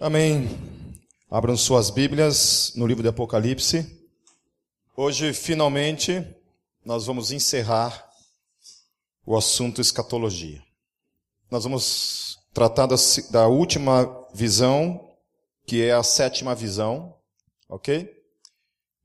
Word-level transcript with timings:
Amém. 0.00 0.48
Abram 1.30 1.56
suas 1.56 1.88
Bíblias 1.88 2.72
no 2.74 2.84
livro 2.84 3.00
de 3.00 3.08
Apocalipse. 3.08 4.04
Hoje, 4.96 5.32
finalmente, 5.32 6.26
nós 6.84 7.06
vamos 7.06 7.30
encerrar 7.30 8.10
o 9.24 9.36
assunto 9.36 9.80
escatologia. 9.80 10.60
Nós 11.48 11.62
vamos 11.62 12.40
tratar 12.52 12.86
da, 12.86 12.96
da 13.30 13.46
última 13.46 14.26
visão, 14.34 15.16
que 15.64 15.80
é 15.80 15.92
a 15.92 16.02
sétima 16.02 16.56
visão, 16.56 17.16
ok? 17.68 18.12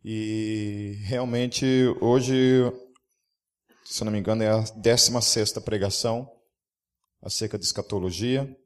E 0.03 0.97
realmente 1.03 1.65
hoje, 2.01 2.63
se 3.85 4.03
não 4.03 4.11
me 4.11 4.17
engano, 4.17 4.41
é 4.41 4.49
a 4.49 4.61
décima 4.75 5.21
sexta 5.21 5.61
pregação 5.61 6.27
acerca 7.21 7.59
de 7.59 7.65
escatologia. 7.65 8.57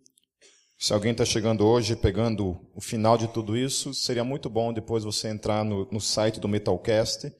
Se 0.83 0.91
alguém 0.91 1.13
está 1.13 1.23
chegando 1.23 1.65
hoje 1.65 1.95
pegando 1.95 2.59
o 2.75 2.81
final 2.81 3.17
de 3.17 3.29
tudo 3.29 3.55
isso, 3.55 3.93
seria 3.93 4.25
muito 4.25 4.49
bom 4.49 4.73
depois 4.73 5.05
você 5.05 5.29
entrar 5.29 5.63
no, 5.63 5.89
no 5.89 6.01
site 6.01 6.41
do 6.41 6.47
Metalcast 6.49 7.33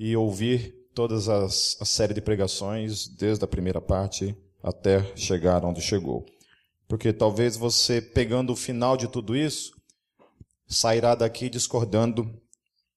e 0.00 0.16
ouvir 0.16 0.74
todas 0.94 1.28
as 1.28 1.76
a 1.82 1.84
série 1.84 2.14
de 2.14 2.22
pregações, 2.22 3.06
desde 3.08 3.44
a 3.44 3.46
primeira 3.46 3.78
parte 3.78 4.34
até 4.62 5.04
chegar 5.14 5.66
onde 5.66 5.82
chegou. 5.82 6.24
Porque 6.88 7.12
talvez 7.12 7.58
você, 7.58 8.00
pegando 8.00 8.54
o 8.54 8.56
final 8.56 8.96
de 8.96 9.06
tudo 9.06 9.36
isso, 9.36 9.74
sairá 10.66 11.14
daqui 11.14 11.50
discordando 11.50 12.40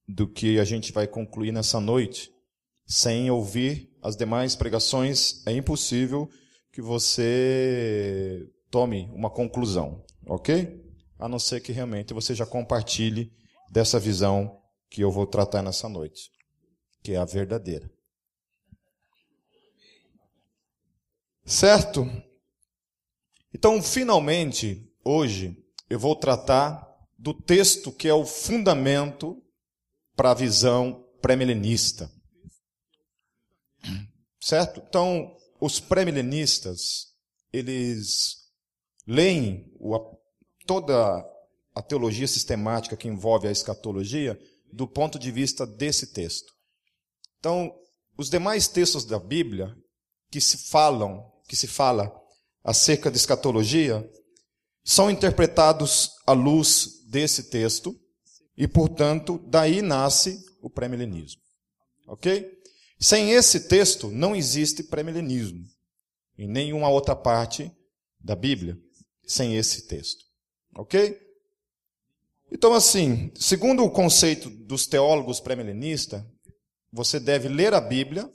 do 0.08 0.26
que 0.26 0.58
a 0.58 0.64
gente 0.64 0.94
vai 0.94 1.06
concluir 1.06 1.52
nessa 1.52 1.82
noite. 1.82 2.32
Sem 2.88 3.30
ouvir 3.30 3.94
as 4.02 4.16
demais 4.16 4.56
pregações, 4.56 5.46
é 5.46 5.52
impossível 5.52 6.30
que 6.72 6.82
você 6.82 8.50
tome 8.76 9.10
uma 9.14 9.30
conclusão, 9.30 10.04
ok? 10.28 10.84
A 11.18 11.30
não 11.30 11.40
ser 11.40 11.62
que 11.62 11.72
realmente 11.72 12.14
você 12.14 12.36
já 12.36 12.46
compartilhe 12.46 13.32
dessa 13.72 13.98
visão 13.98 14.62
que 14.90 15.00
eu 15.00 15.10
vou 15.10 15.26
tratar 15.26 15.62
nessa 15.62 15.88
noite, 15.88 16.30
que 17.02 17.14
é 17.14 17.16
a 17.16 17.24
verdadeira. 17.24 17.90
Certo? 21.46 22.06
Então, 23.54 23.82
finalmente, 23.82 24.86
hoje, 25.06 25.58
eu 25.90 25.98
vou 25.98 26.14
tratar 26.14 26.86
do 27.18 27.34
texto 27.34 27.94
que 27.94 28.10
é 28.10 28.14
o 28.14 28.26
fundamento 28.26 29.42
para 30.18 30.32
a 30.32 30.36
visão 30.36 31.08
pré-milenista. 31.22 32.12
Certo? 34.42 34.84
Então, 34.86 35.34
os 35.62 35.80
pré-milenistas, 35.80 37.14
eles 37.54 38.45
leem 39.08 39.72
toda 40.66 41.24
a 41.74 41.82
teologia 41.82 42.28
sistemática 42.28 42.98
que 42.98 43.08
envolve 43.08 43.48
a 43.48 43.52
escatologia 43.52 44.40
do 44.72 44.88
ponto 44.88 45.20
de 45.20 45.32
vista 45.32 45.66
desse 45.66 46.14
texto. 46.14 46.54
Então, 47.40 47.74
os 48.18 48.30
demais 48.30 48.68
textos 48.68 49.06
da 49.06 49.20
Bíblia 49.20 49.76
que 50.32 50.42
se 50.42 50.58
falam, 50.70 51.32
que 51.48 51.56
se 51.56 51.68
fala 51.68 52.12
acerca 52.64 53.12
de 53.12 53.18
escatologia, 53.18 54.10
são 54.84 55.10
interpretados 55.10 56.12
à 56.26 56.34
luz 56.34 57.04
desse 57.08 57.44
texto 57.44 57.96
e, 58.58 58.68
portanto, 58.68 59.40
daí 59.48 59.82
nasce 59.82 60.44
o 60.62 60.70
pré-milenismo. 60.70 61.42
OK? 62.08 62.52
Sem 63.00 63.32
esse 63.32 63.68
texto 63.68 64.10
não 64.10 64.36
existe 64.36 64.84
pré-milenismo 64.84 65.64
em 66.38 66.48
nenhuma 66.48 66.90
outra 66.90 67.16
parte 67.16 67.72
da 68.20 68.36
Bíblia 68.36 68.78
sem 69.26 69.56
esse 69.56 69.88
texto. 69.88 70.26
Ok? 70.76 71.20
Então, 72.52 72.74
assim, 72.74 73.32
segundo 73.36 73.84
o 73.84 73.92
conceito 73.92 74.50
dos 74.50 74.86
teólogos 74.86 75.40
pré-milenistas, 75.40 76.24
você 76.92 77.20
deve 77.20 77.48
ler 77.48 77.74
a 77.74 77.82
Bíblia 77.82 78.30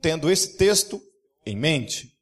tendo 0.00 0.30
esse 0.30 0.56
texto 0.56 1.02
em 1.44 1.56
mente. 1.56 2.14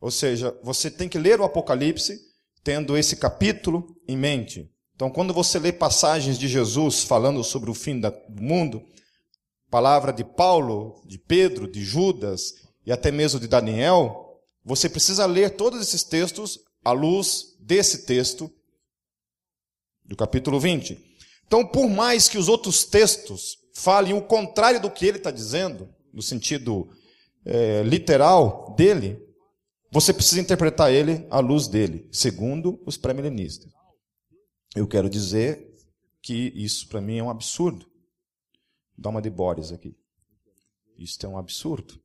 Ou 0.00 0.10
seja, 0.10 0.58
você 0.62 0.90
tem 0.90 1.08
que 1.08 1.18
ler 1.18 1.40
o 1.40 1.44
Apocalipse 1.44 2.18
tendo 2.64 2.96
esse 2.96 3.16
capítulo 3.16 3.96
em 4.08 4.16
mente. 4.16 4.70
Então, 4.94 5.10
quando 5.10 5.32
você 5.32 5.58
lê 5.58 5.72
passagens 5.72 6.38
de 6.38 6.48
Jesus 6.48 7.04
falando 7.04 7.44
sobre 7.44 7.70
o 7.70 7.74
fim 7.74 8.00
do 8.00 8.12
mundo, 8.40 8.82
palavra 9.70 10.12
de 10.12 10.24
Paulo, 10.24 11.02
de 11.06 11.18
Pedro, 11.18 11.70
de 11.70 11.84
Judas 11.84 12.54
e 12.84 12.90
até 12.90 13.10
mesmo 13.12 13.38
de 13.38 13.46
Daniel, 13.46 14.40
você 14.64 14.88
precisa 14.88 15.26
ler 15.26 15.50
todos 15.50 15.80
esses 15.80 16.02
textos 16.02 16.58
à 16.86 16.92
luz 16.92 17.56
desse 17.58 18.06
texto 18.06 18.48
do 20.04 20.14
capítulo 20.14 20.60
20. 20.60 20.96
Então, 21.44 21.66
por 21.66 21.88
mais 21.88 22.28
que 22.28 22.38
os 22.38 22.48
outros 22.48 22.84
textos 22.84 23.58
falem 23.74 24.14
o 24.14 24.22
contrário 24.22 24.80
do 24.80 24.88
que 24.88 25.04
ele 25.04 25.18
está 25.18 25.32
dizendo, 25.32 25.92
no 26.12 26.22
sentido 26.22 26.88
é, 27.44 27.82
literal 27.82 28.72
dele, 28.76 29.20
você 29.90 30.14
precisa 30.14 30.40
interpretar 30.40 30.92
ele 30.92 31.26
à 31.28 31.40
luz 31.40 31.66
dele, 31.66 32.08
segundo 32.12 32.80
os 32.86 32.96
pré-milenistas. 32.96 33.72
Eu 34.76 34.86
quero 34.86 35.10
dizer 35.10 35.74
que 36.22 36.52
isso 36.54 36.88
para 36.88 37.00
mim 37.00 37.18
é 37.18 37.22
um 37.22 37.30
absurdo. 37.30 37.90
Dá 38.96 39.10
uma 39.10 39.20
de 39.20 39.30
Boris 39.30 39.72
aqui. 39.72 39.96
Isso 40.96 41.18
é 41.26 41.28
um 41.28 41.36
absurdo. 41.36 42.00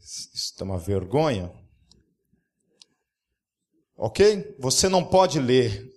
Isso 0.00 0.54
é 0.60 0.62
uma 0.62 0.78
vergonha. 0.78 1.52
Ok? 3.96 4.56
Você 4.58 4.88
não 4.88 5.04
pode 5.04 5.38
ler 5.38 5.90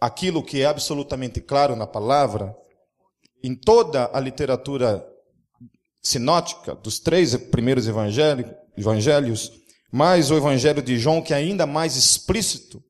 aquilo 0.00 0.42
que 0.42 0.60
é 0.60 0.66
absolutamente 0.66 1.40
claro 1.40 1.74
na 1.74 1.86
palavra 1.86 2.54
em 3.42 3.54
toda 3.54 4.10
a 4.12 4.20
literatura 4.20 5.06
sinótica 6.02 6.74
dos 6.74 6.98
três 7.00 7.36
primeiros 7.36 7.86
evangelhos, 7.88 9.52
mais 9.92 10.30
o 10.30 10.36
evangelho 10.36 10.82
de 10.82 10.98
João 10.98 11.22
que 11.22 11.32
é 11.32 11.36
ainda 11.36 11.66
mais 11.66 11.96
explícito. 11.96 12.82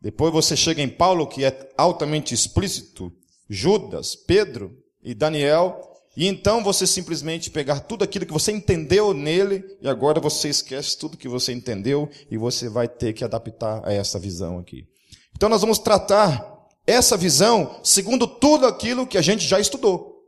Depois 0.00 0.32
você 0.32 0.56
chega 0.56 0.82
em 0.82 0.88
Paulo 0.88 1.26
que 1.26 1.44
é 1.44 1.72
altamente 1.76 2.34
explícito, 2.34 3.10
Judas, 3.48 4.14
Pedro 4.14 4.76
e 5.02 5.14
Daniel, 5.14 5.80
e 6.16 6.26
então 6.28 6.62
você 6.62 6.86
simplesmente 6.86 7.50
pegar 7.50 7.80
tudo 7.80 8.04
aquilo 8.04 8.24
que 8.24 8.32
você 8.32 8.52
entendeu 8.52 9.12
nele 9.12 9.64
e 9.80 9.88
agora 9.88 10.20
você 10.20 10.48
esquece 10.48 10.96
tudo 10.96 11.16
que 11.16 11.28
você 11.28 11.52
entendeu 11.52 12.08
e 12.30 12.38
você 12.38 12.68
vai 12.68 12.86
ter 12.86 13.12
que 13.12 13.24
adaptar 13.24 13.82
a 13.84 13.92
essa 13.92 14.18
visão 14.18 14.58
aqui. 14.58 14.86
Então 15.34 15.48
nós 15.48 15.60
vamos 15.60 15.78
tratar 15.78 16.54
essa 16.86 17.16
visão 17.16 17.80
segundo 17.82 18.26
tudo 18.28 18.66
aquilo 18.66 19.06
que 19.06 19.18
a 19.18 19.22
gente 19.22 19.44
já 19.44 19.58
estudou, 19.58 20.22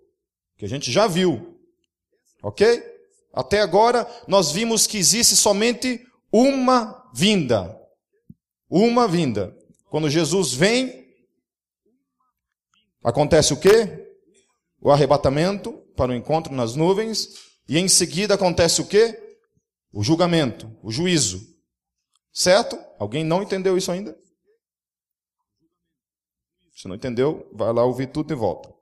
que 0.56 0.64
a 0.64 0.68
gente 0.68 0.90
já 0.90 1.06
viu. 1.06 1.56
OK? 2.42 2.82
Até 3.32 3.60
agora 3.60 4.08
nós 4.26 4.50
vimos 4.50 4.86
que 4.86 4.98
existe 4.98 5.36
somente 5.36 6.04
uma 6.32 7.08
vinda. 7.14 7.78
Uma 8.68 9.06
vinda. 9.06 9.56
Quando 9.88 10.10
Jesus 10.10 10.52
vem, 10.52 11.06
acontece 13.04 13.52
o 13.52 13.56
quê? 13.56 14.05
O 14.80 14.90
arrebatamento 14.90 15.72
para 15.96 16.12
o 16.12 16.14
encontro 16.14 16.54
nas 16.54 16.74
nuvens, 16.74 17.28
e 17.68 17.78
em 17.78 17.88
seguida 17.88 18.34
acontece 18.34 18.80
o 18.80 18.86
quê? 18.86 19.18
O 19.92 20.02
julgamento, 20.02 20.70
o 20.82 20.90
juízo. 20.90 21.40
Certo? 22.32 22.78
Alguém 22.98 23.24
não 23.24 23.42
entendeu 23.42 23.76
isso 23.76 23.90
ainda? 23.90 24.16
Se 26.74 26.86
não 26.86 26.94
entendeu, 26.94 27.48
vai 27.54 27.72
lá 27.72 27.84
ouvir 27.84 28.12
tudo 28.12 28.32
e 28.32 28.36
volta. 28.36 28.72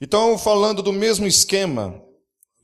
Então, 0.00 0.36
falando 0.36 0.82
do 0.82 0.92
mesmo 0.92 1.26
esquema, 1.26 2.02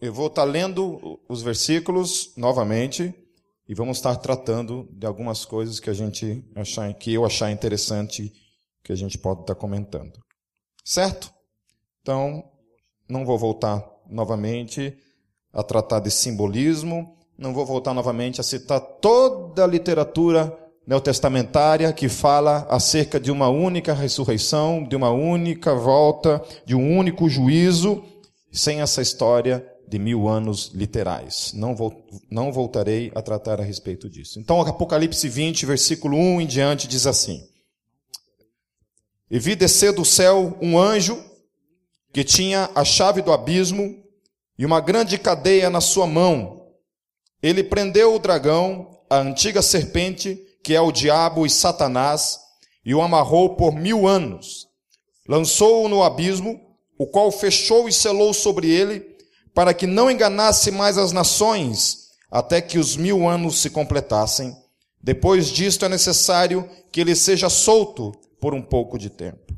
eu 0.01 0.13
vou 0.13 0.27
estar 0.27 0.45
lendo 0.45 1.21
os 1.29 1.41
versículos 1.41 2.37
novamente 2.37 3.15
e 3.67 3.75
vamos 3.75 3.99
estar 3.99 4.17
tratando 4.17 4.89
de 4.93 5.07
algumas 5.07 5.45
coisas 5.45 5.81
que 5.81 5.89
a 5.89 5.95
gente 5.95 6.45
achar, 6.55 6.93
que 6.95 7.15
eu 7.15 7.25
achar 7.25 7.51
interessante 7.51 8.33
que 8.83 8.93
a 8.93 8.97
gente 8.97 9.19
pode 9.19 9.43
estar 9.43 9.55
comentando. 9.55 10.13
Certo? 10.85 11.33
Então, 12.09 12.43
não 13.07 13.27
vou 13.27 13.37
voltar 13.37 13.87
novamente 14.09 14.97
a 15.53 15.63
tratar 15.63 16.01
de 16.01 16.11
simbolismo, 16.11 17.15
não 17.37 17.53
vou 17.53 17.67
voltar 17.67 17.93
novamente 17.93 18.41
a 18.41 18.43
citar 18.43 18.81
toda 18.81 19.63
a 19.63 19.67
literatura 19.67 20.59
neotestamentária 20.87 21.93
que 21.93 22.09
fala 22.09 22.67
acerca 22.71 23.21
de 23.21 23.31
uma 23.31 23.51
única 23.51 23.93
ressurreição, 23.93 24.85
de 24.85 24.97
uma 24.97 25.11
única 25.11 25.75
volta, 25.75 26.43
de 26.65 26.75
um 26.75 26.97
único 26.97 27.29
juízo, 27.29 28.03
sem 28.51 28.81
essa 28.81 29.03
história 29.03 29.63
de 29.87 29.99
mil 29.99 30.27
anos 30.27 30.71
literais. 30.73 31.53
Não, 31.55 31.77
vou, 31.77 31.93
não 32.31 32.51
voltarei 32.51 33.13
a 33.15 33.21
tratar 33.21 33.61
a 33.61 33.65
respeito 33.65 34.09
disso. 34.09 34.41
Então, 34.41 34.63
Apocalipse 34.63 35.29
20, 35.29 35.67
versículo 35.67 36.17
1 36.17 36.41
em 36.41 36.47
diante, 36.47 36.89
diz 36.89 37.07
assim: 37.07 37.47
E 39.31 39.39
vi 39.39 39.55
descer 39.55 39.93
do 39.93 40.07
céu 40.07 40.57
um 40.63 40.79
anjo 40.79 41.28
que 42.13 42.25
tinha 42.25 42.71
a 42.75 42.85
chave 42.85 43.23
do 43.23 43.33
abismo 43.33 44.03
e 44.59 44.67
uma 44.67 44.81
grande 44.81 45.19
cadeia 45.19 45.71
na 45.71 45.81
sua 45.81 46.07
mão. 46.07 46.67
Ele 47.43 47.63
prendeu 47.63 48.15
o 48.15 48.19
dragão, 48.19 48.99
a 49.09 49.19
antiga 49.19 49.63
serpente, 49.63 50.41
que 50.63 50.75
é 50.75 50.81
o 50.81 50.93
diabo 50.93 51.47
e 51.47 51.51
Satanás, 51.51 52.39
e 52.85 52.95
o 52.95 53.01
amarrou 53.01 53.55
por 53.57 53.73
mil 53.75 54.07
anos. 54.07 54.67
Lançou-o 55.29 55.89
no 55.89 56.03
abismo, 56.03 56.61
o 56.99 57.07
qual 57.07 57.31
fechou 57.31 57.89
e 57.89 57.93
selou 57.93 58.35
sobre 58.35 58.69
ele, 58.69 59.17
para 59.55 59.73
que 59.73 59.87
não 59.87 60.11
enganasse 60.11 60.71
mais 60.71 60.99
as 60.99 61.13
nações, 61.13 62.09
até 62.31 62.61
que 62.61 62.79
os 62.79 62.97
mil 62.97 63.29
anos 63.29 63.61
se 63.61 63.71
completassem. 63.71 64.57
Depois 65.01 65.49
disto 65.49 65.85
é 65.85 65.89
necessário 65.89 66.69
que 66.91 67.01
ele 67.01 67.15
seja 67.15 67.49
solto 67.49 68.13
por 68.41 68.55
um 68.55 68.63
pouco 68.63 68.99
de 68.99 69.11
tempo. 69.11 69.57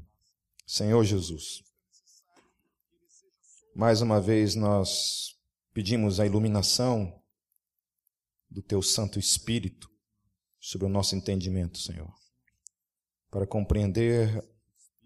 Senhor 0.66 1.02
Jesus, 1.04 1.62
mais 3.74 4.00
uma 4.00 4.20
vez 4.20 4.54
nós 4.54 5.38
pedimos 5.72 6.18
a 6.18 6.26
iluminação 6.26 7.22
do 8.50 8.60
Teu 8.60 8.82
Santo 8.82 9.18
Espírito 9.18 9.88
sobre 10.58 10.86
o 10.86 10.90
nosso 10.90 11.14
entendimento, 11.14 11.78
Senhor, 11.78 12.12
para 13.30 13.46
compreender 13.46 14.44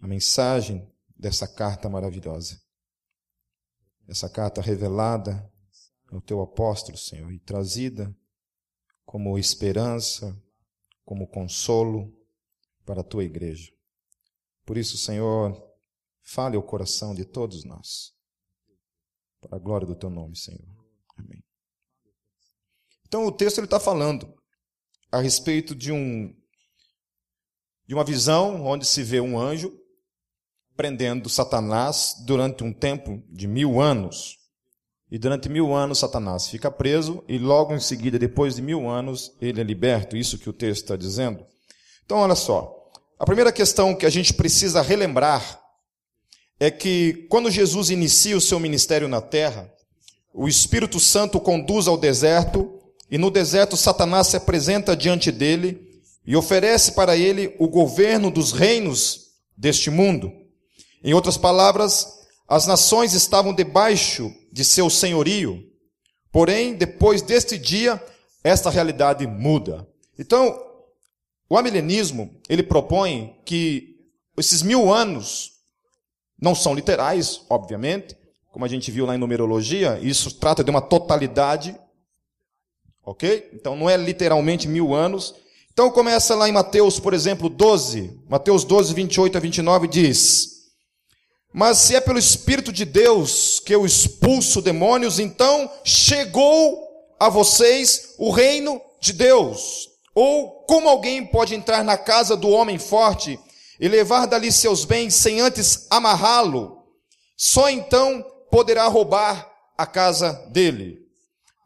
a 0.01 0.07
mensagem 0.07 0.91
dessa 1.17 1.47
carta 1.47 1.89
maravilhosa. 1.89 2.61
Essa 4.09 4.29
carta 4.29 4.61
revelada 4.61 5.51
ao 6.11 6.21
Teu 6.21 6.41
apóstolo, 6.41 6.97
Senhor, 6.97 7.33
e 7.33 7.39
trazida 7.39 8.15
como 9.05 9.39
esperança, 9.39 10.43
como 11.05 11.27
consolo 11.27 12.13
para 12.85 13.03
a 13.03 13.05
Tua 13.05 13.25
igreja. 13.25 13.71
Por 14.65 14.79
isso, 14.79 14.97
Senhor, 14.97 15.63
fale 16.23 16.57
ao 16.57 16.63
coração 16.63 17.15
de 17.15 17.25
todos 17.25 17.65
nós, 17.65 18.14
para 19.49 19.57
a 19.57 19.61
glória 19.61 19.87
do 19.87 19.95
Teu 19.95 20.11
nome, 20.11 20.37
Senhor. 20.37 20.65
Amém. 21.19 21.43
Então 23.07 23.27
o 23.27 23.33
texto 23.33 23.59
ele 23.59 23.67
está 23.67 23.79
falando 23.79 24.35
a 25.13 25.21
respeito 25.21 25.75
de 25.75 25.93
um 25.93 26.35
de 27.87 27.95
uma 27.95 28.05
visão 28.05 28.65
onde 28.65 28.87
se 28.87 29.03
vê 29.03 29.21
um 29.21 29.39
anjo 29.39 29.73
prendendo 30.75 31.29
Satanás 31.29 32.17
durante 32.27 32.65
um 32.65 32.73
tempo 32.73 33.23
de 33.29 33.47
mil 33.47 33.81
anos. 33.81 34.37
E 35.11 35.19
durante 35.19 35.49
mil 35.49 35.75
anos 35.75 35.99
Satanás 35.99 36.49
fica 36.49 36.71
preso 36.71 37.23
e 37.29 37.39
logo 37.39 37.75
em 37.75 37.81
seguida, 37.81 38.19
depois 38.19 38.57
de 38.57 38.63
mil 38.63 38.89
anos, 38.89 39.37
ele 39.41 39.61
é 39.61 39.65
liberto. 39.65 40.17
Isso 40.17 40.39
que 40.39 40.49
o 40.49 40.53
texto 40.53 40.83
está 40.83 40.97
dizendo. 40.97 41.45
Então, 42.05 42.19
olha 42.19 42.35
só. 42.35 42.75
A 43.19 43.25
primeira 43.25 43.53
questão 43.53 43.95
que 43.95 44.07
a 44.07 44.11
gente 44.11 44.35
precisa 44.35 44.83
relembrar 44.83 45.64
é 46.59 46.71
que 46.71 47.27
quando 47.29 47.51
Jesus 47.51 47.91
inicia 47.91 48.37
o 48.37 48.41
seu 48.41 48.59
ministério 48.61 49.09
na 49.09 49.21
terra, 49.21 49.73
o 50.33 50.49
Espírito 50.49 50.99
Santo 50.99 51.39
conduz 51.41 51.87
ao 51.87 51.97
deserto 51.97 52.81
e 53.11 53.19
no 53.19 53.31
deserto, 53.31 53.77
Satanás 53.77 54.29
se 54.29 54.37
apresenta 54.37 54.97
diante 54.97 55.31
dele 55.31 56.03
e 56.27 56.35
oferece 56.35 56.93
para 56.93 57.17
ele 57.17 57.55
o 57.59 57.69
governo 57.69 58.31
dos 58.31 58.53
reinos 58.53 59.33
deste 59.57 59.91
mundo. 59.91 60.33
Em 61.03 61.13
outras 61.13 61.37
palavras, 61.37 62.09
as 62.49 62.67
nações 62.67 63.13
estavam 63.13 63.55
debaixo 63.55 64.33
de 64.51 64.65
seu 64.65 64.89
senhorio. 64.89 65.63
Porém, 66.33 66.75
depois 66.75 67.23
deste 67.23 67.59
dia, 67.59 68.03
esta 68.43 68.71
realidade 68.71 69.27
muda. 69.27 69.87
Então, 70.19 70.59
o 71.49 71.57
amilenismo, 71.57 72.41
ele 72.49 72.63
propõe 72.63 73.37
que 73.45 73.97
esses 74.37 74.63
mil 74.63 74.93
anos 74.93 75.53
não 76.45 76.55
são 76.55 76.75
literais, 76.75 77.41
obviamente, 77.51 78.17
como 78.53 78.65
a 78.65 78.69
gente 78.69 78.91
viu 78.91 79.05
lá 79.07 79.17
em 79.17 79.19
numerologia, 79.19 79.99
isso 80.01 80.33
trata 80.39 80.63
de 80.63 80.71
uma 80.71 80.81
totalidade 80.81 81.77
Ok? 83.07 83.51
Então 83.53 83.77
não 83.77 83.89
é 83.89 83.97
literalmente 83.97 84.67
mil 84.67 84.95
anos. 84.95 85.35
Então 85.73 85.91
começa 85.91 86.35
lá 86.35 86.49
em 86.49 86.53
Mateus, 86.53 86.99
por 86.99 87.13
exemplo, 87.13 87.49
12. 87.49 88.21
Mateus 88.29 88.65
12, 88.65 88.95
28 88.95 89.37
a 89.37 89.41
29 89.41 89.89
diz: 89.89 90.49
Mas 91.53 91.79
se 91.79 91.95
é 91.95 92.01
pelo 92.01 92.19
Espírito 92.19 92.73
de 92.73 92.85
Deus 92.85 93.61
que 93.61 93.75
eu 93.75 93.85
expulso 93.85 94.63
demônios, 94.63 95.19
então 95.19 95.71
chegou 95.85 96.83
a 97.21 97.29
vocês 97.29 98.15
o 98.19 98.31
reino 98.31 98.81
de 99.01 99.13
Deus. 99.13 99.91
Ou 100.15 100.65
como 100.67 100.89
alguém 100.89 101.27
pode 101.27 101.55
entrar 101.55 101.85
na 101.85 101.99
casa 101.99 102.37
do 102.37 102.49
homem 102.49 102.79
forte 102.79 103.39
e 103.79 103.89
levar 103.89 104.27
dali 104.27 104.53
seus 104.53 104.85
bens 104.85 105.15
sem 105.15 105.41
antes 105.41 105.87
amarrá-lo? 105.91 106.85
Só 107.37 107.69
então 107.69 108.25
poderá 108.51 108.87
roubar 108.87 109.51
a 109.77 109.87
casa 109.87 110.33
dele. 110.51 111.05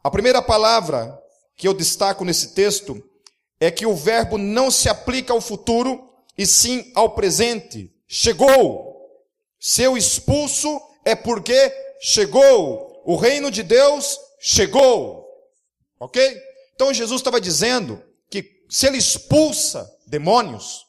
A 0.03 0.09
primeira 0.09 0.41
palavra 0.41 1.17
que 1.55 1.67
eu 1.67 1.73
destaco 1.73 2.23
nesse 2.25 2.53
texto 2.53 3.03
é 3.59 3.69
que 3.69 3.85
o 3.85 3.95
verbo 3.95 4.37
não 4.37 4.71
se 4.71 4.89
aplica 4.89 5.33
ao 5.33 5.41
futuro 5.41 6.09
e 6.37 6.45
sim 6.45 6.91
ao 6.95 7.11
presente. 7.11 7.93
Chegou. 8.07 8.95
Seu 9.59 9.97
expulso 9.97 10.81
é 11.03 11.13
porque 11.15 11.71
chegou. 11.99 13.01
O 13.05 13.15
reino 13.15 13.51
de 13.51 13.61
Deus 13.61 14.17
chegou. 14.39 15.27
Ok? 15.99 16.41
Então 16.73 16.93
Jesus 16.93 17.19
estava 17.19 17.41
dizendo 17.41 18.01
que 18.29 18.63
se 18.69 18.87
ele 18.87 18.97
expulsa 18.97 19.91
demônios, 20.07 20.85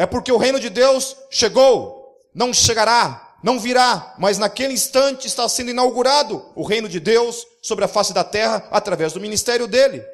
é 0.00 0.06
porque 0.06 0.32
o 0.32 0.36
reino 0.36 0.58
de 0.58 0.70
Deus 0.70 1.16
chegou. 1.30 2.18
Não 2.34 2.52
chegará 2.52 3.30
não 3.42 3.58
virá, 3.58 4.14
mas 4.18 4.38
naquele 4.38 4.74
instante 4.74 5.26
está 5.26 5.48
sendo 5.48 5.70
inaugurado 5.70 6.44
o 6.54 6.62
reino 6.62 6.88
de 6.88 7.00
Deus 7.00 7.46
sobre 7.62 7.84
a 7.84 7.88
face 7.88 8.12
da 8.12 8.22
terra 8.22 8.68
através 8.70 9.12
do 9.12 9.20
ministério 9.20 9.66
dele. 9.66 10.04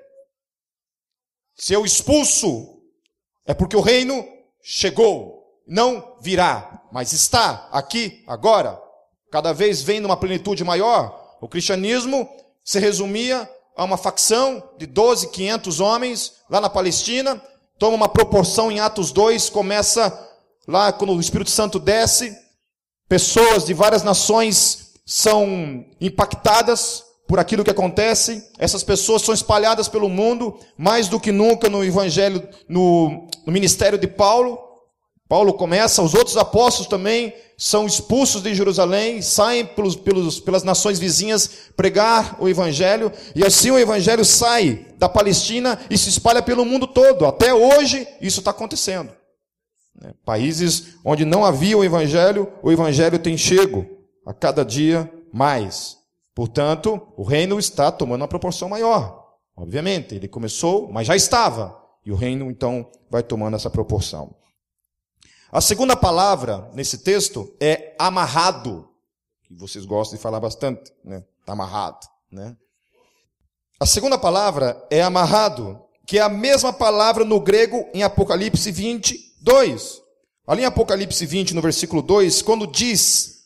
Se 1.56 1.72
eu 1.72 1.84
expulso, 1.84 2.80
é 3.44 3.52
porque 3.52 3.76
o 3.76 3.80
reino 3.80 4.26
chegou, 4.62 5.60
não 5.66 6.16
virá, 6.20 6.82
mas 6.92 7.12
está 7.12 7.68
aqui 7.72 8.22
agora. 8.26 8.80
Cada 9.30 9.52
vez 9.52 9.82
vem 9.82 9.98
numa 9.98 10.16
plenitude 10.16 10.62
maior. 10.62 11.36
O 11.40 11.48
cristianismo 11.48 12.28
se 12.64 12.78
resumia 12.78 13.50
a 13.76 13.84
uma 13.84 13.96
facção 13.96 14.70
de 14.78 14.86
12, 14.86 15.30
500 15.30 15.80
homens 15.80 16.34
lá 16.48 16.60
na 16.60 16.70
Palestina, 16.70 17.42
toma 17.78 17.96
uma 17.96 18.08
proporção 18.08 18.70
em 18.70 18.80
Atos 18.80 19.12
2, 19.12 19.50
começa 19.50 20.28
lá 20.66 20.92
quando 20.92 21.12
o 21.12 21.20
Espírito 21.20 21.50
Santo 21.50 21.78
desce, 21.78 22.36
Pessoas 23.08 23.64
de 23.64 23.72
várias 23.72 24.02
nações 24.02 24.94
são 25.06 25.84
impactadas 26.00 27.04
por 27.28 27.38
aquilo 27.38 27.62
que 27.62 27.70
acontece. 27.70 28.50
Essas 28.58 28.82
pessoas 28.82 29.22
são 29.22 29.32
espalhadas 29.32 29.86
pelo 29.86 30.08
mundo, 30.08 30.58
mais 30.76 31.06
do 31.06 31.20
que 31.20 31.30
nunca 31.30 31.68
no 31.68 31.84
evangelho, 31.84 32.42
no, 32.68 33.28
no 33.46 33.52
ministério 33.52 33.96
de 33.96 34.08
Paulo. 34.08 34.58
Paulo 35.28 35.54
começa, 35.54 36.02
os 36.02 36.14
outros 36.14 36.36
apóstolos 36.36 36.88
também 36.88 37.34
são 37.58 37.86
expulsos 37.86 38.42
de 38.42 38.54
Jerusalém, 38.54 39.20
saem 39.22 39.64
pelos, 39.64 39.96
pelos, 39.96 40.38
pelas 40.38 40.62
nações 40.62 40.98
vizinhas 40.98 41.48
pregar 41.76 42.36
o 42.38 42.48
Evangelho, 42.48 43.10
e 43.34 43.44
assim 43.44 43.70
o 43.70 43.78
Evangelho 43.78 44.24
sai 44.24 44.86
da 44.98 45.08
Palestina 45.08 45.78
e 45.90 45.98
se 45.98 46.08
espalha 46.08 46.42
pelo 46.42 46.64
mundo 46.64 46.86
todo. 46.86 47.26
Até 47.26 47.52
hoje 47.52 48.06
isso 48.20 48.40
está 48.40 48.50
acontecendo. 48.50 49.10
Né? 50.00 50.12
Países 50.24 50.96
onde 51.04 51.24
não 51.24 51.44
havia 51.44 51.76
o 51.76 51.84
evangelho, 51.84 52.52
o 52.62 52.70
evangelho 52.70 53.18
tem 53.18 53.36
chego 53.36 53.86
a 54.26 54.32
cada 54.32 54.64
dia 54.64 55.10
mais. 55.32 55.96
Portanto, 56.34 57.00
o 57.16 57.22
reino 57.22 57.58
está 57.58 57.90
tomando 57.90 58.20
uma 58.22 58.28
proporção 58.28 58.68
maior. 58.68 59.24
Obviamente, 59.56 60.14
ele 60.14 60.28
começou, 60.28 60.92
mas 60.92 61.06
já 61.06 61.16
estava. 61.16 61.76
E 62.04 62.12
o 62.12 62.14
reino, 62.14 62.50
então, 62.50 62.86
vai 63.10 63.22
tomando 63.22 63.56
essa 63.56 63.70
proporção. 63.70 64.34
A 65.50 65.60
segunda 65.60 65.96
palavra 65.96 66.68
nesse 66.74 66.98
texto 66.98 67.54
é 67.60 67.94
amarrado, 67.98 68.88
que 69.44 69.54
vocês 69.54 69.84
gostam 69.84 70.16
de 70.16 70.22
falar 70.22 70.40
bastante, 70.40 70.92
né? 71.04 71.24
Está 71.40 71.52
amarrado, 71.52 72.06
né? 72.30 72.56
A 73.78 73.86
segunda 73.86 74.18
palavra 74.18 74.84
é 74.90 75.02
amarrado, 75.02 75.80
que 76.06 76.18
é 76.18 76.22
a 76.22 76.28
mesma 76.28 76.72
palavra 76.72 77.24
no 77.24 77.38
grego 77.38 77.86
em 77.94 78.02
Apocalipse 78.02 78.72
20, 78.72 79.36
2. 79.42 80.02
Ali 80.46 80.62
em 80.62 80.66
Apocalipse 80.66 81.24
20, 81.24 81.54
no 81.54 81.62
versículo 81.62 82.02
2, 82.02 82.42
quando 82.42 82.66
diz 82.66 83.44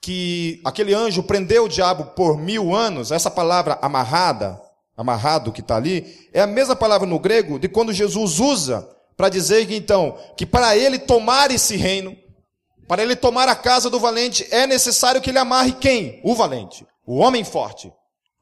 que 0.00 0.60
aquele 0.64 0.94
anjo 0.94 1.22
prendeu 1.22 1.64
o 1.64 1.68
diabo 1.68 2.06
por 2.14 2.38
mil 2.38 2.74
anos, 2.74 3.10
essa 3.10 3.30
palavra 3.30 3.78
amarrada, 3.82 4.60
amarrado 4.96 5.52
que 5.52 5.60
está 5.60 5.76
ali, 5.76 6.28
é 6.32 6.40
a 6.40 6.46
mesma 6.46 6.76
palavra 6.76 7.06
no 7.06 7.18
grego 7.18 7.58
de 7.58 7.68
quando 7.68 7.92
Jesus 7.92 8.38
usa 8.38 8.88
para 9.16 9.28
dizer 9.28 9.66
que 9.66 9.74
então, 9.74 10.18
que 10.36 10.44
para 10.44 10.76
ele 10.76 10.98
tomar 10.98 11.50
esse 11.50 11.76
reino, 11.76 12.16
para 12.86 13.02
ele 13.02 13.16
tomar 13.16 13.48
a 13.48 13.56
casa 13.56 13.88
do 13.88 14.00
valente, 14.00 14.46
é 14.50 14.66
necessário 14.66 15.20
que 15.20 15.30
ele 15.30 15.38
amarre 15.38 15.72
quem? 15.72 16.20
O 16.24 16.34
valente, 16.34 16.86
o 17.06 17.16
homem 17.16 17.44
forte. 17.44 17.92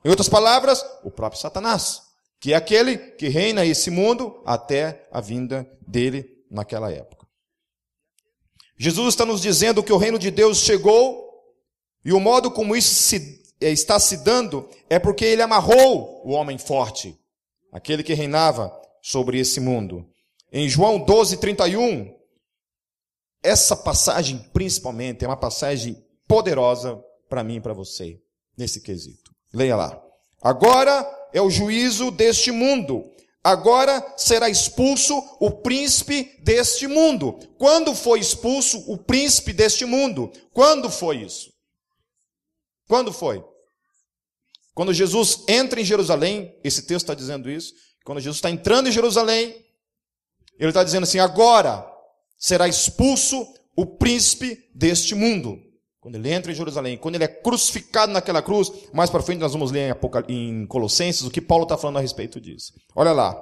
Em 0.05 0.09
outras 0.09 0.29
palavras, 0.29 0.85
o 1.05 1.11
próprio 1.11 1.41
Satanás, 1.41 2.03
que 2.41 2.53
é 2.53 2.57
aquele 2.57 2.97
que 2.97 3.29
reina 3.29 3.65
esse 3.65 3.91
mundo 3.91 4.43
até 4.45 5.07
a 5.13 5.21
vinda 5.21 5.69
dele 5.87 6.27
naquela 6.51 6.91
época. 6.91 7.27
Jesus 8.77 9.09
está 9.09 9.25
nos 9.25 9.41
dizendo 9.41 9.83
que 9.83 9.93
o 9.93 9.97
reino 9.97 10.19
de 10.19 10.31
Deus 10.31 10.59
chegou 10.59 11.23
e 12.05 12.13
o 12.13 12.19
modo 12.19 12.51
como 12.51 12.75
isso 12.75 12.95
se, 12.95 13.41
é, 13.61 13.71
está 13.71 14.01
se 14.01 14.17
dando 14.19 14.69
é 14.91 14.99
porque 14.99 15.25
ele 15.25 15.41
amarrou 15.41 16.21
o 16.25 16.33
homem 16.33 16.59
forte. 16.59 17.17
aquele 17.71 18.03
que 18.03 18.13
reinava 18.13 18.71
sobre 19.01 19.39
esse 19.39 19.61
mundo. 19.61 20.12
Em 20.53 20.69
João 20.69 21.03
12, 21.03 21.39
31, 21.39 22.15
essa 23.43 23.75
passagem, 23.75 24.39
principalmente, 24.53 25.25
é 25.25 25.29
uma 25.29 25.37
passagem 25.37 26.05
poderosa 26.29 27.03
para 27.27 27.43
mim 27.43 27.57
e 27.57 27.61
para 27.61 27.73
você, 27.73 28.21
nesse 28.57 28.83
quesito. 28.83 29.35
Leia 29.53 29.75
lá. 29.77 30.03
Agora 30.43 31.09
é 31.33 31.41
o 31.41 31.49
juízo 31.49 32.11
deste 32.11 32.51
mundo. 32.51 33.11
Agora 33.43 34.15
será 34.19 34.51
expulso 34.51 35.19
o 35.41 35.51
príncipe 35.51 36.39
deste 36.43 36.87
mundo. 36.87 37.39
Quando 37.59 37.95
foi 37.95 38.21
expulso 38.21 38.79
o 38.93 38.99
príncipe 38.99 39.55
deste 39.55 39.87
mundo? 39.87 40.31
Quando 40.53 40.91
foi 40.91 41.23
isso? 41.23 41.51
Quando 42.87 43.11
foi? 43.11 43.43
Quando 44.75 44.93
Jesus 44.93 45.45
entra 45.49 45.81
em 45.81 45.85
Jerusalém, 45.85 46.55
esse 46.63 46.83
texto 46.83 47.05
está 47.05 47.15
dizendo 47.15 47.51
isso. 47.51 47.73
Quando 48.05 48.21
Jesus 48.21 48.37
está 48.37 48.51
entrando 48.51 48.89
em 48.89 48.93
Jerusalém, 48.93 49.62
ele 50.65 50.71
está 50.71 50.85
dizendo 50.85 51.05
assim: 51.05 51.19
agora 51.19 51.85
será 52.39 52.69
expulso 52.69 53.47
o 53.77 53.85
príncipe 53.85 54.71
deste 54.75 55.15
mundo. 55.15 55.59
Quando 56.01 56.17
ele 56.17 56.33
entra 56.33 56.51
em 56.51 56.55
Jerusalém, 56.55 56.97
quando 56.97 57.15
ele 57.15 57.25
é 57.25 57.29
crucificado 57.29 58.13
naquela 58.13 58.43
cruz, 58.43 58.71
mais 58.93 59.09
para 59.09 59.23
frente 59.23 59.39
nós 59.39 59.53
vamos 59.53 59.71
ler 59.71 59.97
em, 60.29 60.67
Colossenses 60.67 61.23
o 61.23 61.31
que 61.31 61.41
Paulo 61.41 61.63
está 61.63 61.79
falando 61.79 61.99
a 61.99 62.01
respeito 62.01 62.41
disso. 62.41 62.73
Olha 62.95 63.13
lá, 63.13 63.41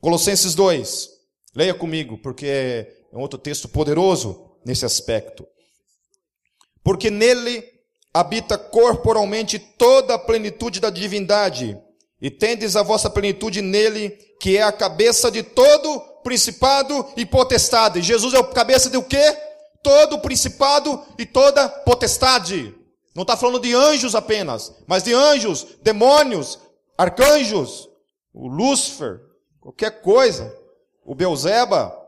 Colossenses 0.00 0.54
2, 0.54 1.08
leia 1.54 1.74
comigo, 1.74 2.18
porque 2.18 2.46
é 2.46 3.16
um 3.16 3.20
outro 3.20 3.38
texto 3.38 3.68
poderoso 3.68 4.52
nesse 4.64 4.84
aspecto. 4.84 5.46
Porque 6.82 7.08
nele 7.08 7.64
habita 8.12 8.58
corporalmente 8.58 9.58
toda 9.58 10.14
a 10.14 10.18
plenitude 10.18 10.80
da 10.80 10.90
divindade, 10.90 11.78
e 12.20 12.30
tendes 12.30 12.76
a 12.76 12.82
vossa 12.82 13.08
plenitude 13.08 13.60
nele, 13.60 14.10
que 14.40 14.56
é 14.56 14.62
a 14.62 14.72
cabeça 14.72 15.30
de 15.30 15.42
todo 15.42 16.11
principado 16.22 17.06
e 17.16 17.26
potestade. 17.26 18.02
Jesus 18.02 18.34
é 18.34 18.38
o 18.38 18.44
cabeça 18.44 18.88
de 18.88 18.96
o 18.96 19.02
quê? 19.02 19.52
todo 19.82 20.20
principado 20.20 21.04
e 21.18 21.26
toda 21.26 21.68
potestade. 21.68 22.74
Não 23.14 23.22
está 23.22 23.36
falando 23.36 23.60
de 23.60 23.74
anjos 23.74 24.14
apenas, 24.14 24.74
mas 24.86 25.02
de 25.02 25.12
anjos, 25.12 25.64
demônios, 25.82 26.58
arcanjos, 26.96 27.90
o 28.32 28.46
Lúcifer, 28.46 29.20
qualquer 29.60 30.00
coisa, 30.00 30.56
o 31.04 31.14
Beuzeba, 31.14 31.98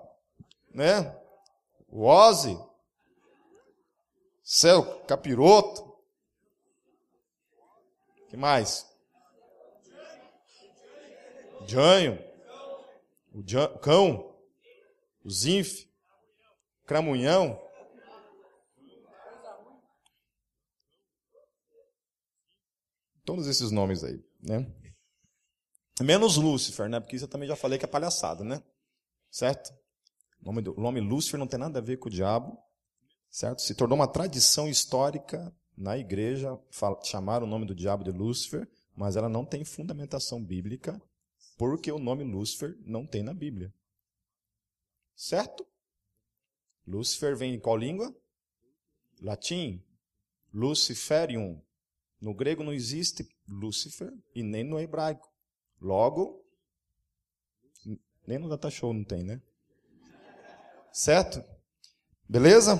né? 0.73 1.14
O 1.88 2.06
Ozzy, 2.06 2.59
céu 4.42 5.02
capiroto. 5.06 5.92
que 8.30 8.37
mais? 8.37 8.87
Janho, 11.66 12.18
o 13.35 13.79
cão, 13.79 14.35
o 15.25 15.31
Zinf, 15.31 15.87
Cramunhão, 16.87 17.61
Todos 23.25 23.47
esses 23.47 23.71
nomes 23.71 24.05
aí, 24.05 24.23
né? 24.43 24.71
Menos 26.00 26.37
Lúcifer, 26.37 26.88
né? 26.88 27.00
Porque 27.00 27.17
isso 27.17 27.25
eu 27.25 27.29
também 27.29 27.49
já 27.49 27.57
falei 27.57 27.79
que 27.79 27.85
é 27.85 27.88
palhaçada, 27.88 28.45
né? 28.45 28.62
Certo? 29.31 29.73
O 30.43 30.45
nome, 30.45 30.61
do, 30.61 30.79
o 30.79 30.81
nome 30.81 31.00
Lúcifer 31.00 31.38
não 31.41 31.47
tem 31.47 31.59
nada 31.59 31.79
a 31.79 31.83
ver 31.83 31.97
com 31.97 32.09
o 32.09 32.12
diabo, 32.12 32.59
certo? 33.31 33.62
Se 33.62 33.75
tornou 33.75 33.97
uma 33.97 34.07
tradição 34.07 34.69
histórica 34.69 35.55
na 35.76 35.97
igreja 35.97 36.59
chamar 37.03 37.43
o 37.43 37.47
nome 37.47 37.64
do 37.64 37.75
diabo 37.75 38.05
de 38.05 38.11
Lúcifer, 38.11 38.69
mas 38.95 39.17
ela 39.17 39.29
não 39.29 39.45
tem 39.45 39.64
fundamentação 39.64 40.45
bíblica, 40.45 41.00
porque 41.56 41.90
o 41.90 41.99
nome 41.99 42.25
Lúcifer 42.25 42.76
não 42.84 43.06
tem 43.06 43.23
na 43.23 43.32
Bíblia. 43.32 43.73
Certo? 45.14 45.66
Lúcifer 46.87 47.37
vem 47.37 47.54
em 47.54 47.61
qual 47.61 47.76
língua? 47.76 48.14
Latim. 49.20 49.82
Luciferium, 50.52 51.61
no 52.20 52.32
grego 52.32 52.62
não 52.62 52.73
existe 52.73 53.28
Lúcifer 53.49 54.12
e 54.34 54.42
nem 54.42 54.62
no 54.62 54.78
hebraico. 54.78 55.28
Logo, 55.80 56.44
nem 58.26 58.38
no 58.38 58.49
data 58.49 58.70
show 58.70 58.94
não 58.94 59.04
tem, 59.04 59.25
né? 59.25 59.42
Certo? 60.92 61.42
Beleza? 62.28 62.76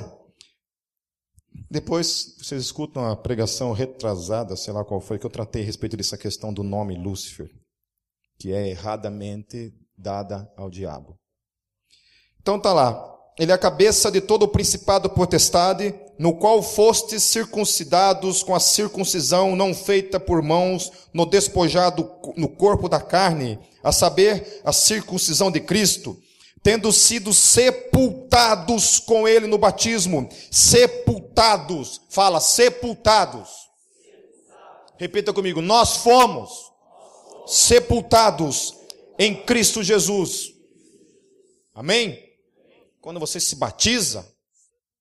Depois 1.69 2.37
vocês 2.39 2.63
escutam 2.63 3.05
a 3.05 3.17
pregação 3.17 3.73
retrasada, 3.73 4.57
sei 4.57 4.73
lá 4.73 4.85
qual 4.85 5.01
foi, 5.01 5.19
que 5.19 5.27
eu 5.27 5.31
tratei 5.31 5.63
a 5.63 5.65
respeito 5.65 5.97
dessa 5.97 6.17
questão 6.17 6.55
do 6.55 6.63
nome 6.63 6.97
Lúcifer, 6.97 7.53
que 8.39 8.53
é 8.53 8.69
erradamente 8.69 9.73
dada 9.97 10.51
ao 10.57 10.71
diabo. 10.71 11.19
Então 12.41 12.59
tá 12.61 12.73
lá. 12.73 13.11
Ele 13.39 13.51
é 13.51 13.55
a 13.55 13.59
cabeça 13.59 14.13
de 14.13 14.21
todo 14.21 14.45
o 14.45 14.49
principado 14.49 15.11
potestade, 15.11 15.93
no 16.17 16.37
qual 16.37 16.63
fostes 16.63 17.25
circuncidados 17.25 18.45
com 18.45 18.55
a 18.55 18.61
circuncisão 18.61 19.57
não 19.57 19.75
feita 19.75 20.21
por 20.21 20.41
mãos, 20.41 20.93
no 21.13 21.27
despojado 21.27 22.09
no 22.37 22.49
corpo 22.49 22.89
da 22.89 23.01
carne, 23.01 23.59
a 23.83 23.91
saber, 23.91 24.61
a 24.65 24.73
circuncisão 24.73 25.51
de 25.51 25.59
Cristo, 25.59 26.17
tendo 26.63 26.93
sido 26.93 27.35
sepultados 27.35 29.01
com 29.01 29.27
ele 29.27 29.49
no 29.49 29.59
batismo, 29.59 30.29
sepultados, 30.51 32.01
fala, 32.09 32.41
sepultados. 32.41 33.51
Repita 34.97 35.33
comigo, 35.33 35.61
nós 35.61 35.97
fomos 35.97 36.73
sepultados 37.47 38.75
em 39.19 39.45
Cristo 39.45 39.83
Jesus. 39.83 40.53
Amém? 41.75 42.33
Quando 43.01 43.21
você 43.21 43.39
se 43.39 43.57
batiza, 43.57 44.27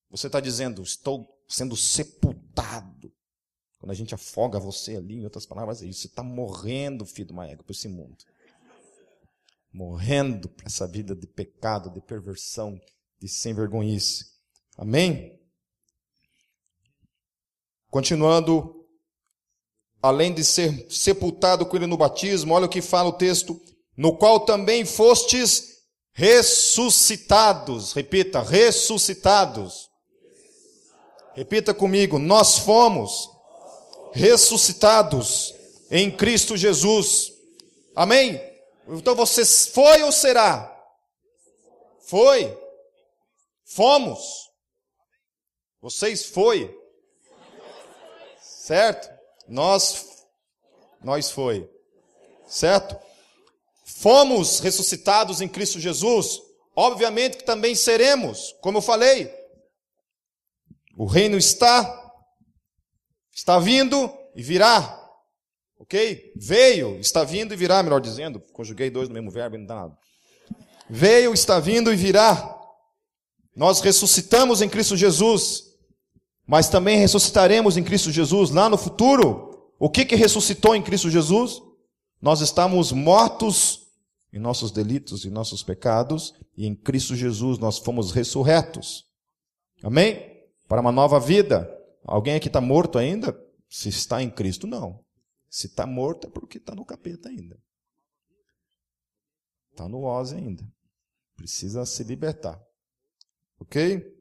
você 0.09 0.27
está 0.27 0.39
dizendo, 0.39 0.81
estou 0.81 1.27
sendo 1.47 1.75
sepultado. 1.75 3.11
Quando 3.79 3.91
a 3.91 3.95
gente 3.95 4.15
afoga 4.15 4.59
você 4.59 4.95
ali, 4.95 5.15
em 5.15 5.23
outras 5.23 5.45
palavras, 5.45 5.81
é 5.81 5.85
isso. 5.85 6.01
Você 6.01 6.07
está 6.07 6.23
morrendo, 6.23 7.05
filho 7.05 7.27
do 7.27 7.33
Maego, 7.33 7.63
para 7.63 7.73
esse 7.73 7.87
mundo. 7.87 8.17
Morrendo 9.71 10.47
para 10.49 10.67
essa 10.67 10.87
vida 10.87 11.15
de 11.15 11.27
pecado, 11.27 11.89
de 11.89 11.99
perversão, 11.99 12.79
de 13.19 13.27
sem 13.27 13.53
vergonhice. 13.53 14.31
Amém? 14.77 15.39
Continuando, 17.89 18.82
além 20.03 20.33
de 20.33 20.43
ser 20.43 20.85
sepultado 20.89 21.65
com 21.65 21.77
ele 21.77 21.87
no 21.87 21.95
batismo, 21.95 22.53
olha 22.53 22.65
o 22.65 22.69
que 22.69 22.81
fala 22.81 23.07
o 23.07 23.13
texto, 23.13 23.59
no 23.95 24.17
qual 24.17 24.41
também 24.41 24.83
fostes 24.83 25.77
ressuscitados. 26.11 27.93
Repita, 27.93 28.41
ressuscitados. 28.41 29.89
Repita 31.33 31.73
comigo, 31.73 32.19
nós 32.19 32.59
fomos 32.59 33.29
ressuscitados 34.11 35.55
em 35.89 36.11
Cristo 36.11 36.57
Jesus. 36.57 37.31
Amém? 37.95 38.41
Então 38.89 39.15
você 39.15 39.45
foi 39.45 40.03
ou 40.03 40.11
será? 40.11 40.69
Foi. 42.01 42.55
Fomos. 43.63 44.19
Vocês 45.81 46.25
foi. 46.25 46.77
Certo? 48.41 49.12
Nós 49.47 50.13
nós 51.03 51.29
foi. 51.29 51.69
Certo? 52.47 52.97
Fomos 53.85 54.59
ressuscitados 54.59 55.41
em 55.41 55.47
Cristo 55.47 55.79
Jesus. 55.79 56.39
Obviamente 56.75 57.37
que 57.37 57.43
também 57.43 57.75
seremos, 57.75 58.55
como 58.61 58.77
eu 58.79 58.81
falei, 58.81 59.31
o 60.97 61.05
reino 61.05 61.37
está, 61.37 62.11
está 63.31 63.59
vindo 63.59 64.11
e 64.35 64.41
virá. 64.41 64.99
Ok? 65.77 66.31
Veio, 66.35 66.99
está 66.99 67.23
vindo 67.23 67.53
e 67.53 67.57
virá, 67.57 67.83
melhor 67.83 67.99
dizendo. 67.99 68.39
Conjuguei 68.53 68.89
dois 68.89 69.09
no 69.09 69.13
mesmo 69.13 69.29
verbo, 69.29 69.57
não 69.57 69.65
dá 69.65 69.75
nada. 69.75 69.97
Veio, 70.89 71.33
está 71.33 71.59
vindo 71.59 71.91
e 71.91 71.95
virá. 71.95 72.59
Nós 73.55 73.81
ressuscitamos 73.81 74.61
em 74.61 74.69
Cristo 74.69 74.97
Jesus, 74.97 75.72
mas 76.47 76.69
também 76.69 76.97
ressuscitaremos 76.97 77.77
em 77.77 77.83
Cristo 77.83 78.11
Jesus 78.11 78.51
lá 78.51 78.69
no 78.69 78.77
futuro. 78.77 79.71
O 79.79 79.89
que 79.89 80.05
que 80.05 80.15
ressuscitou 80.15 80.75
em 80.75 80.81
Cristo 80.81 81.09
Jesus? 81.09 81.61
Nós 82.21 82.41
estamos 82.41 82.91
mortos 82.91 83.87
em 84.31 84.39
nossos 84.39 84.71
delitos 84.71 85.25
e 85.25 85.29
nossos 85.29 85.61
pecados, 85.61 86.33
e 86.57 86.65
em 86.65 86.73
Cristo 86.73 87.15
Jesus 87.15 87.59
nós 87.59 87.77
fomos 87.77 88.11
ressurretos. 88.11 89.05
Amém? 89.83 90.33
para 90.73 90.81
uma 90.81 90.91
nova 90.91 91.19
vida. 91.19 91.69
Alguém 92.03 92.35
aqui 92.35 92.47
está 92.47 92.59
morto 92.59 92.97
ainda? 92.97 93.39
Se 93.69 93.89
está 93.89 94.23
em 94.23 94.29
Cristo, 94.29 94.65
não. 94.65 95.05
Se 95.47 95.67
está 95.67 95.85
morto 95.85 96.25
é 96.25 96.29
porque 96.31 96.57
está 96.57 96.73
no 96.73 96.83
capeta 96.83 97.29
ainda. 97.29 97.61
Está 99.71 99.87
no 99.87 100.03
Oz 100.03 100.33
ainda. 100.33 100.63
Precisa 101.35 101.85
se 101.85 102.03
libertar. 102.03 102.59
Ok? 103.59 104.12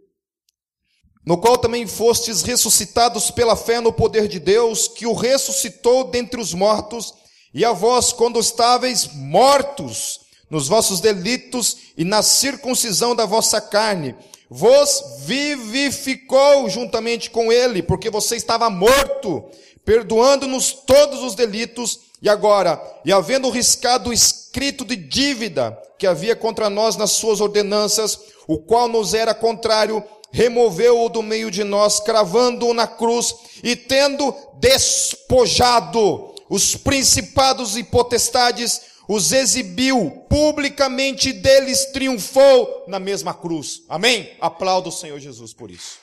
No 1.24 1.38
qual 1.38 1.56
também 1.56 1.86
fostes 1.86 2.42
ressuscitados 2.42 3.30
pela 3.30 3.54
fé 3.54 3.80
no 3.80 3.92
poder 3.92 4.26
de 4.26 4.40
Deus, 4.40 4.88
que 4.88 5.06
o 5.06 5.12
ressuscitou 5.12 6.04
dentre 6.04 6.40
os 6.40 6.52
mortos 6.52 7.14
E 7.54 7.64
a 7.64 7.72
vós, 7.72 8.12
quando 8.12 8.40
estáveis 8.40 9.10
mortos 9.12 10.20
nos 10.48 10.68
vossos 10.68 11.00
delitos 11.00 11.76
e 11.96 12.04
na 12.04 12.22
circuncisão 12.22 13.14
da 13.14 13.26
vossa 13.26 13.60
carne, 13.60 14.14
vos 14.48 15.02
vivificou 15.20 16.68
juntamente 16.68 17.30
com 17.30 17.52
ele, 17.52 17.82
porque 17.82 18.10
você 18.10 18.36
estava 18.36 18.70
morto, 18.70 19.44
perdoando-nos 19.84 20.72
todos 20.72 21.22
os 21.22 21.34
delitos, 21.34 22.00
e 22.22 22.28
agora, 22.28 22.80
e 23.04 23.12
havendo 23.12 23.50
riscado 23.50 24.10
o 24.10 24.12
escrito 24.12 24.84
de 24.84 24.96
dívida 24.96 25.76
que 25.98 26.06
havia 26.06 26.36
contra 26.36 26.70
nós 26.70 26.96
nas 26.96 27.10
suas 27.12 27.40
ordenanças, 27.40 28.18
o 28.46 28.58
qual 28.58 28.88
nos 28.88 29.12
era 29.14 29.34
contrário, 29.34 30.02
removeu-o 30.32 31.08
do 31.08 31.22
meio 31.22 31.50
de 31.50 31.62
nós, 31.62 32.00
cravando-o 32.00 32.74
na 32.74 32.86
cruz, 32.86 33.34
e 33.62 33.76
tendo 33.76 34.34
despojado 34.54 36.34
os 36.48 36.74
principados 36.74 37.76
e 37.76 37.84
potestades, 37.84 38.92
os 39.06 39.32
exibiu 39.32 40.24
publicamente, 40.28 41.32
deles 41.32 41.86
triunfou 41.92 42.84
na 42.88 42.98
mesma 42.98 43.34
cruz. 43.34 43.82
Amém? 43.88 44.32
Aplauda 44.40 44.88
o 44.88 44.92
Senhor 44.92 45.18
Jesus 45.18 45.52
por 45.52 45.70
isso. 45.70 46.02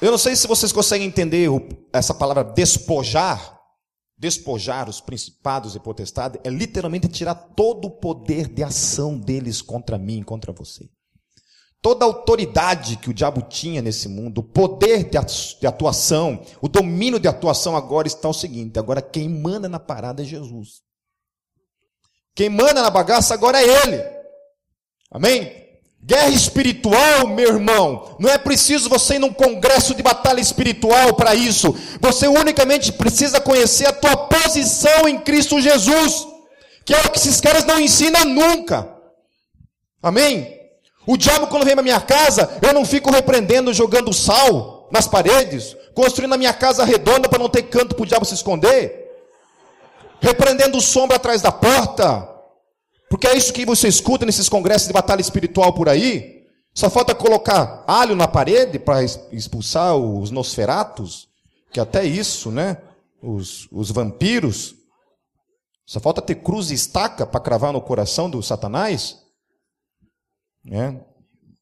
Eu 0.00 0.10
não 0.10 0.18
sei 0.18 0.34
se 0.34 0.46
vocês 0.46 0.72
conseguem 0.72 1.06
entender 1.06 1.48
essa 1.92 2.12
palavra 2.12 2.42
despojar. 2.42 3.61
Despojar 4.22 4.88
os 4.88 5.00
principados 5.00 5.74
e 5.74 5.80
potestades 5.80 6.40
é 6.44 6.48
literalmente 6.48 7.08
tirar 7.08 7.34
todo 7.34 7.86
o 7.86 7.90
poder 7.90 8.46
de 8.46 8.62
ação 8.62 9.18
deles 9.18 9.60
contra 9.60 9.98
mim, 9.98 10.22
contra 10.22 10.52
você. 10.52 10.88
Toda 11.80 12.04
a 12.04 12.06
autoridade 12.06 12.98
que 12.98 13.10
o 13.10 13.12
diabo 13.12 13.42
tinha 13.42 13.82
nesse 13.82 14.08
mundo, 14.08 14.38
o 14.38 14.44
poder 14.44 15.10
de 15.10 15.66
atuação, 15.66 16.40
o 16.60 16.68
domínio 16.68 17.18
de 17.18 17.26
atuação 17.26 17.76
agora 17.76 18.06
está 18.06 18.28
o 18.28 18.32
seguinte: 18.32 18.78
agora 18.78 19.02
quem 19.02 19.28
manda 19.28 19.68
na 19.68 19.80
parada 19.80 20.22
é 20.22 20.24
Jesus. 20.24 20.82
Quem 22.32 22.48
manda 22.48 22.80
na 22.80 22.90
bagaça 22.90 23.34
agora 23.34 23.60
é 23.60 23.64
Ele. 23.64 24.04
Amém? 25.10 25.61
Guerra 26.04 26.30
espiritual, 26.30 27.28
meu 27.28 27.48
irmão, 27.48 28.16
não 28.18 28.28
é 28.28 28.36
preciso 28.36 28.88
você 28.88 29.14
ir 29.14 29.18
num 29.20 29.32
congresso 29.32 29.94
de 29.94 30.02
batalha 30.02 30.40
espiritual 30.40 31.14
para 31.14 31.32
isso. 31.32 31.72
Você 32.00 32.26
unicamente 32.26 32.90
precisa 32.90 33.40
conhecer 33.40 33.86
a 33.86 33.92
tua 33.92 34.16
posição 34.16 35.08
em 35.08 35.20
Cristo 35.20 35.60
Jesus, 35.60 36.26
que 36.84 36.92
é 36.92 37.00
o 37.02 37.10
que 37.10 37.18
esses 37.18 37.40
caras 37.40 37.64
não 37.64 37.78
ensinam 37.78 38.24
nunca. 38.24 38.92
Amém? 40.02 40.58
O 41.06 41.16
diabo, 41.16 41.46
quando 41.46 41.64
vem 41.64 41.76
na 41.76 41.82
minha 41.82 42.00
casa, 42.00 42.50
eu 42.60 42.72
não 42.72 42.84
fico 42.84 43.12
repreendendo, 43.12 43.72
jogando 43.72 44.12
sal 44.12 44.88
nas 44.90 45.06
paredes, 45.06 45.76
construindo 45.94 46.34
a 46.34 46.38
minha 46.38 46.52
casa 46.52 46.84
redonda 46.84 47.28
para 47.28 47.38
não 47.38 47.48
ter 47.48 47.62
canto 47.62 47.94
para 47.94 48.02
o 48.02 48.06
diabo 48.06 48.24
se 48.24 48.34
esconder, 48.34 49.08
repreendendo 50.20 50.80
sombra 50.80 51.16
atrás 51.16 51.40
da 51.40 51.52
porta, 51.52 52.28
porque 53.12 53.26
é 53.26 53.36
isso 53.36 53.52
que 53.52 53.66
você 53.66 53.88
escuta 53.88 54.24
nesses 54.24 54.48
congressos 54.48 54.86
de 54.86 54.94
batalha 54.94 55.20
espiritual 55.20 55.74
por 55.74 55.86
aí. 55.86 56.48
Só 56.74 56.88
falta 56.88 57.14
colocar 57.14 57.84
alho 57.86 58.16
na 58.16 58.26
parede 58.26 58.78
para 58.78 59.04
expulsar 59.04 59.94
os 59.94 60.30
nosferatos, 60.30 61.28
que 61.70 61.78
até 61.78 62.06
isso, 62.06 62.50
né? 62.50 62.82
Os, 63.22 63.68
os 63.70 63.90
vampiros. 63.90 64.74
Só 65.84 66.00
falta 66.00 66.22
ter 66.22 66.36
cruz 66.36 66.70
e 66.70 66.74
estaca 66.74 67.26
para 67.26 67.38
cravar 67.38 67.70
no 67.70 67.82
coração 67.82 68.30
do 68.30 68.42
Satanás. 68.42 69.22
Né? 70.64 70.98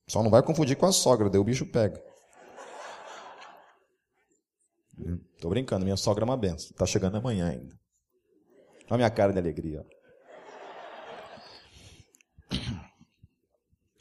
Só 0.09 0.23
não 0.23 0.31
vai 0.31 0.45
confundir 0.45 0.77
com 0.77 0.87
a 0.87 0.93
sogra, 0.93 1.29
daí 1.29 1.41
o 1.41 1.45
bicho 1.45 1.67
pega. 1.67 2.01
Tô 5.41 5.49
brincando, 5.49 5.85
minha 5.85 5.97
sogra 5.97 6.23
é 6.23 6.27
uma 6.27 6.37
benção. 6.37 6.71
Tá 6.77 6.87
chegando 6.87 7.17
amanhã 7.17 7.49
ainda. 7.49 7.75
Olha 8.85 8.95
a 8.95 8.97
minha 8.99 9.11
cara 9.11 9.33
de 9.33 9.41
alegria. 9.41 9.85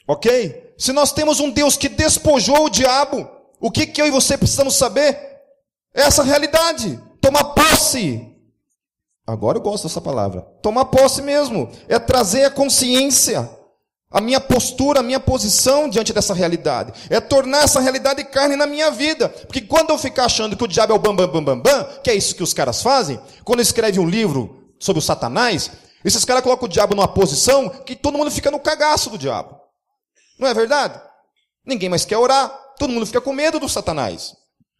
Ok? 0.10 0.74
Se 0.76 0.92
nós 0.92 1.12
temos 1.12 1.40
um 1.40 1.52
Deus 1.52 1.78
que 1.78 1.88
despojou 1.88 2.66
o 2.66 2.70
diabo, 2.70 3.30
o 3.60 3.70
que, 3.70 3.86
que 3.86 4.02
eu 4.02 4.08
e 4.08 4.12
você 4.12 4.36
precisamos 4.36 4.76
saber? 4.76 5.16
É 5.94 6.02
essa 6.02 6.24
realidade. 6.24 7.00
Tomar 7.22 7.44
posse. 7.44 8.28
Agora 9.28 9.60
eu 9.60 9.62
gosto 9.62 9.84
dessa 9.84 10.02
palavra. 10.02 10.42
Tomar 10.64 10.86
posse 10.86 11.22
mesmo. 11.22 11.70
É 11.88 12.00
trazer 12.00 12.46
a 12.46 12.50
consciência 12.50 13.48
a 14.10 14.20
minha 14.20 14.40
postura, 14.40 15.02
a 15.02 15.04
minha 15.04 15.20
posição 15.20 15.88
diante 15.88 16.12
dessa 16.12 16.34
realidade. 16.34 16.92
É 17.12 17.20
tornar 17.20 17.66
essa 17.66 17.80
realidade 17.80 18.24
carne 18.24 18.56
na 18.56 18.66
minha 18.66 18.90
vida. 18.90 19.30
Porque 19.30 19.62
quando 19.62 19.92
eu 19.92 19.98
ficar 20.00 20.26
achando 20.26 20.58
que 20.58 20.64
o 20.64 20.68
diabo 20.68 20.92
é 20.92 20.96
o 20.96 21.00
bam, 21.00 21.16
bam, 21.16 21.28
bam, 21.28 21.44
bam, 21.44 21.60
bam, 21.60 21.88
que 22.04 22.10
é 22.10 22.16
isso 22.16 22.34
que 22.34 22.42
os 22.42 22.52
caras 22.52 22.82
fazem, 22.82 23.20
quando 23.44 23.60
escreve 23.60 24.00
um 24.00 24.10
livro 24.10 24.74
sobre 24.80 24.98
o 24.98 25.04
Satanás, 25.04 25.70
esses 26.04 26.26
caras 26.26 26.42
colocam 26.42 26.66
o 26.66 26.72
diabo 26.72 26.96
numa 26.96 27.08
posição 27.08 27.70
que 27.70 27.96
todo 27.96 28.18
mundo 28.18 28.32
fica 28.32 28.50
no 28.50 28.60
cagaço 28.60 29.12
do 29.12 29.18
diabo. 29.20 29.59
Não 30.40 30.48
é 30.48 30.54
verdade? 30.54 31.00
Ninguém 31.66 31.90
mais 31.90 32.06
quer 32.06 32.18
orar. 32.18 32.50
Todo 32.78 32.92
mundo 32.92 33.06
fica 33.06 33.22
com 33.22 33.34
medo 33.34 33.60
do 33.60 33.68
Satanás. 33.68 34.36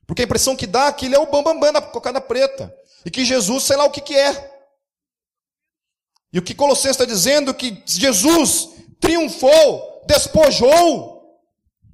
Porque 0.08 0.22
a 0.24 0.26
impressão 0.26 0.56
que 0.56 0.66
dá 0.66 0.88
é 0.88 0.94
que 0.94 1.06
ele 1.06 1.16
é 1.16 1.20
o 1.20 1.26
bambambam 1.26 1.60
bam, 1.60 1.72
bam 1.72 1.74
da 1.74 1.82
cocada 1.82 2.22
preta. 2.22 2.74
E 3.06 3.12
que 3.12 3.26
Jesus, 3.26 3.64
sei 3.64 3.76
lá 3.76 3.84
o 3.84 3.92
que, 3.92 4.02
que 4.02 4.16
é. 4.16 4.60
E 6.32 6.40
o 6.40 6.42
que 6.42 6.56
Colossenses 6.56 6.92
está 6.92 7.06
dizendo 7.06 7.52
é 7.52 7.54
que 7.54 7.84
Jesus 7.86 8.70
triunfou, 9.00 10.04
despojou, 10.08 11.40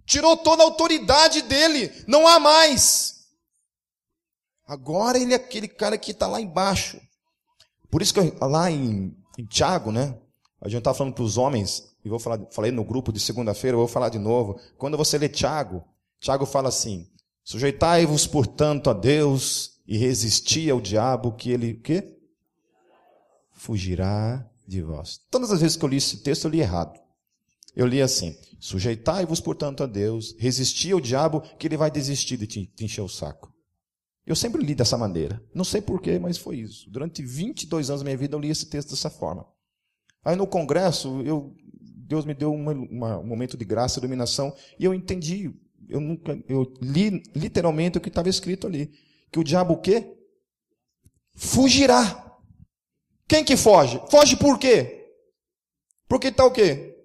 tirou 0.06 0.38
toda 0.38 0.63
a 0.63 0.65
autoridade 0.65 1.41
dele, 1.41 1.91
não 2.08 2.28
há 2.28 2.39
mais. 2.39 3.15
Agora 4.67 5.17
ele 5.17 5.34
é 5.34 5.38
aquele 5.38 5.67
cara 5.67 5.97
que 5.97 6.12
está 6.12 6.28
lá 6.28 6.41
embaixo. 6.41 6.99
Por 7.89 8.01
isso 8.01 8.13
que 8.13 8.19
eu, 8.19 8.38
lá 8.41 8.69
em, 8.69 9.15
em 9.38 9.45
Tiago, 9.45 9.91
né? 9.91 10.17
A 10.62 10.67
gente 10.67 10.80
estava 10.80 10.97
falando 10.97 11.13
para 11.13 11.23
os 11.23 11.38
homens, 11.38 11.94
e 12.05 12.09
vou 12.09 12.19
falar, 12.19 12.39
falei 12.51 12.71
no 12.71 12.85
grupo 12.85 13.11
de 13.11 13.19
segunda-feira, 13.19 13.75
vou 13.75 13.87
falar 13.87 14.09
de 14.09 14.19
novo. 14.19 14.59
Quando 14.77 14.95
você 14.95 15.17
lê 15.17 15.27
Tiago, 15.27 15.83
Tiago 16.19 16.45
fala 16.45 16.69
assim: 16.69 17.09
sujeitai-vos, 17.43 18.27
portanto, 18.27 18.91
a 18.91 18.93
Deus 18.93 19.81
e 19.87 19.97
resisti 19.97 20.69
ao 20.69 20.79
diabo, 20.79 21.33
que 21.33 21.49
ele 21.49 21.71
o 21.71 21.81
quê? 21.81 22.15
Fugirá 23.51 24.47
de 24.67 24.83
vós. 24.83 25.19
Todas 25.31 25.51
as 25.51 25.61
vezes 25.61 25.75
que 25.75 25.83
eu 25.83 25.89
li 25.89 25.97
esse 25.97 26.17
texto, 26.17 26.45
eu 26.45 26.51
li 26.51 26.59
errado. 26.59 26.99
Eu 27.75 27.87
li 27.87 28.01
assim: 28.01 28.37
Sujeitai-vos, 28.59 29.39
portanto, 29.39 29.81
a 29.81 29.87
Deus, 29.87 30.35
resisti 30.37 30.91
ao 30.91 31.01
diabo, 31.01 31.41
que 31.57 31.67
ele 31.67 31.77
vai 31.77 31.89
desistir 31.89 32.37
de 32.37 32.45
te, 32.45 32.67
te 32.67 32.85
encher 32.85 33.01
o 33.01 33.09
saco. 33.09 33.51
Eu 34.25 34.35
sempre 34.35 34.63
li 34.63 34.75
dessa 34.75 34.97
maneira. 34.97 35.43
Não 35.53 35.63
sei 35.63 35.81
porquê, 35.81 36.19
mas 36.19 36.37
foi 36.37 36.57
isso. 36.57 36.89
Durante 36.89 37.23
22 37.23 37.89
anos 37.89 38.01
da 38.01 38.05
minha 38.05 38.17
vida, 38.17 38.35
eu 38.35 38.39
li 38.39 38.49
esse 38.49 38.67
texto 38.67 38.91
dessa 38.91 39.09
forma. 39.09 39.45
Aí 40.25 40.35
no 40.35 40.47
congresso, 40.47 41.21
eu, 41.21 41.55
Deus 42.05 42.23
me 42.23 42.33
deu 42.33 42.53
uma, 42.53 42.71
uma, 42.71 43.17
um 43.17 43.25
momento 43.25 43.57
de 43.57 43.65
graça, 43.65 43.99
iluminação, 43.99 44.55
e 44.79 44.85
eu 44.85 44.93
entendi. 44.93 45.51
Eu, 45.89 45.99
nunca, 45.99 46.39
eu 46.47 46.71
li 46.81 47.23
literalmente 47.35 47.97
o 47.97 48.01
que 48.01 48.09
estava 48.09 48.29
escrito 48.29 48.67
ali. 48.67 48.91
Que 49.31 49.39
o 49.39 49.43
diabo 49.43 49.73
o 49.73 49.81
quê? 49.81 50.15
Fugirá. 51.35 52.23
Quem 53.27 53.43
que 53.43 53.57
foge? 53.57 53.99
Foge 54.09 54.37
por 54.37 54.59
quê? 54.59 55.11
Porque 56.07 56.27
está 56.27 56.45
o 56.45 56.51
quê? 56.51 56.95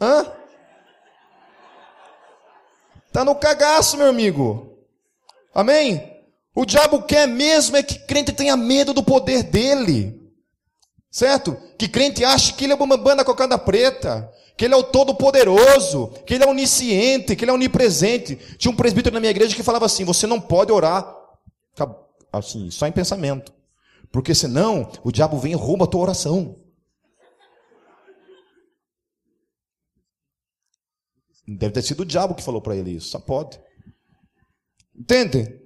Hã? 0.00 0.32
Está 3.06 3.24
no 3.24 3.34
cagaço, 3.34 3.96
meu 3.98 4.08
amigo. 4.08 4.78
Amém? 5.54 6.12
O 6.54 6.64
diabo 6.64 7.02
quer 7.02 7.28
mesmo 7.28 7.76
é 7.76 7.82
que 7.82 7.98
crente 7.98 8.32
tenha 8.32 8.56
medo 8.56 8.94
do 8.94 9.02
poder 9.02 9.42
dele. 9.42 10.23
Certo? 11.14 11.56
Que 11.78 11.86
crente 11.86 12.24
ache 12.24 12.54
que 12.54 12.64
ele 12.64 12.72
é 12.72 12.76
uma 12.76 12.96
banda 12.96 13.24
cocada 13.24 13.56
preta, 13.56 14.28
que 14.56 14.64
ele 14.64 14.74
é 14.74 14.76
o 14.76 14.82
todo-poderoso, 14.82 16.08
que 16.26 16.34
ele 16.34 16.42
é 16.42 16.48
onisciente, 16.48 17.36
que 17.36 17.44
ele 17.44 17.52
é 17.52 17.54
onipresente. 17.54 18.34
Tinha 18.58 18.72
um 18.72 18.74
presbítero 18.74 19.14
na 19.14 19.20
minha 19.20 19.30
igreja 19.30 19.54
que 19.54 19.62
falava 19.62 19.86
assim: 19.86 20.04
você 20.04 20.26
não 20.26 20.40
pode 20.40 20.72
orar 20.72 21.16
assim, 22.32 22.68
só 22.68 22.88
em 22.88 22.92
pensamento. 22.92 23.54
Porque 24.10 24.34
senão 24.34 24.90
o 25.04 25.12
diabo 25.12 25.38
vem 25.38 25.52
e 25.52 25.54
rouba 25.54 25.84
a 25.84 25.86
tua 25.86 26.00
oração. 26.00 26.56
Deve 31.46 31.74
ter 31.74 31.82
sido 31.82 32.00
o 32.00 32.04
diabo 32.04 32.34
que 32.34 32.42
falou 32.42 32.60
para 32.60 32.74
ele 32.74 32.90
isso, 32.90 33.10
só 33.10 33.20
pode. 33.20 33.60
Entende? 34.92 35.60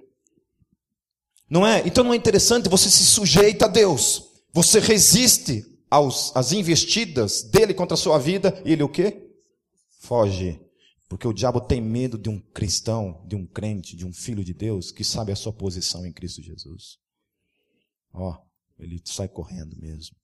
Não 1.49 1.65
é? 1.65 1.79
Então 1.87 2.03
não 2.03 2.13
é 2.13 2.17
interessante 2.17 2.69
você 2.69 2.87
se 2.87 3.03
sujeita 3.03 3.65
a 3.65 3.67
Deus. 3.67 4.28
Você 4.53 4.79
resiste 4.79 5.65
aos, 5.89 6.35
às 6.35 6.51
investidas 6.51 7.43
dele 7.43 7.73
contra 7.73 7.95
a 7.95 7.97
sua 7.97 8.17
vida 8.17 8.61
e 8.65 8.73
ele 8.73 8.83
o 8.83 8.89
quê? 8.89 9.29
Foge. 9.99 10.59
Porque 11.07 11.27
o 11.27 11.33
diabo 11.33 11.59
tem 11.59 11.81
medo 11.81 12.17
de 12.17 12.29
um 12.29 12.39
cristão, 12.39 13.23
de 13.27 13.35
um 13.35 13.45
crente, 13.45 13.95
de 13.95 14.05
um 14.05 14.13
filho 14.13 14.43
de 14.43 14.53
Deus 14.53 14.91
que 14.91 15.03
sabe 15.03 15.31
a 15.31 15.35
sua 15.35 15.51
posição 15.51 16.05
em 16.05 16.13
Cristo 16.13 16.41
Jesus. 16.41 16.99
Ó, 18.13 18.37
ele 18.77 19.01
sai 19.05 19.27
correndo 19.27 19.75
mesmo. 19.79 20.15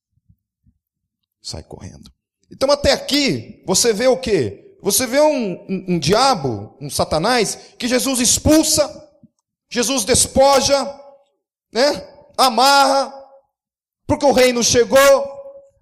Sai 1.42 1.64
correndo. 1.64 2.12
Então 2.52 2.70
até 2.70 2.92
aqui, 2.94 3.64
você 3.66 3.94
vê 3.94 4.08
o 4.08 4.18
quê? 4.18 4.78
Você 4.82 5.08
vê 5.08 5.20
um, 5.20 5.54
um, 5.68 5.86
um 5.96 6.00
diabo, 6.00 6.78
um 6.80 6.90
satanás, 6.90 7.74
que 7.80 7.88
Jesus 7.88 8.20
expulsa, 8.20 9.04
Jesus 9.68 10.06
despoja, 10.06 10.76
né? 11.72 11.92
Amarra, 12.38 13.12
porque 14.08 14.26
o 14.26 14.32
reino 14.32 14.64
chegou, 14.64 15.00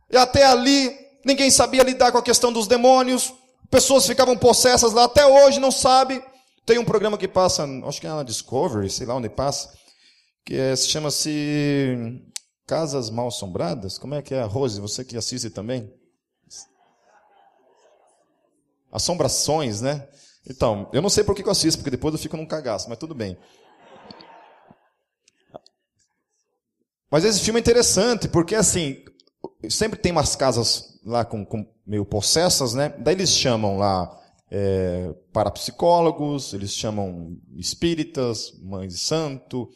e 0.10 0.18
até 0.18 0.46
ali 0.46 0.96
ninguém 1.26 1.50
sabia 1.50 1.84
lidar 1.84 2.12
com 2.12 2.18
a 2.18 2.24
questão 2.24 2.52
dos 2.52 2.68
demônios, 2.68 3.34
pessoas 3.70 4.06
ficavam 4.06 4.38
possessas 4.38 4.94
lá, 4.94 5.06
até 5.06 5.26
hoje 5.26 5.60
não 5.60 5.72
sabe. 5.72 6.24
Tem 6.66 6.78
um 6.78 6.86
programa 6.86 7.18
que 7.18 7.28
passa, 7.28 7.68
acho 7.86 8.00
que 8.00 8.08
é 8.08 8.10
na 8.10 8.24
Discovery, 8.24 8.90
sei 8.90 9.06
lá 9.06 9.16
onde 9.16 9.30
passa, 9.30 9.74
que 10.46 10.56
é, 10.56 10.76
se 10.76 10.88
chama-se 10.88 12.22
Casas 12.66 13.10
Mal 13.10 13.28
Assombradas. 13.28 13.98
Como 13.98 14.16
é 14.16 14.22
que 14.22 14.34
é, 14.34 14.44
Rose? 14.44 14.80
Você 14.80 15.04
que 15.04 15.18
assiste 15.18 15.50
também? 15.50 15.92
Assombrações, 18.92 19.82
né? 19.82 20.08
Então, 20.50 20.90
eu 20.94 21.02
não 21.02 21.10
sei 21.10 21.24
por 21.24 21.36
que 21.36 21.42
eu 21.42 21.52
assisto, 21.52 21.80
porque 21.80 21.92
depois 21.92 22.14
eu 22.14 22.20
fico 22.20 22.38
num 22.38 22.46
cagaço, 22.46 22.88
mas 22.88 22.98
tudo 22.98 23.16
bem. 23.16 23.38
Mas 27.14 27.26
esse 27.26 27.42
filme 27.42 27.60
é 27.60 27.62
interessante, 27.62 28.28
porque 28.28 28.56
assim, 28.56 28.98
sempre 29.70 30.00
tem 30.00 30.12
umas 30.12 30.36
casas 30.36 31.00
lá 31.06 31.24
com, 31.24 31.46
com 31.46 31.64
meio 31.86 32.04
possessas, 32.04 32.74
né? 32.74 32.90
Daí 32.98 33.14
eles 33.14 33.30
chamam 33.30 33.78
lá 33.78 34.20
é, 34.50 35.14
parapsicólogos, 35.32 36.56
eles 36.56 36.72
chamam 36.72 37.38
espíritas, 37.56 38.52
mães 38.64 38.94
de 38.94 39.00
santo, 39.00 39.70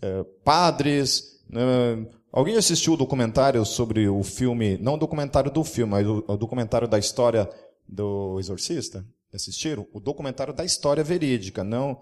é, 0.00 0.24
padres. 0.44 1.40
Né? 1.50 2.06
Alguém 2.30 2.54
assistiu 2.54 2.92
o 2.92 2.96
documentário 2.96 3.64
sobre 3.66 4.08
o 4.08 4.22
filme, 4.22 4.78
não 4.78 4.94
o 4.94 4.96
documentário 4.96 5.50
do 5.50 5.64
filme, 5.64 5.90
mas 5.90 6.06
o, 6.06 6.24
o 6.24 6.36
documentário 6.36 6.86
da 6.86 7.00
história 7.00 7.50
do 7.88 8.38
Exorcista? 8.38 9.04
Assistiram? 9.34 9.88
O 9.92 9.98
documentário 9.98 10.54
da 10.54 10.64
história 10.64 11.02
verídica, 11.02 11.64
não 11.64 12.00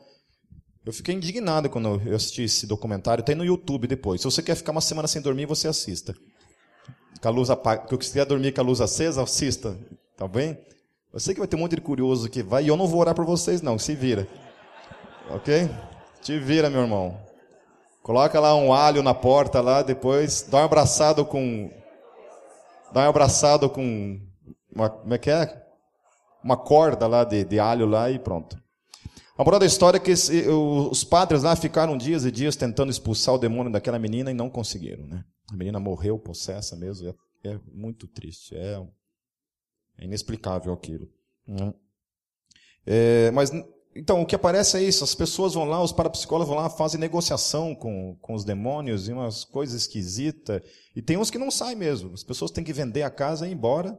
eu 0.85 0.92
fiquei 0.92 1.14
indignado 1.14 1.70
quando 1.70 2.03
eu 2.05 2.14
assisti 2.14 2.42
esse 2.42 2.66
documentário. 2.66 3.25
Tem 3.25 3.35
no 3.35 3.44
YouTube 3.44 3.87
depois. 3.87 4.20
Se 4.20 4.27
você 4.27 4.42
quer 4.42 4.55
ficar 4.55 4.73
uma 4.73 4.81
semana 4.83 5.09
sem 5.09 5.23
dormir, 5.23 5.47
você 5.47 5.66
assista. 5.66 6.14
Com 7.23 7.29
a 7.29 7.31
luz 7.31 7.49
apagada. 7.49 7.88
Eu 7.90 7.97
quiser 7.97 8.27
dormir 8.27 8.53
com 8.53 8.61
a 8.61 8.64
luz 8.64 8.81
acesa, 8.81 9.23
assista. 9.23 9.79
Tá 10.16 10.29
bem? 10.29 10.59
Eu 11.12 11.18
sei 11.18 11.33
que 11.33 11.40
vai 11.40 11.49
ter 11.49 11.57
um 11.57 11.61
monte 11.61 11.77
de 11.77 11.81
curioso 11.81 12.29
que 12.29 12.42
vai. 12.42 12.64
E 12.64 12.68
eu 12.68 12.77
não 12.77 12.87
vou 12.87 13.01
orar 13.01 13.14
por 13.14 13.25
vocês, 13.25 13.62
não. 13.62 13.79
Se 13.79 13.94
vira. 13.94 14.29
Ok? 15.31 15.70
Te 16.20 16.38
vira, 16.38 16.68
meu 16.68 16.83
irmão. 16.83 17.18
Coloca 18.03 18.38
lá 18.38 18.55
um 18.55 18.70
alho 18.70 19.03
na 19.03 19.14
porta 19.14 19.62
lá, 19.62 19.81
depois 19.81 20.42
dá 20.42 20.59
um 20.59 20.64
abraçado 20.64 21.25
com. 21.25 21.70
Dá 22.92 23.07
um 23.07 23.09
abraçado 23.09 23.70
com. 23.70 24.20
Uma, 24.70 24.90
como 24.90 25.14
é 25.14 25.18
que 25.18 25.31
é? 25.31 25.64
Uma 26.42 26.59
corda 26.59 27.07
lá 27.07 27.25
de, 27.25 27.42
de 27.44 27.59
alho 27.59 27.87
lá 27.87 28.11
e 28.11 28.18
pronto. 28.18 28.62
A 29.37 29.42
moral 29.42 29.59
da 29.59 29.66
história 29.66 29.97
é 29.97 30.01
que 30.01 30.12
esse, 30.12 30.47
os 30.49 31.03
padres 31.03 31.42
lá 31.42 31.57
ficaram 31.57 31.97
dias 31.97 32.25
e 32.25 32.31
dias 32.31 32.55
tentando 32.55 32.90
expulsar 32.90 33.35
o 33.35 33.38
demônio 33.38 33.73
daquela 33.73 33.99
menina 33.99 34.31
e 34.31 34.35
não 34.35 34.49
conseguiram. 34.49 35.07
Né? 35.07 35.25
A 35.51 35.57
menina 35.57 35.81
morreu 35.81 36.18
possessa 36.18 36.77
mesmo. 36.77 37.09
É, 37.44 37.51
é 37.51 37.61
muito 37.73 38.07
triste. 38.07 38.57
É, 38.57 38.81
é 39.99 40.05
inexplicável 40.05 40.73
aquilo. 40.73 41.09
Né? 41.47 41.75
É, 42.87 43.31
mas 43.33 43.51
então 43.97 44.23
o 44.23 44.27
que 44.27 44.37
aparece 44.37 44.77
é 44.77 44.83
isso: 44.83 45.03
as 45.03 45.16
pessoas 45.16 45.55
vão 45.55 45.64
lá, 45.64 45.83
os 45.83 45.92
parapsicólogos 45.92 46.49
vão 46.49 46.62
lá, 46.62 46.70
fazem 46.70 47.01
negociação 47.01 47.75
com, 47.75 48.16
com 48.20 48.35
os 48.35 48.44
demônios 48.44 49.09
e 49.09 49.12
umas 49.12 49.44
coisas 49.44 49.83
esquisitas. 49.83 50.62
E 50.94 51.03
tem 51.03 51.16
uns 51.16 51.31
que 51.31 51.38
não 51.38 51.51
saem 51.51 51.77
mesmo. 51.77 52.14
As 52.14 52.23
pessoas 52.23 52.53
têm 52.53 52.62
que 52.62 52.73
vender 52.73 53.03
a 53.03 53.11
casa 53.11 53.49
e 53.49 53.51
ir 53.51 53.55
embora. 53.55 53.99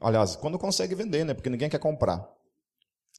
Aliás, 0.00 0.34
quando 0.34 0.58
consegue 0.58 0.94
vender, 0.96 1.24
né? 1.24 1.34
Porque 1.34 1.50
ninguém 1.50 1.70
quer 1.70 1.78
comprar. 1.78 2.28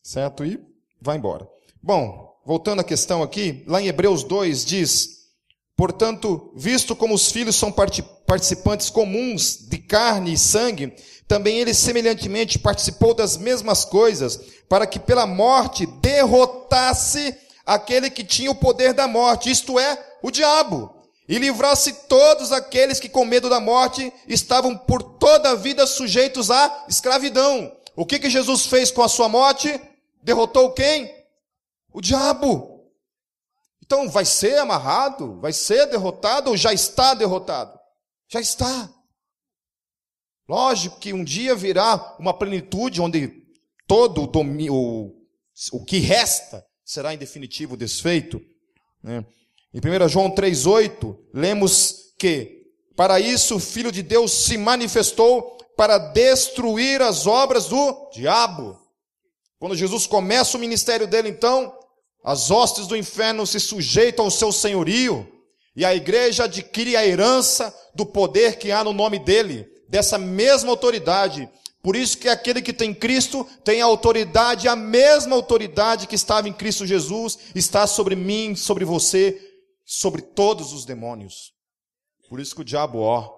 Certo? 0.04 0.46
E 0.46 0.62
vai 1.02 1.18
embora. 1.18 1.48
Bom, 1.82 2.36
voltando 2.46 2.80
à 2.80 2.84
questão 2.84 3.22
aqui, 3.22 3.64
lá 3.68 3.82
em 3.82 3.88
Hebreus 3.88 4.24
2 4.24 4.66
diz: 4.66 5.18
Portanto, 5.76 6.52
visto 6.56 6.96
como 6.96 7.14
os 7.14 7.32
filhos 7.32 7.56
são 7.56 7.72
participantes 7.72 8.90
comuns 8.90 9.58
de 9.70 9.78
carne 9.78 10.34
e 10.34 10.38
sangue, 10.38 10.94
também 11.28 11.60
ele 11.60 11.74
semelhantemente 11.74 12.58
participou 12.58 13.14
das 13.14 13.38
mesmas 13.38 13.84
coisas, 13.84 14.40
para 14.70 14.88
que 14.88 15.00
pela 15.00 15.28
morte 15.28 15.86
derrotasse 15.86 17.36
aquele 17.66 18.10
que 18.10 18.24
tinha 18.24 18.50
o 18.50 18.56
poder 18.56 18.94
da 18.94 19.08
morte, 19.08 19.52
isto 19.52 19.78
é, 19.78 20.02
o 20.24 20.32
diabo, 20.32 20.96
e 21.28 21.38
livrasse 21.38 21.92
todos 22.08 22.54
aqueles 22.54 23.00
que 23.00 23.10
com 23.10 23.26
medo 23.26 23.50
da 23.50 23.60
morte 23.60 24.12
estavam 24.28 24.78
por 24.78 25.04
toda 25.04 25.52
a 25.52 25.56
vida 25.56 25.86
sujeitos 25.86 26.50
à 26.50 26.86
escravidão. 26.88 27.72
O 27.96 28.06
que, 28.06 28.20
que 28.20 28.30
Jesus 28.30 28.66
fez 28.66 28.90
com 28.90 29.04
a 29.04 29.10
sua 29.10 29.28
morte? 29.28 29.80
Derrotou 30.22 30.74
quem? 30.74 31.14
O 31.94 32.02
diabo. 32.02 32.78
Então 33.84 34.10
vai 34.10 34.26
ser 34.26 34.58
amarrado, 34.58 35.40
vai 35.40 35.54
ser 35.54 35.86
derrotado 35.88 36.50
ou 36.50 36.58
já 36.58 36.74
está 36.74 37.14
derrotado? 37.14 37.80
Já 38.28 38.42
está. 38.42 38.90
Lógico 40.48 41.00
que 41.00 41.14
um 41.14 41.24
dia 41.24 41.56
virá 41.56 42.16
uma 42.20 42.34
plenitude 42.34 43.02
onde 43.02 43.48
todo 43.86 44.24
o, 44.24 44.28
domínio, 44.28 44.74
o, 44.74 45.28
o 45.72 45.86
que 45.86 46.00
resta 46.00 46.66
será 46.84 47.14
em 47.14 47.18
definitivo 47.18 47.78
desfeito. 47.78 48.42
Né? 49.02 49.26
Em 49.74 49.80
1 49.80 50.08
João 50.10 50.34
3,8, 50.34 51.18
lemos 51.34 52.14
que 52.18 52.66
para 52.96 53.20
isso 53.20 53.56
o 53.56 53.60
Filho 53.60 53.92
de 53.92 54.02
Deus 54.02 54.32
se 54.32 54.58
manifestou 54.58 55.58
para 55.76 55.98
destruir 55.98 57.02
as 57.02 57.28
obras 57.28 57.68
do 57.68 58.10
diabo. 58.12 58.80
Quando 59.60 59.76
Jesus 59.76 60.06
começa 60.06 60.58
o 60.58 60.60
ministério 60.60 61.08
dele, 61.08 61.30
então, 61.30 61.78
as 62.24 62.52
hostes 62.52 62.88
do 62.88 62.96
inferno 62.96 63.46
se 63.46 63.60
sujeitam 63.60 64.26
ao 64.26 64.32
seu 64.32 64.52
senhorio, 64.52 65.28
e 65.76 65.86
a 65.86 65.94
igreja 65.94 66.46
adquire 66.46 66.96
a 66.96 67.06
herança 67.06 67.74
do 67.94 68.06
poder 68.06 68.58
que 68.58 68.72
há 68.72 68.84
no 68.84 68.94
nome 68.94 69.20
dele, 69.20 69.68
dessa 69.88 70.18
mesma 70.18 70.72
autoridade. 70.72 71.50
Por 71.84 71.96
isso 71.96 72.18
que 72.18 72.28
aquele 72.28 72.62
que 72.62 72.74
tem 72.74 72.94
Cristo 72.94 73.48
tem 73.64 73.82
a 73.82 73.86
autoridade, 73.86 74.68
a 74.68 74.76
mesma 74.76 75.36
autoridade 75.36 76.08
que 76.08 76.16
estava 76.16 76.50
em 76.50 76.54
Cristo 76.54 76.86
Jesus, 76.86 77.38
está 77.56 77.86
sobre 77.86 78.16
mim, 78.16 78.56
sobre 78.56 78.84
você, 78.84 79.40
sobre 79.86 80.22
todos 80.22 80.74
os 80.74 80.84
demônios. 80.84 81.54
Por 82.28 82.40
isso 82.40 82.56
que 82.56 82.62
o 82.62 82.66
diabo, 82.66 83.00
ó, 83.00 83.38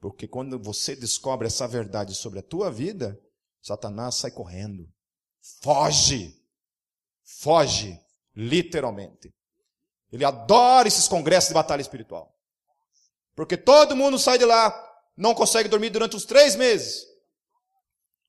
porque 0.00 0.28
quando 0.28 0.58
você 0.58 0.94
descobre 0.94 1.46
essa 1.46 1.66
verdade 1.66 2.14
sobre 2.14 2.40
a 2.40 2.42
tua 2.42 2.70
vida, 2.70 3.18
Satanás 3.62 4.16
sai 4.16 4.30
correndo. 4.30 4.86
Foge. 5.62 6.40
Foge, 7.22 8.00
literalmente. 8.34 9.34
Ele 10.10 10.24
adora 10.24 10.88
esses 10.88 11.08
congressos 11.08 11.48
de 11.48 11.54
batalha 11.54 11.82
espiritual. 11.82 12.34
Porque 13.34 13.56
todo 13.56 13.96
mundo 13.96 14.18
sai 14.18 14.38
de 14.38 14.44
lá, 14.44 14.72
não 15.16 15.34
consegue 15.34 15.68
dormir 15.68 15.90
durante 15.90 16.16
os 16.16 16.24
três 16.24 16.54
meses. 16.54 17.04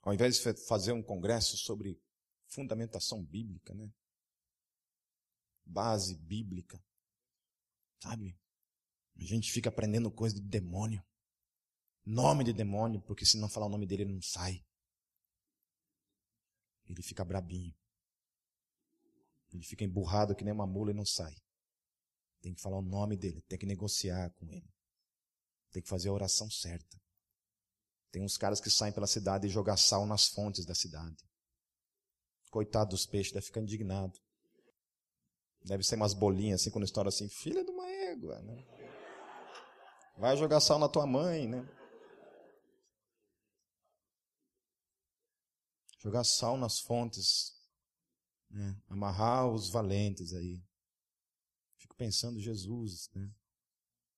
Ao 0.01 0.13
invés 0.13 0.37
de 0.37 0.53
fazer 0.65 0.91
um 0.91 1.03
congresso 1.03 1.57
sobre 1.57 2.01
fundamentação 2.47 3.23
bíblica, 3.23 3.73
né? 3.73 3.89
Base 5.65 6.15
bíblica. 6.15 6.83
Sabe? 8.01 8.37
A 9.17 9.23
gente 9.23 9.51
fica 9.51 9.69
aprendendo 9.69 10.11
coisa 10.11 10.35
de 10.35 10.41
demônio. 10.41 11.03
Nome 12.05 12.43
de 12.43 12.53
demônio, 12.53 13.01
porque 13.01 13.25
se 13.25 13.37
não 13.37 13.49
falar 13.49 13.67
o 13.67 13.69
nome 13.69 13.85
dele, 13.85 14.03
ele 14.03 14.13
não 14.13 14.21
sai. 14.21 14.64
Ele 16.87 17.01
fica 17.01 17.23
brabinho. 17.23 17.73
Ele 19.53 19.63
fica 19.63 19.83
emburrado 19.83 20.35
que 20.35 20.43
nem 20.43 20.53
uma 20.53 20.67
mula 20.67 20.91
e 20.91 20.93
não 20.93 21.05
sai. 21.05 21.35
Tem 22.41 22.53
que 22.53 22.61
falar 22.61 22.77
o 22.77 22.81
nome 22.81 23.17
dele, 23.17 23.41
tem 23.41 23.57
que 23.57 23.65
negociar 23.65 24.29
com 24.31 24.49
ele. 24.51 24.69
Tem 25.71 25.81
que 25.81 25.89
fazer 25.89 26.09
a 26.09 26.13
oração 26.13 26.49
certa. 26.49 27.01
Tem 28.11 28.21
uns 28.21 28.37
caras 28.37 28.61
que 28.61 28.69
saem 28.69 28.93
pela 28.93 29.07
cidade 29.07 29.47
e 29.47 29.49
jogam 29.49 29.75
sal 29.75 30.05
nas 30.05 30.27
fontes 30.27 30.65
da 30.65 30.75
cidade. 30.75 31.17
Coitado 32.49 32.91
dos 32.91 33.05
peixes, 33.05 33.33
deve 33.33 33.45
ficar 33.45 33.61
indignado. 33.61 34.17
Deve 35.63 35.83
ser 35.83 35.95
umas 35.95 36.13
bolinhas 36.13 36.61
assim, 36.61 36.69
quando 36.69 36.85
estoura 36.85 37.09
assim, 37.09 37.27
filha 37.27 37.63
de 37.63 37.71
uma 37.71 37.89
égua, 37.89 38.39
né? 38.43 38.63
Vai 40.17 40.37
jogar 40.37 40.61
sal 40.61 40.79
na 40.79 40.87
tua 40.87 41.05
mãe, 41.05 41.47
né? 41.47 41.67
Jogar 46.05 46.23
sal 46.23 46.55
nas 46.55 46.79
fontes, 46.79 47.59
né? 48.47 48.79
amarrar 48.87 49.49
os 49.49 49.71
valentes 49.71 50.35
aí. 50.35 50.63
Fico 51.77 51.95
pensando, 51.95 52.39
Jesus, 52.39 53.09
né? 53.15 53.33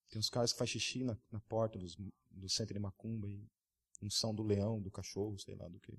Tem 0.09 0.19
uns 0.19 0.29
caras 0.29 0.51
que 0.51 0.59
fazem 0.59 0.73
xixi 0.73 1.05
na, 1.05 1.17
na 1.31 1.39
porta 1.39 1.79
dos, 1.79 1.95
do 2.29 2.49
centro 2.49 2.73
de 2.73 2.79
Macumba 2.79 3.29
e 3.29 3.49
unção 4.01 4.35
do 4.35 4.43
leão, 4.43 4.81
do 4.81 4.91
cachorro, 4.91 5.39
sei 5.39 5.55
lá 5.55 5.69
do 5.69 5.79
que. 5.79 5.97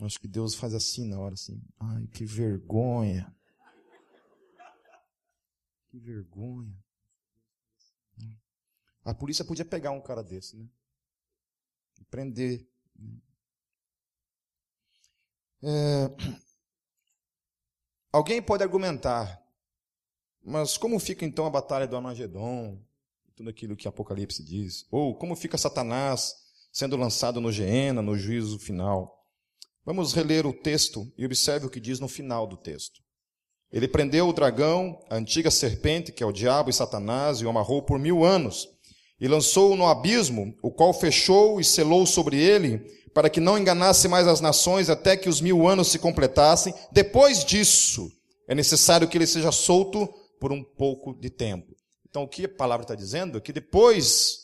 Acho 0.00 0.18
que 0.18 0.26
Deus 0.26 0.54
faz 0.54 0.72
assim 0.72 1.06
na 1.06 1.20
hora, 1.20 1.34
assim. 1.34 1.62
Ai, 1.78 2.06
que 2.06 2.24
vergonha. 2.24 3.36
Que 5.88 5.98
vergonha. 5.98 6.82
A 9.04 9.14
polícia 9.14 9.44
podia 9.44 9.64
pegar 9.64 9.90
um 9.90 10.00
cara 10.00 10.22
desse, 10.22 10.56
né? 10.56 10.66
Prender 12.10 12.66
É... 15.62 16.10
Alguém 18.12 18.42
pode 18.42 18.62
argumentar, 18.62 19.40
mas 20.44 20.76
como 20.76 20.98
fica 20.98 21.24
então 21.24 21.46
a 21.46 21.50
batalha 21.50 21.86
do 21.86 21.96
Armagedon? 21.96 22.78
Tudo 23.34 23.48
aquilo 23.48 23.76
que 23.76 23.88
Apocalipse 23.88 24.44
diz. 24.44 24.86
Ou 24.90 25.16
como 25.16 25.36
fica 25.36 25.56
Satanás 25.56 26.34
sendo 26.70 26.96
lançado 26.96 27.40
no 27.40 27.52
Geena, 27.52 28.02
no 28.02 28.18
juízo 28.18 28.58
final? 28.58 29.18
Vamos 29.84 30.12
reler 30.12 30.46
o 30.46 30.52
texto 30.52 31.10
e 31.16 31.24
observe 31.24 31.66
o 31.66 31.70
que 31.70 31.80
diz 31.80 32.00
no 32.00 32.08
final 32.08 32.46
do 32.46 32.56
texto. 32.56 33.00
Ele 33.70 33.88
prendeu 33.88 34.28
o 34.28 34.32
dragão, 34.32 35.02
a 35.08 35.16
antiga 35.16 35.50
serpente, 35.50 36.12
que 36.12 36.22
é 36.22 36.26
o 36.26 36.32
diabo 36.32 36.68
e 36.68 36.74
Satanás, 36.74 37.38
e 37.38 37.46
o 37.46 37.48
amarrou 37.48 37.82
por 37.82 37.98
mil 37.98 38.22
anos, 38.22 38.68
e 39.22 39.28
lançou-o 39.28 39.76
no 39.76 39.86
abismo, 39.86 40.52
o 40.60 40.68
qual 40.68 40.92
fechou 40.92 41.60
e 41.60 41.64
selou 41.64 42.04
sobre 42.04 42.36
ele, 42.42 42.78
para 43.14 43.30
que 43.30 43.38
não 43.38 43.56
enganasse 43.56 44.08
mais 44.08 44.26
as 44.26 44.40
nações 44.40 44.90
até 44.90 45.16
que 45.16 45.28
os 45.28 45.40
mil 45.40 45.68
anos 45.68 45.92
se 45.92 45.98
completassem. 46.00 46.74
Depois 46.90 47.44
disso, 47.44 48.10
é 48.48 48.54
necessário 48.54 49.06
que 49.06 49.16
ele 49.16 49.26
seja 49.28 49.52
solto 49.52 50.12
por 50.40 50.50
um 50.50 50.64
pouco 50.64 51.14
de 51.14 51.30
tempo. 51.30 51.72
Então, 52.10 52.24
o 52.24 52.28
que 52.28 52.46
a 52.46 52.48
palavra 52.48 52.82
está 52.82 52.96
dizendo 52.96 53.38
é 53.38 53.40
que 53.40 53.52
depois 53.52 54.40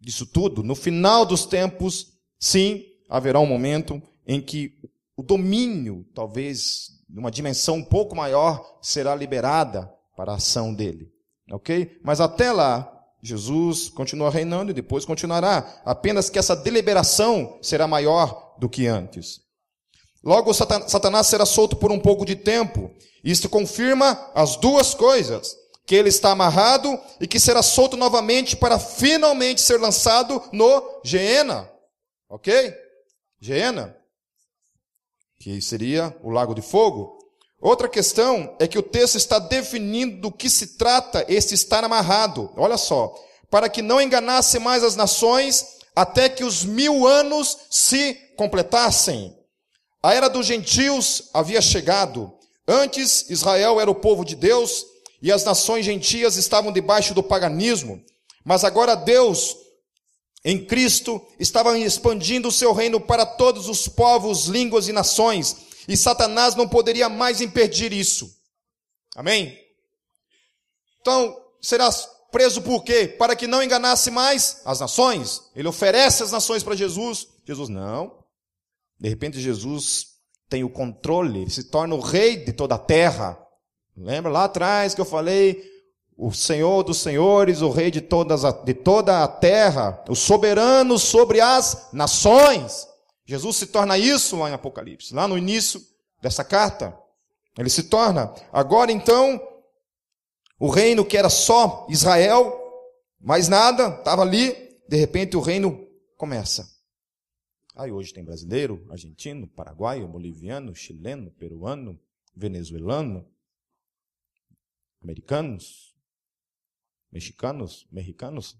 disso 0.00 0.26
tudo, 0.26 0.62
no 0.62 0.76
final 0.76 1.26
dos 1.26 1.44
tempos, 1.44 2.12
sim, 2.38 2.84
haverá 3.08 3.40
um 3.40 3.46
momento 3.46 4.00
em 4.24 4.40
que 4.40 4.74
o 5.16 5.24
domínio, 5.24 6.06
talvez 6.14 6.90
numa 7.08 7.32
dimensão 7.32 7.78
um 7.78 7.84
pouco 7.84 8.14
maior, 8.14 8.78
será 8.80 9.12
liberada 9.16 9.92
para 10.16 10.30
a 10.30 10.36
ação 10.36 10.72
dele. 10.72 11.10
Ok? 11.50 11.98
Mas 12.04 12.20
até 12.20 12.52
lá, 12.52 12.95
Jesus 13.26 13.88
continua 13.88 14.30
reinando 14.30 14.70
e 14.70 14.74
depois 14.74 15.04
continuará. 15.04 15.82
Apenas 15.84 16.30
que 16.30 16.38
essa 16.38 16.54
deliberação 16.54 17.58
será 17.60 17.86
maior 17.86 18.54
do 18.58 18.68
que 18.68 18.86
antes. 18.86 19.40
Logo, 20.22 20.52
Satanás 20.52 21.26
será 21.26 21.44
solto 21.44 21.76
por 21.76 21.92
um 21.92 22.00
pouco 22.00 22.24
de 22.24 22.36
tempo. 22.36 22.90
Isto 23.22 23.48
confirma 23.48 24.30
as 24.34 24.56
duas 24.56 24.94
coisas: 24.94 25.56
que 25.84 25.94
ele 25.94 26.08
está 26.08 26.30
amarrado 26.30 26.98
e 27.20 27.26
que 27.26 27.38
será 27.40 27.62
solto 27.62 27.96
novamente 27.96 28.56
para 28.56 28.78
finalmente 28.78 29.60
ser 29.60 29.80
lançado 29.80 30.42
no 30.52 31.00
Geena. 31.04 31.70
Ok? 32.28 32.74
Geena 33.40 33.96
que 35.46 35.60
seria 35.60 36.16
o 36.22 36.30
lago 36.30 36.54
de 36.54 36.62
fogo. 36.62 37.15
Outra 37.60 37.88
questão 37.88 38.54
é 38.58 38.66
que 38.66 38.78
o 38.78 38.82
texto 38.82 39.16
está 39.16 39.38
definindo 39.38 40.20
do 40.20 40.32
que 40.32 40.50
se 40.50 40.76
trata 40.76 41.24
este 41.28 41.54
estar 41.54 41.82
amarrado. 41.82 42.52
Olha 42.56 42.76
só. 42.76 43.14
Para 43.50 43.68
que 43.68 43.80
não 43.82 44.00
enganasse 44.00 44.58
mais 44.58 44.84
as 44.84 44.96
nações, 44.96 45.64
até 45.94 46.28
que 46.28 46.44
os 46.44 46.64
mil 46.64 47.06
anos 47.06 47.56
se 47.70 48.14
completassem. 48.36 49.34
A 50.02 50.14
era 50.14 50.28
dos 50.28 50.46
gentios 50.46 51.30
havia 51.32 51.62
chegado. 51.62 52.32
Antes, 52.68 53.30
Israel 53.30 53.80
era 53.80 53.90
o 53.90 53.94
povo 53.94 54.24
de 54.24 54.36
Deus 54.36 54.84
e 55.22 55.32
as 55.32 55.44
nações 55.44 55.84
gentias 55.84 56.36
estavam 56.36 56.72
debaixo 56.72 57.14
do 57.14 57.22
paganismo. 57.22 58.02
Mas 58.44 58.64
agora 58.64 58.94
Deus 58.94 59.56
em 60.46 60.64
Cristo, 60.64 61.20
estavam 61.40 61.76
expandindo 61.76 62.46
o 62.46 62.52
seu 62.52 62.72
reino 62.72 63.00
para 63.00 63.26
todos 63.26 63.68
os 63.68 63.88
povos, 63.88 64.46
línguas 64.46 64.86
e 64.86 64.92
nações, 64.92 65.56
e 65.88 65.96
Satanás 65.96 66.54
não 66.54 66.68
poderia 66.68 67.08
mais 67.08 67.40
impedir 67.40 67.92
isso. 67.92 68.34
Amém? 69.14 69.58
Então, 71.00 71.36
será 71.60 71.90
preso 72.30 72.60
por 72.62 72.82
quê? 72.82 73.06
Para 73.06 73.36
que 73.36 73.46
não 73.46 73.62
enganasse 73.62 74.10
mais 74.10 74.60
as 74.64 74.80
nações. 74.80 75.42
Ele 75.54 75.68
oferece 75.68 76.22
as 76.22 76.32
nações 76.32 76.62
para 76.62 76.74
Jesus. 76.74 77.28
Jesus, 77.44 77.68
não. 77.68 78.24
De 78.98 79.08
repente, 79.08 79.40
Jesus 79.40 80.16
tem 80.48 80.64
o 80.64 80.70
controle, 80.70 81.42
ele 81.42 81.50
se 81.50 81.64
torna 81.64 81.94
o 81.94 82.00
rei 82.00 82.36
de 82.36 82.52
toda 82.52 82.74
a 82.74 82.78
terra. 82.78 83.38
Lembra 83.96 84.30
lá 84.30 84.44
atrás 84.44 84.94
que 84.94 85.00
eu 85.00 85.04
falei 85.04 85.76
o 86.16 86.32
Senhor 86.32 86.82
dos 86.82 86.98
senhores, 86.98 87.60
o 87.60 87.70
Rei 87.70 87.90
de, 87.90 88.00
todas 88.00 88.44
a, 88.44 88.50
de 88.50 88.72
toda 88.72 89.22
a 89.22 89.28
terra, 89.28 90.02
o 90.08 90.14
soberano 90.14 90.98
sobre 90.98 91.40
as 91.40 91.88
nações. 91.92 92.88
Jesus 93.26 93.56
se 93.56 93.66
torna 93.66 93.98
isso 93.98 94.36
lá 94.36 94.48
em 94.48 94.54
Apocalipse, 94.54 95.12
lá 95.12 95.26
no 95.26 95.36
início 95.36 95.84
dessa 96.22 96.44
carta. 96.44 96.96
Ele 97.58 97.68
se 97.68 97.84
torna. 97.84 98.32
Agora 98.52 98.92
então, 98.92 99.40
o 100.58 100.70
reino 100.70 101.04
que 101.04 101.16
era 101.16 101.28
só 101.28 101.86
Israel, 101.90 102.56
mais 103.20 103.48
nada, 103.48 103.98
estava 103.98 104.22
ali, 104.22 104.52
de 104.88 104.96
repente 104.96 105.36
o 105.36 105.40
reino 105.40 105.86
começa. 106.16 106.72
Aí 107.74 107.90
hoje 107.90 108.12
tem 108.12 108.24
brasileiro, 108.24 108.86
argentino, 108.90 109.48
paraguaio, 109.48 110.08
boliviano, 110.08 110.74
chileno, 110.74 111.30
peruano, 111.32 112.00
venezuelano, 112.34 113.28
americanos, 115.02 115.94
mexicanos, 117.10 117.86
mexicanos, 117.90 118.56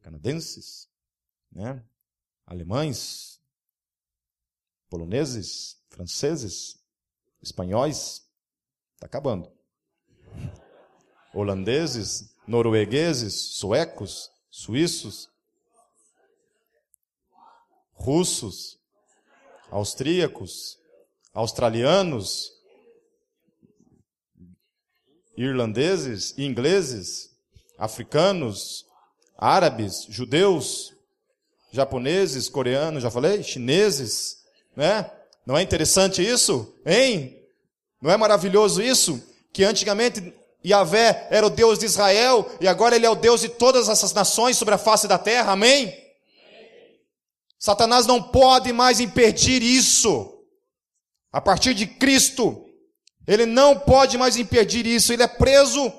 canadenses, 0.00 0.88
né? 1.50 1.84
alemães, 2.46 3.41
poloneses, 4.92 5.78
franceses, 5.88 6.78
espanhóis, 7.42 8.28
está 8.92 9.06
acabando. 9.06 9.50
Holandeses, 11.32 12.36
noruegueses, 12.46 13.54
suecos, 13.54 14.30
suíços, 14.50 15.30
russos, 17.94 18.78
austríacos, 19.70 20.78
australianos, 21.32 22.52
irlandeses, 25.34 26.36
ingleses, 26.36 27.34
africanos, 27.78 28.84
árabes, 29.38 30.04
judeus, 30.10 30.94
japoneses, 31.72 32.50
coreanos, 32.50 33.02
já 33.02 33.10
falei, 33.10 33.42
chineses, 33.42 34.41
né? 34.76 35.10
Não 35.46 35.56
é 35.56 35.62
interessante 35.62 36.22
isso? 36.22 36.74
Hein? 36.86 37.38
Não 38.00 38.10
é 38.10 38.16
maravilhoso 38.16 38.82
isso? 38.82 39.22
Que 39.52 39.64
antigamente 39.64 40.32
Yahvé 40.64 41.28
era 41.30 41.46
o 41.46 41.50
Deus 41.50 41.78
de 41.78 41.86
Israel 41.86 42.50
e 42.60 42.68
agora 42.68 42.94
ele 42.94 43.06
é 43.06 43.10
o 43.10 43.16
Deus 43.16 43.40
de 43.40 43.48
todas 43.48 43.88
essas 43.88 44.12
nações 44.12 44.56
sobre 44.56 44.74
a 44.74 44.78
face 44.78 45.08
da 45.08 45.18
terra, 45.18 45.52
amém? 45.52 45.92
Satanás 47.58 48.06
não 48.06 48.22
pode 48.22 48.72
mais 48.72 49.00
impedir 49.00 49.62
isso. 49.62 50.28
A 51.30 51.40
partir 51.40 51.74
de 51.74 51.86
Cristo, 51.86 52.66
ele 53.26 53.46
não 53.46 53.78
pode 53.78 54.18
mais 54.18 54.36
impedir 54.36 54.86
isso, 54.86 55.12
ele 55.12 55.22
é 55.22 55.28
preso 55.28 55.92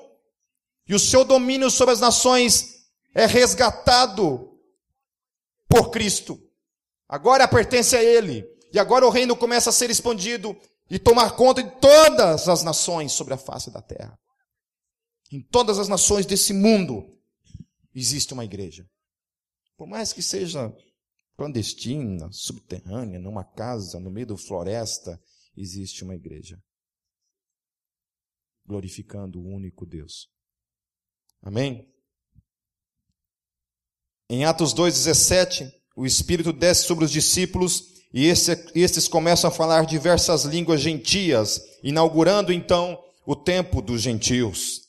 e 0.86 0.94
o 0.94 0.98
seu 0.98 1.24
domínio 1.24 1.70
sobre 1.70 1.94
as 1.94 2.00
nações 2.00 2.86
é 3.14 3.26
resgatado 3.26 4.52
por 5.68 5.90
Cristo. 5.90 6.38
Agora 7.08 7.48
pertence 7.48 7.96
a 7.96 8.02
Ele. 8.02 8.46
E 8.74 8.78
agora 8.80 9.06
o 9.06 9.10
reino 9.10 9.36
começa 9.36 9.70
a 9.70 9.72
ser 9.72 9.88
expandido 9.88 10.60
e 10.90 10.98
tomar 10.98 11.36
conta 11.36 11.62
de 11.62 11.70
todas 11.80 12.48
as 12.48 12.64
nações 12.64 13.12
sobre 13.12 13.32
a 13.32 13.38
face 13.38 13.70
da 13.70 13.80
terra. 13.80 14.18
Em 15.30 15.40
todas 15.40 15.78
as 15.78 15.86
nações 15.86 16.26
desse 16.26 16.52
mundo 16.52 17.08
existe 17.94 18.34
uma 18.34 18.44
igreja. 18.44 18.84
Por 19.76 19.86
mais 19.86 20.12
que 20.12 20.20
seja 20.20 20.76
clandestina, 21.36 22.28
subterrânea, 22.32 23.20
numa 23.20 23.44
casa, 23.44 24.00
no 24.00 24.10
meio 24.10 24.26
da 24.26 24.36
floresta, 24.36 25.22
existe 25.56 26.02
uma 26.02 26.16
igreja. 26.16 26.60
Glorificando 28.66 29.40
o 29.40 29.46
único 29.46 29.86
Deus. 29.86 30.28
Amém? 31.40 31.88
Em 34.28 34.44
Atos 34.44 34.74
2,17, 34.74 35.70
o 35.94 36.04
Espírito 36.04 36.52
desce 36.52 36.86
sobre 36.86 37.04
os 37.04 37.12
discípulos 37.12 37.93
e 38.14 38.28
estes 38.28 39.08
começam 39.08 39.48
a 39.48 39.52
falar 39.52 39.84
diversas 39.84 40.44
línguas 40.44 40.80
gentias, 40.80 41.60
inaugurando 41.82 42.52
então 42.52 42.96
o 43.26 43.34
tempo 43.34 43.82
dos 43.82 44.00
gentios. 44.00 44.82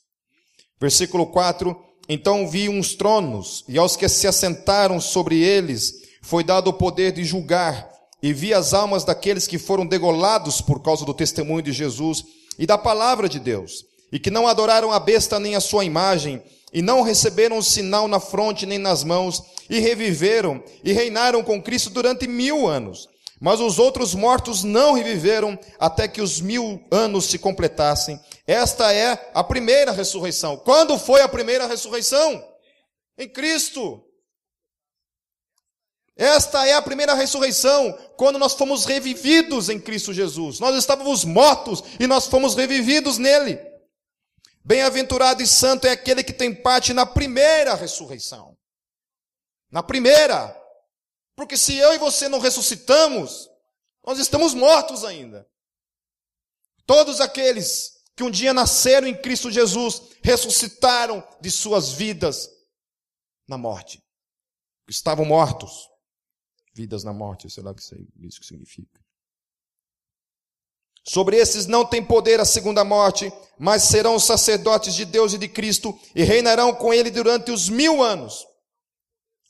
Versículo 0.80 1.26
4: 1.26 1.76
Então 2.08 2.48
vi 2.48 2.68
uns 2.68 2.94
tronos, 2.94 3.64
e 3.68 3.76
aos 3.76 3.96
que 3.96 4.08
se 4.08 4.28
assentaram 4.28 5.00
sobre 5.00 5.42
eles 5.42 6.06
foi 6.22 6.44
dado 6.44 6.68
o 6.68 6.72
poder 6.72 7.10
de 7.10 7.24
julgar, 7.24 7.90
e 8.22 8.32
vi 8.32 8.54
as 8.54 8.72
almas 8.72 9.04
daqueles 9.04 9.46
que 9.48 9.58
foram 9.58 9.84
degolados 9.84 10.60
por 10.60 10.80
causa 10.80 11.04
do 11.04 11.12
testemunho 11.12 11.62
de 11.62 11.72
Jesus 11.72 12.24
e 12.56 12.64
da 12.64 12.78
palavra 12.78 13.28
de 13.28 13.40
Deus 13.40 13.84
e 14.10 14.18
que 14.18 14.30
não 14.30 14.46
adoraram 14.46 14.92
a 14.92 15.00
besta 15.00 15.38
nem 15.38 15.56
a 15.56 15.60
sua 15.60 15.84
imagem, 15.84 16.42
e 16.72 16.82
não 16.82 17.02
receberam 17.02 17.58
o 17.58 17.62
sinal 17.62 18.06
na 18.06 18.20
fronte 18.20 18.66
nem 18.66 18.78
nas 18.78 19.02
mãos, 19.02 19.42
e 19.68 19.78
reviveram 19.78 20.62
e 20.84 20.92
reinaram 20.92 21.42
com 21.42 21.62
Cristo 21.62 21.90
durante 21.90 22.26
mil 22.26 22.66
anos. 22.66 23.08
Mas 23.40 23.60
os 23.60 23.78
outros 23.78 24.14
mortos 24.14 24.62
não 24.64 24.94
reviveram 24.94 25.58
até 25.78 26.08
que 26.08 26.22
os 26.22 26.40
mil 26.40 26.82
anos 26.90 27.26
se 27.26 27.38
completassem. 27.38 28.18
Esta 28.46 28.92
é 28.92 29.30
a 29.34 29.44
primeira 29.44 29.92
ressurreição. 29.92 30.56
Quando 30.56 30.98
foi 30.98 31.20
a 31.20 31.28
primeira 31.28 31.66
ressurreição? 31.66 32.42
Em 33.18 33.28
Cristo. 33.28 34.02
Esta 36.16 36.66
é 36.66 36.72
a 36.72 36.80
primeira 36.80 37.12
ressurreição, 37.12 37.92
quando 38.16 38.38
nós 38.38 38.54
fomos 38.54 38.86
revividos 38.86 39.68
em 39.68 39.78
Cristo 39.78 40.14
Jesus. 40.14 40.58
Nós 40.58 40.74
estávamos 40.74 41.26
mortos 41.26 41.84
e 42.00 42.06
nós 42.06 42.26
fomos 42.26 42.54
revividos 42.54 43.18
nele. 43.18 43.60
Bem-aventurado 44.64 45.42
e 45.42 45.46
santo 45.46 45.86
é 45.86 45.90
aquele 45.90 46.24
que 46.24 46.32
tem 46.32 46.54
parte 46.54 46.94
na 46.94 47.04
primeira 47.04 47.74
ressurreição. 47.74 48.56
Na 49.70 49.82
primeira. 49.82 50.65
Porque 51.36 51.56
se 51.56 51.76
eu 51.76 51.92
e 51.92 51.98
você 51.98 52.28
não 52.28 52.40
ressuscitamos, 52.40 53.48
nós 54.04 54.18
estamos 54.18 54.54
mortos 54.54 55.04
ainda. 55.04 55.46
Todos 56.86 57.20
aqueles 57.20 58.02
que 58.16 58.24
um 58.24 58.30
dia 58.30 58.54
nasceram 58.54 59.06
em 59.06 59.20
Cristo 59.20 59.50
Jesus 59.50 60.00
ressuscitaram 60.22 61.22
de 61.40 61.50
suas 61.50 61.92
vidas 61.92 62.48
na 63.46 63.58
morte. 63.58 64.02
Estavam 64.88 65.26
mortos. 65.26 65.88
Vidas 66.72 67.04
na 67.04 67.12
morte, 67.12 67.50
sei 67.50 67.62
lá 67.62 67.72
o 67.72 67.74
que 67.74 67.82
isso 67.82 68.42
significa. 68.42 69.04
Sobre 71.04 71.36
esses 71.36 71.66
não 71.66 71.84
tem 71.84 72.04
poder 72.04 72.40
a 72.40 72.44
segunda 72.44 72.84
morte, 72.84 73.32
mas 73.58 73.84
serão 73.84 74.16
os 74.16 74.24
sacerdotes 74.24 74.94
de 74.94 75.04
Deus 75.04 75.32
e 75.34 75.38
de 75.38 75.48
Cristo 75.48 75.98
e 76.14 76.22
reinarão 76.22 76.74
com 76.74 76.92
ele 76.92 77.10
durante 77.10 77.50
os 77.50 77.68
mil 77.68 78.02
anos. 78.02 78.46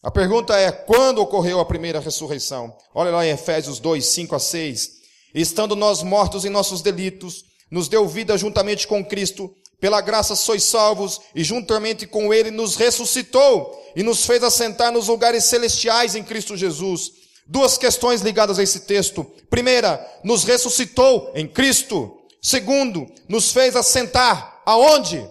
A 0.07 0.11
pergunta 0.13 0.57
é: 0.57 0.71
quando 0.71 1.19
ocorreu 1.19 1.59
a 1.59 1.65
primeira 1.65 1.99
ressurreição? 1.99 2.73
Olha 2.95 3.11
lá 3.11 3.27
em 3.27 3.31
Efésios 3.31 3.81
2, 3.81 4.07
5 4.07 4.37
a 4.37 4.39
6. 4.39 4.91
Estando 5.35 5.75
nós 5.75 6.01
mortos 6.01 6.45
em 6.45 6.49
nossos 6.49 6.81
delitos, 6.81 7.43
nos 7.69 7.89
deu 7.89 8.07
vida 8.07 8.39
juntamente 8.39 8.87
com 8.87 9.05
Cristo, 9.05 9.53
pela 9.81 10.01
graça 10.01 10.37
sois 10.37 10.63
salvos, 10.63 11.21
e 11.35 11.43
juntamente 11.43 12.07
com 12.07 12.33
Ele 12.33 12.53
nos 12.53 12.77
ressuscitou 12.77 13.77
e 13.97 14.05
nos 14.05 14.25
fez 14.25 14.45
assentar 14.45 14.93
nos 14.93 15.09
lugares 15.09 15.45
celestiais 15.47 16.15
em 16.15 16.23
Cristo 16.23 16.57
Jesus. 16.57 17.11
Duas 17.45 17.77
questões 17.77 18.21
ligadas 18.21 18.61
a 18.61 18.63
esse 18.63 18.81
texto. 18.87 19.25
Primeira, 19.51 20.01
nos 20.23 20.45
ressuscitou 20.45 21.33
em 21.35 21.49
Cristo. 21.49 22.17
Segundo, 22.41 23.13
nos 23.29 23.51
fez 23.51 23.75
assentar 23.75 24.63
aonde? 24.65 25.29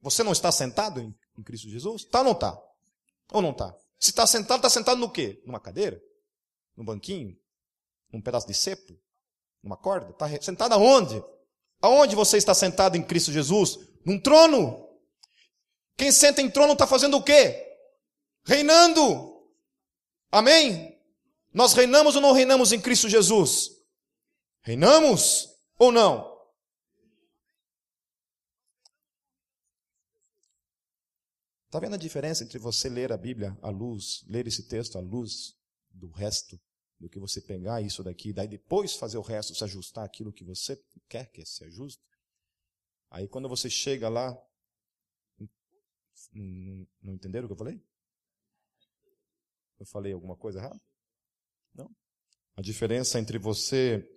Você 0.00 0.22
não 0.22 0.32
está 0.32 0.50
sentado 0.50 0.98
em, 0.98 1.14
Cristo 1.44 1.68
Jesus? 1.68 2.04
Está 2.04 2.20
ou 2.20 2.24
não 2.24 2.32
está? 2.32 2.63
Ou 3.32 3.42
não 3.42 3.50
está? 3.50 3.74
Se 3.98 4.10
está 4.10 4.26
sentado, 4.26 4.58
está 4.58 4.70
sentado 4.70 4.98
no 4.98 5.10
quê? 5.10 5.42
Numa 5.46 5.60
cadeira? 5.60 6.00
Num 6.76 6.84
banquinho? 6.84 7.36
Num 8.12 8.20
pedaço 8.20 8.46
de 8.46 8.54
cepo? 8.54 8.98
Numa 9.62 9.76
corda? 9.76 10.10
Está 10.10 10.28
sentado 10.42 10.74
aonde? 10.74 11.22
Aonde 11.80 12.14
você 12.14 12.36
está 12.36 12.54
sentado 12.54 12.96
em 12.96 13.02
Cristo 13.02 13.32
Jesus? 13.32 13.78
Num 14.04 14.20
trono. 14.20 14.88
Quem 15.96 16.12
senta 16.12 16.42
em 16.42 16.50
trono 16.50 16.72
está 16.72 16.86
fazendo 16.86 17.16
o 17.16 17.22
quê? 17.22 17.64
Reinando. 18.44 19.32
Amém? 20.30 20.98
Nós 21.52 21.72
reinamos 21.72 22.16
ou 22.16 22.20
não 22.20 22.32
reinamos 22.32 22.72
em 22.72 22.80
Cristo 22.80 23.08
Jesus? 23.08 23.70
Reinamos 24.62 25.48
ou 25.78 25.92
não? 25.92 26.33
Está 31.74 31.80
vendo 31.80 31.94
a 31.94 31.98
diferença 31.98 32.44
entre 32.44 32.56
você 32.56 32.88
ler 32.88 33.10
a 33.10 33.16
Bíblia 33.16 33.58
à 33.60 33.68
luz, 33.68 34.24
ler 34.28 34.46
esse 34.46 34.68
texto 34.68 34.96
à 34.96 35.00
luz 35.00 35.58
do 35.90 36.08
resto, 36.08 36.56
do 37.00 37.08
que 37.08 37.18
você 37.18 37.40
pegar 37.40 37.82
isso 37.82 38.00
daqui, 38.04 38.32
daí 38.32 38.46
depois 38.46 38.94
fazer 38.94 39.18
o 39.18 39.22
resto, 39.22 39.56
se 39.56 39.64
ajustar 39.64 40.04
aquilo 40.04 40.32
que 40.32 40.44
você 40.44 40.80
quer 41.08 41.32
que 41.32 41.44
se 41.44 41.64
ajuste? 41.64 42.00
Aí 43.10 43.26
quando 43.26 43.48
você 43.48 43.68
chega 43.68 44.08
lá, 44.08 44.40
não, 46.32 46.86
não 47.02 47.12
entenderam 47.12 47.46
o 47.46 47.48
que 47.48 47.54
eu 47.54 47.58
falei? 47.58 47.84
Eu 49.80 49.86
falei 49.86 50.12
alguma 50.12 50.36
coisa 50.36 50.60
errada? 50.60 50.80
Não. 51.74 51.90
A 52.54 52.62
diferença 52.62 53.18
entre 53.18 53.36
você 53.36 54.08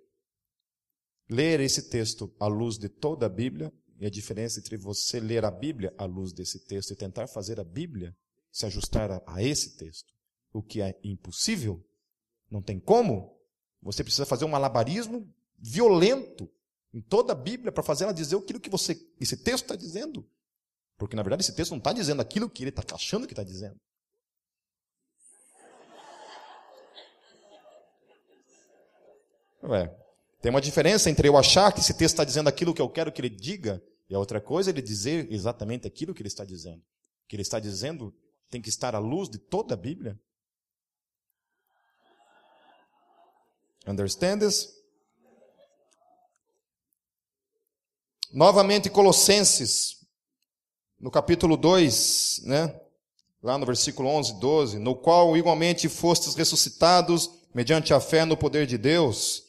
ler 1.28 1.58
esse 1.58 1.90
texto 1.90 2.32
à 2.38 2.46
luz 2.46 2.78
de 2.78 2.88
toda 2.88 3.26
a 3.26 3.28
Bíblia 3.28 3.72
e 3.98 4.06
a 4.06 4.10
diferença 4.10 4.60
entre 4.60 4.76
você 4.76 5.18
ler 5.18 5.44
a 5.44 5.50
Bíblia 5.50 5.92
à 5.98 6.04
luz 6.04 6.32
desse 6.32 6.64
texto 6.66 6.92
e 6.92 6.96
tentar 6.96 7.26
fazer 7.26 7.58
a 7.58 7.64
Bíblia 7.64 8.16
se 8.50 8.64
ajustar 8.64 9.10
a, 9.10 9.22
a 9.26 9.42
esse 9.42 9.76
texto, 9.76 10.12
o 10.52 10.62
que 10.62 10.80
é 10.80 10.98
impossível, 11.02 11.84
não 12.50 12.62
tem 12.62 12.78
como. 12.78 13.36
Você 13.82 14.02
precisa 14.02 14.24
fazer 14.24 14.44
um 14.44 14.48
malabarismo 14.48 15.28
violento 15.58 16.48
em 16.94 17.02
toda 17.02 17.32
a 17.32 17.36
Bíblia 17.36 17.72
para 17.72 17.82
fazer 17.82 18.04
ela 18.04 18.14
dizer 18.14 18.36
aquilo 18.36 18.60
que 18.60 18.70
você, 18.70 18.94
esse 19.20 19.36
texto 19.36 19.64
está 19.64 19.76
dizendo. 19.76 20.28
Porque 20.96 21.16
na 21.16 21.22
verdade 21.22 21.42
esse 21.42 21.54
texto 21.54 21.72
não 21.72 21.78
está 21.78 21.92
dizendo 21.92 22.22
aquilo 22.22 22.48
que 22.48 22.62
ele 22.62 22.70
está 22.70 22.82
achando 22.94 23.26
que 23.26 23.32
está 23.32 23.44
dizendo. 23.44 23.78
Ué, 29.62 30.07
tem 30.40 30.50
uma 30.50 30.60
diferença 30.60 31.10
entre 31.10 31.28
eu 31.28 31.36
achar 31.36 31.72
que 31.72 31.80
esse 31.80 31.94
texto 31.94 32.14
está 32.14 32.24
dizendo 32.24 32.48
aquilo 32.48 32.72
que 32.72 32.80
eu 32.80 32.88
quero 32.88 33.10
que 33.10 33.20
ele 33.20 33.28
diga 33.28 33.82
e 34.08 34.14
a 34.14 34.18
outra 34.18 34.40
coisa 34.40 34.70
é 34.70 34.72
ele 34.72 34.80
dizer 34.80 35.30
exatamente 35.30 35.86
aquilo 35.86 36.14
que 36.14 36.22
ele 36.22 36.28
está 36.28 36.44
dizendo. 36.44 36.78
O 36.78 37.28
que 37.28 37.36
ele 37.36 37.42
está 37.42 37.60
dizendo 37.60 38.14
tem 38.48 38.62
que 38.62 38.68
estar 38.68 38.94
à 38.94 38.98
luz 38.98 39.28
de 39.28 39.38
toda 39.38 39.74
a 39.74 39.76
Bíblia. 39.76 40.18
Understand 43.86 44.38
this? 44.38 44.76
Novamente 48.32 48.90
Colossenses, 48.90 50.06
no 51.00 51.10
capítulo 51.10 51.56
2, 51.56 52.42
né? 52.44 52.80
Lá 53.42 53.56
no 53.56 53.64
versículo 53.64 54.08
11, 54.08 54.38
12, 54.38 54.78
no 54.78 54.94
qual 54.94 55.36
igualmente 55.36 55.88
fostes 55.88 56.34
ressuscitados 56.34 57.30
mediante 57.54 57.94
a 57.94 58.00
fé 58.00 58.24
no 58.24 58.36
poder 58.36 58.66
de 58.66 58.76
Deus, 58.76 59.47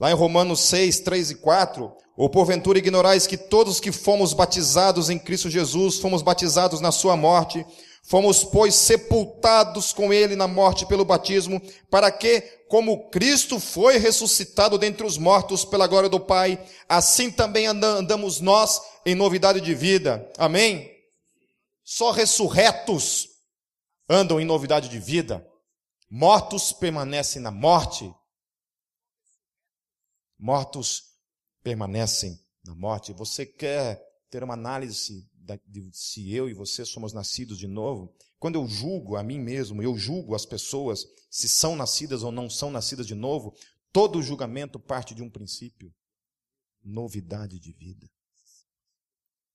Lá 0.00 0.10
em 0.10 0.14
Romanos 0.14 0.60
6, 0.60 1.00
3 1.00 1.32
e 1.32 1.34
4, 1.34 1.92
ou 2.16 2.30
porventura 2.30 2.78
ignorais 2.78 3.26
que 3.26 3.36
todos 3.36 3.78
que 3.78 3.92
fomos 3.92 4.32
batizados 4.32 5.10
em 5.10 5.18
Cristo 5.18 5.50
Jesus, 5.50 5.98
fomos 5.98 6.22
batizados 6.22 6.80
na 6.80 6.90
sua 6.90 7.18
morte, 7.18 7.66
fomos, 8.02 8.42
pois, 8.42 8.74
sepultados 8.74 9.92
com 9.92 10.10
ele 10.10 10.34
na 10.34 10.48
morte 10.48 10.86
pelo 10.86 11.04
batismo, 11.04 11.60
para 11.90 12.10
que, 12.10 12.40
como 12.66 13.10
Cristo 13.10 13.60
foi 13.60 13.98
ressuscitado 13.98 14.78
dentre 14.78 15.06
os 15.06 15.18
mortos 15.18 15.66
pela 15.66 15.86
glória 15.86 16.08
do 16.08 16.18
Pai, 16.18 16.58
assim 16.88 17.30
também 17.30 17.66
andamos 17.66 18.40
nós 18.40 18.80
em 19.04 19.14
novidade 19.14 19.60
de 19.60 19.74
vida. 19.74 20.26
Amém? 20.38 20.90
Só 21.84 22.10
ressurretos 22.10 23.28
andam 24.08 24.40
em 24.40 24.46
novidade 24.46 24.88
de 24.88 24.98
vida. 24.98 25.46
Mortos 26.10 26.72
permanecem 26.72 27.42
na 27.42 27.50
morte 27.50 28.10
Mortos 30.40 31.18
permanecem 31.62 32.42
na 32.64 32.74
morte. 32.74 33.12
Você 33.12 33.44
quer 33.44 34.02
ter 34.30 34.42
uma 34.42 34.54
análise 34.54 35.28
de 35.66 35.90
se 35.92 36.32
eu 36.32 36.48
e 36.48 36.54
você 36.54 36.82
somos 36.82 37.12
nascidos 37.12 37.58
de 37.58 37.66
novo? 37.66 38.10
Quando 38.38 38.54
eu 38.54 38.66
julgo 38.66 39.16
a 39.16 39.22
mim 39.22 39.38
mesmo, 39.38 39.82
eu 39.82 39.94
julgo 39.98 40.34
as 40.34 40.46
pessoas 40.46 41.04
se 41.30 41.46
são 41.46 41.76
nascidas 41.76 42.22
ou 42.22 42.32
não 42.32 42.48
são 42.48 42.70
nascidas 42.70 43.06
de 43.06 43.14
novo, 43.14 43.54
todo 43.92 44.22
julgamento 44.22 44.80
parte 44.80 45.14
de 45.14 45.22
um 45.22 45.28
princípio: 45.28 45.94
novidade 46.82 47.60
de 47.60 47.72
vida, 47.74 48.10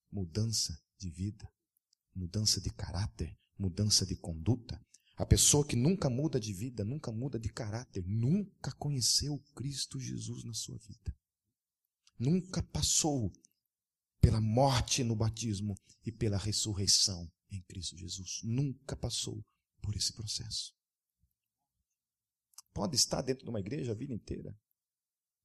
mudança 0.08 0.80
de 0.96 1.10
vida, 1.10 1.52
mudança 2.14 2.60
de 2.60 2.70
caráter, 2.70 3.36
mudança 3.58 4.06
de 4.06 4.14
conduta. 4.14 4.80
A 5.16 5.24
pessoa 5.24 5.66
que 5.66 5.74
nunca 5.74 6.10
muda 6.10 6.38
de 6.38 6.52
vida, 6.52 6.84
nunca 6.84 7.10
muda 7.10 7.38
de 7.38 7.48
caráter, 7.48 8.04
nunca 8.06 8.70
conheceu 8.72 9.38
Cristo 9.54 9.98
Jesus 9.98 10.44
na 10.44 10.52
sua 10.52 10.76
vida. 10.78 11.16
Nunca 12.18 12.62
passou 12.62 13.32
pela 14.20 14.42
morte 14.42 15.02
no 15.02 15.16
batismo 15.16 15.74
e 16.04 16.12
pela 16.12 16.36
ressurreição 16.36 17.32
em 17.50 17.62
Cristo 17.62 17.96
Jesus. 17.96 18.40
Nunca 18.44 18.94
passou 18.94 19.42
por 19.80 19.96
esse 19.96 20.12
processo. 20.12 20.76
Pode 22.74 22.94
estar 22.94 23.22
dentro 23.22 23.44
de 23.44 23.50
uma 23.50 23.60
igreja 23.60 23.92
a 23.92 23.94
vida 23.94 24.12
inteira. 24.12 24.54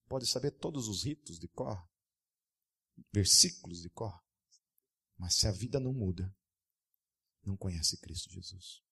Pode 0.09 0.27
saber 0.27 0.51
todos 0.51 0.89
os 0.89 1.03
ritos 1.03 1.39
de 1.39 1.47
cor, 1.47 1.81
versículos 3.13 3.81
de 3.81 3.89
cor. 3.89 4.21
Mas 5.17 5.35
se 5.35 5.47
a 5.47 5.51
vida 5.51 5.79
não 5.79 5.93
muda, 5.93 6.35
não 7.41 7.55
conhece 7.55 7.97
Cristo 8.01 8.29
Jesus. 8.29 8.83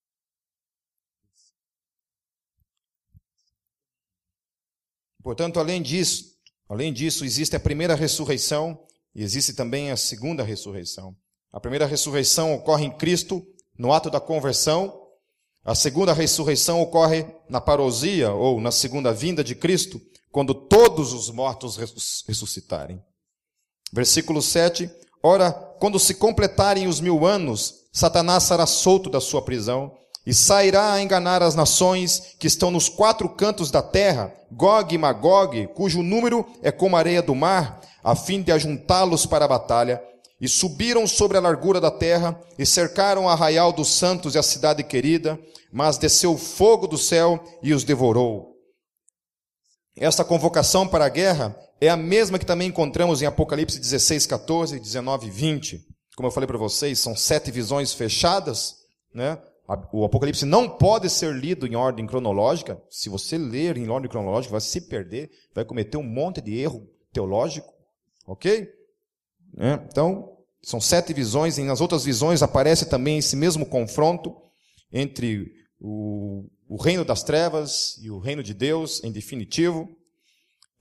Portanto, 5.24 5.60
além 5.60 5.82
disso, 5.82 6.36
além 6.68 6.94
disso, 6.94 7.26
existe 7.26 7.56
a 7.56 7.60
primeira 7.60 7.96
ressurreição 7.96 8.80
e 9.14 9.24
existe 9.24 9.54
também 9.54 9.92
a 9.92 9.98
segunda 9.98 10.44
ressurreição. 10.44 11.16
A 11.52 11.60
primeira 11.60 11.86
ressurreição 11.86 12.54
ocorre 12.54 12.86
em 12.86 12.92
Cristo 12.92 13.46
no 13.78 13.92
ato 13.92 14.10
da 14.10 14.20
conversão. 14.20 15.08
A 15.64 15.76
segunda 15.76 16.14
ressurreição 16.14 16.82
ocorre 16.82 17.26
na 17.50 17.60
parousia 17.60 18.32
ou 18.32 18.62
na 18.62 18.72
segunda 18.72 19.12
vinda 19.12 19.44
de 19.44 19.56
Cristo, 19.56 20.02
quando 20.32 20.54
todos 20.54 21.12
os 21.12 21.30
mortos 21.30 21.78
ressuscitarem. 22.28 23.02
Versículo 23.92 24.42
7. 24.42 24.90
Ora, 25.22 25.52
quando 25.52 26.00
se 26.00 26.14
completarem 26.14 26.88
os 26.88 27.02
mil 27.02 27.26
anos, 27.26 27.88
Satanás 27.92 28.44
será 28.44 28.66
solto 28.66 29.10
da 29.10 29.20
sua 29.20 29.42
prisão 29.42 29.98
e 30.30 30.34
sairá 30.36 30.94
a 30.94 31.02
enganar 31.02 31.42
as 31.42 31.56
nações 31.56 32.36
que 32.38 32.46
estão 32.46 32.70
nos 32.70 32.88
quatro 32.88 33.28
cantos 33.28 33.72
da 33.72 33.82
terra, 33.82 34.32
Gog 34.52 34.94
e 34.94 34.96
Magog, 34.96 35.66
cujo 35.74 36.04
número 36.04 36.46
é 36.62 36.72
como 36.72 36.96
a 36.96 37.00
areia 37.00 37.20
do 37.20 37.34
mar, 37.34 37.82
a 38.04 38.16
fim 38.16 38.44
de 38.44 38.52
ajuntá-los 38.52 39.26
para 39.26 39.46
a 39.46 39.48
batalha. 39.48 40.00
E 40.40 40.48
subiram 40.48 41.08
sobre 41.08 41.36
a 41.36 41.42
largura 41.42 41.82
da 41.82 41.90
terra, 41.90 42.40
e 42.60 42.64
cercaram 42.64 43.26
o 43.26 43.28
arraial 43.28 43.74
dos 43.74 43.92
santos 43.92 44.36
e 44.36 44.38
a 44.38 44.44
cidade 44.44 44.84
querida, 44.84 45.40
mas 45.74 45.98
desceu 45.98 46.38
fogo 46.38 46.86
do 46.86 46.96
céu 46.96 47.44
e 47.64 47.74
os 47.74 47.84
devorou. 47.84 48.54
Esta 49.98 50.24
convocação 50.24 50.88
para 50.88 51.06
a 51.06 51.10
guerra 51.10 51.58
é 51.82 51.90
a 51.90 51.98
mesma 51.98 52.38
que 52.38 52.46
também 52.46 52.68
encontramos 52.68 53.24
em 53.24 53.26
Apocalipse 53.26 53.80
16, 53.80 54.28
14, 54.28 54.80
19 54.80 55.26
e 55.26 55.32
20. 55.32 55.82
Como 56.16 56.28
eu 56.28 56.32
falei 56.32 56.46
para 56.46 56.60
vocês, 56.60 57.00
são 57.00 57.18
sete 57.18 57.50
visões 57.50 57.96
fechadas, 57.96 58.76
né? 59.12 59.40
O 59.92 60.04
Apocalipse 60.04 60.46
não 60.46 60.68
pode 60.68 61.10
ser 61.12 61.32
lido 61.36 61.68
em 61.68 61.76
ordem 61.76 62.08
cronológica. 62.08 62.82
Se 62.90 63.08
você 63.08 63.38
ler 63.38 63.78
em 63.78 63.88
ordem 63.88 64.10
cronológica, 64.10 64.52
vai 64.52 64.62
se 64.62 64.82
perder, 64.82 65.30
vai 65.54 65.64
cometer 65.64 65.98
um 65.98 66.04
monte 66.04 66.42
de 66.42 66.58
erro 66.58 66.90
teológico. 67.14 67.72
Ok? 68.26 68.68
É, 69.58 69.74
então, 69.92 70.38
são 70.62 70.82
sete 70.82 71.14
visões, 71.14 71.58
e 71.58 71.64
nas 71.64 71.82
outras 71.82 72.04
visões 72.04 72.42
aparece 72.42 72.88
também 72.88 73.20
esse 73.20 73.36
mesmo 73.36 73.66
confronto 73.66 74.36
entre 74.92 75.52
o, 75.80 76.46
o 76.68 76.82
reino 76.82 77.06
das 77.06 77.22
trevas 77.22 77.98
e 78.02 78.10
o 78.10 78.18
reino 78.18 78.42
de 78.42 78.56
Deus, 78.56 79.04
em 79.04 79.12
definitivo. 79.12 79.88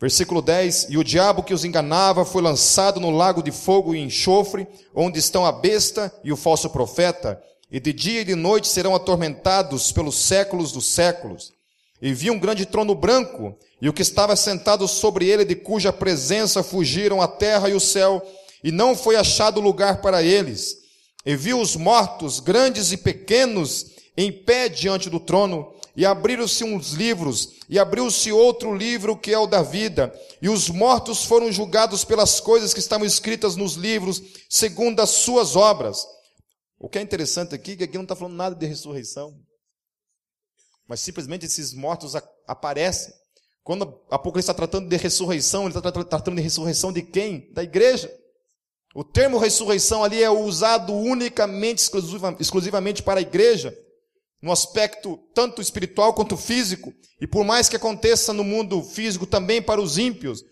Versículo 0.01 0.41
10: 0.41 0.89
E 0.91 0.97
o 0.97 1.05
diabo 1.05 1.43
que 1.43 1.53
os 1.53 1.65
enganava 1.65 2.25
foi 2.25 2.41
lançado 2.41 3.01
no 3.01 3.11
lago 3.11 3.43
de 3.43 3.53
fogo 3.53 3.95
e 3.95 3.99
enxofre, 3.99 4.67
onde 4.95 5.19
estão 5.19 5.45
a 5.45 5.53
besta 5.53 6.13
e 6.25 6.33
o 6.33 6.37
falso 6.37 6.71
profeta, 6.71 7.43
e 7.71 7.79
de 7.79 7.93
dia 7.93 8.23
e 8.23 8.25
de 8.25 8.35
noite 8.35 8.69
serão 8.69 8.95
atormentados 8.95 9.93
pelos 9.93 10.17
séculos 10.17 10.73
dos 10.73 10.87
séculos. 10.87 11.53
E 12.01 12.13
vi 12.13 12.31
um 12.31 12.39
grande 12.39 12.65
trono 12.65 12.95
branco, 12.95 13.57
e 13.83 13.89
o 13.89 13.93
que 13.93 14.03
estava 14.03 14.37
sentado 14.37 14.87
sobre 14.87 15.29
ele, 15.29 15.45
de 15.45 15.55
cuja 15.55 15.93
presença 15.93 16.63
fugiram 16.63 17.21
a 17.21 17.29
terra 17.29 17.69
e 17.69 17.75
o 17.75 17.81
céu, 17.81 18.25
e 18.63 18.73
não 18.73 18.97
foi 18.97 19.17
achado 19.17 19.61
lugar 19.61 20.01
para 20.01 20.23
eles. 20.23 20.79
E 21.27 21.37
vi 21.37 21.53
os 21.53 21.77
mortos, 21.77 22.41
grandes 22.41 22.93
e 22.93 22.97
pequenos, 22.97 23.87
em 24.17 24.33
pé 24.33 24.69
diante 24.69 25.11
do 25.11 25.21
trono, 25.21 25.73
e 25.97 26.07
abriram-se 26.07 26.63
uns 26.63 26.93
livros, 26.93 27.55
e 27.69 27.79
abriu-se 27.79 28.31
outro 28.31 28.75
livro 28.75 29.17
que 29.17 29.33
é 29.33 29.39
o 29.39 29.49
da 29.49 29.63
vida, 29.63 30.15
e 30.41 30.49
os 30.49 30.71
mortos 30.71 31.25
foram 31.25 31.51
julgados 31.51 32.05
pelas 32.05 32.39
coisas 32.39 32.73
que 32.73 32.81
estavam 32.81 33.05
escritas 33.05 33.57
nos 33.57 33.75
livros, 33.75 34.23
segundo 34.49 35.01
as 35.01 35.11
suas 35.11 35.57
obras. 35.57 36.07
O 36.79 36.89
que 36.89 36.99
é 36.99 37.03
interessante 37.03 37.55
aqui 37.55 37.73
é 37.73 37.77
que 37.77 37.85
aqui 37.85 37.97
não 37.97 38.05
está 38.05 38.15
falando 38.15 38.37
nada 38.37 38.55
de 38.55 38.67
ressurreição. 38.67 39.35
Mas 40.89 41.01
simplesmente 41.01 41.45
esses 41.45 41.75
mortos 41.75 42.15
aparecem. 42.47 43.13
Quando 43.63 43.85
Apocalipse 44.11 44.51
está 44.51 44.55
tratando 44.55 44.89
de 44.89 44.97
ressurreição, 44.97 45.67
ele 45.67 45.77
está 45.77 45.93
tratando 45.93 46.37
de 46.37 46.43
ressurreição 46.43 46.93
de 46.93 47.03
quem? 47.03 47.53
Da 47.53 47.63
igreja. 47.63 48.11
O 48.95 49.05
termo 49.05 49.39
ressurreição 49.39 50.03
ali 50.03 50.23
é 50.23 50.31
usado 50.31 50.95
unicamente, 50.95 51.83
exclusivamente 52.41 53.03
para 53.03 53.21
a 53.21 53.23
igreja, 53.23 53.77
no 54.41 54.51
aspecto 54.51 55.19
tanto 55.35 55.61
espiritual 55.61 56.15
quanto 56.15 56.37
físico, 56.37 56.95
e 57.21 57.27
por 57.27 57.45
mais 57.45 57.69
que 57.69 57.77
aconteça 57.77 58.33
no 58.33 58.43
mundo 58.43 58.83
físico 58.83 59.27
também 59.27 59.61
para 59.61 59.81
os 59.81 59.99
ímpios, 59.99 60.43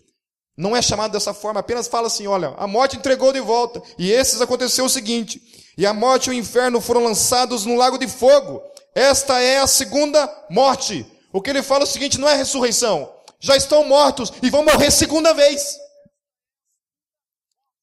não 0.57 0.75
é 0.75 0.81
chamado 0.81 1.11
dessa 1.11 1.35
forma, 1.35 1.59
apenas 1.59 1.87
fala 1.87 2.07
assim: 2.07 2.25
olha, 2.25 2.55
a 2.57 2.65
morte 2.65 2.97
entregou 2.97 3.31
de 3.31 3.39
volta, 3.39 3.81
e 3.97 4.11
esses 4.11 4.41
aconteceu 4.41 4.85
o 4.85 4.89
seguinte: 4.89 5.39
e 5.77 5.85
a 5.85 5.93
morte 5.93 6.27
e 6.27 6.29
o 6.31 6.33
inferno 6.33 6.81
foram 6.81 7.03
lançados 7.03 7.63
no 7.63 7.75
lago 7.75 7.99
de 7.99 8.07
fogo. 8.07 8.61
Esta 8.95 9.39
é 9.39 9.59
a 9.59 9.67
segunda 9.67 10.27
morte. 10.49 11.05
O 11.31 11.39
que 11.39 11.51
ele 11.51 11.61
fala 11.61 11.81
é 11.81 11.83
o 11.83 11.87
seguinte: 11.87 12.19
não 12.19 12.27
é 12.27 12.35
ressurreição. 12.35 13.13
Já 13.39 13.55
estão 13.55 13.83
mortos 13.83 14.33
e 14.41 14.49
vão 14.49 14.65
morrer 14.65 14.89
segunda 14.89 15.31
vez. 15.35 15.77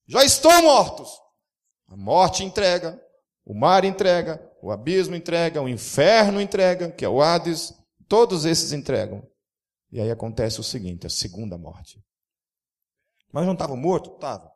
Já 0.09 0.25
estão 0.25 0.63
mortos. 0.63 1.09
A 1.89 1.97
morte 1.97 2.43
entrega, 2.43 3.01
o 3.47 3.55
mar 3.55 3.85
entrega, 3.85 4.43
o 4.61 4.73
abismo 4.73 5.15
entrega, 5.15 5.63
o 5.63 5.69
inferno 5.69 6.41
entrega, 6.41 6.91
que 6.91 7.05
é 7.05 7.09
o 7.09 7.23
Hades. 7.23 7.73
Todos 8.09 8.45
esses 8.45 8.73
entregam. 8.73 9.23
E 9.93 10.01
aí 10.01 10.11
acontece 10.11 10.59
o 10.59 10.65
seguinte: 10.65 11.07
a 11.07 11.11
segunda 11.11 11.57
morte. 11.57 12.03
Mas 13.35 13.47
não 13.47 13.55
estava 13.55 13.75
morto? 13.75 14.15
Estava. 14.15 14.49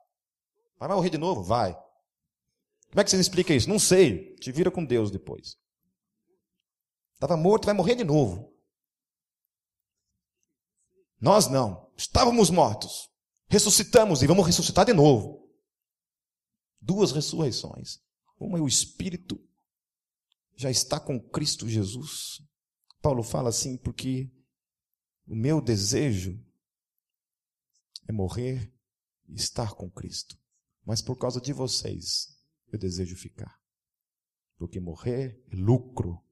Vai 0.78 0.88
morrer 0.88 1.10
de 1.10 1.18
novo? 1.18 1.42
Vai. 1.42 1.74
Como 1.74 3.00
é 3.00 3.02
que 3.02 3.10
você 3.10 3.18
explica 3.18 3.52
isso? 3.52 3.68
Não 3.68 3.76
sei. 3.76 4.36
Te 4.36 4.52
vira 4.52 4.70
com 4.70 4.84
Deus 4.84 5.10
depois. 5.10 5.56
Estava 7.14 7.36
morto, 7.36 7.64
vai 7.64 7.74
morrer 7.74 7.96
de 7.96 8.04
novo. 8.04 8.56
Nós 11.20 11.48
não. 11.48 11.90
Estávamos 11.96 12.50
mortos. 12.50 13.10
Ressuscitamos 13.48 14.22
e 14.22 14.28
vamos 14.28 14.46
ressuscitar 14.46 14.86
de 14.86 14.92
novo. 14.92 15.50
Duas 16.80 17.10
ressurreições. 17.10 17.98
Uma 18.38 18.58
é 18.58 18.60
o 18.60 18.68
Espírito 18.68 19.44
já 20.54 20.70
está 20.70 21.00
com 21.00 21.18
Cristo 21.18 21.68
Jesus. 21.68 22.40
Paulo 23.02 23.24
fala 23.24 23.48
assim, 23.48 23.76
porque 23.76 24.30
o 25.26 25.34
meu 25.34 25.60
desejo 25.60 26.40
é 28.08 28.12
morrer 28.12 28.72
e 29.28 29.34
estar 29.34 29.74
com 29.74 29.90
Cristo. 29.90 30.36
Mas 30.84 31.02
por 31.02 31.16
causa 31.16 31.40
de 31.40 31.52
vocês, 31.52 32.34
eu 32.72 32.78
desejo 32.78 33.14
ficar. 33.14 33.60
Porque 34.56 34.80
morrer 34.80 35.40
é 35.52 35.56
lucro. 35.56 36.24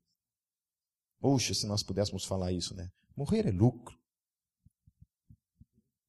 Poxa, 1.21 1.55
se 1.55 1.67
nós 1.67 1.83
pudéssemos 1.83 2.25
falar 2.25 2.53
isso, 2.53 2.75
né? 2.75 2.91
Morrer 3.15 3.47
é 3.47 3.51
lucro. 3.51 3.97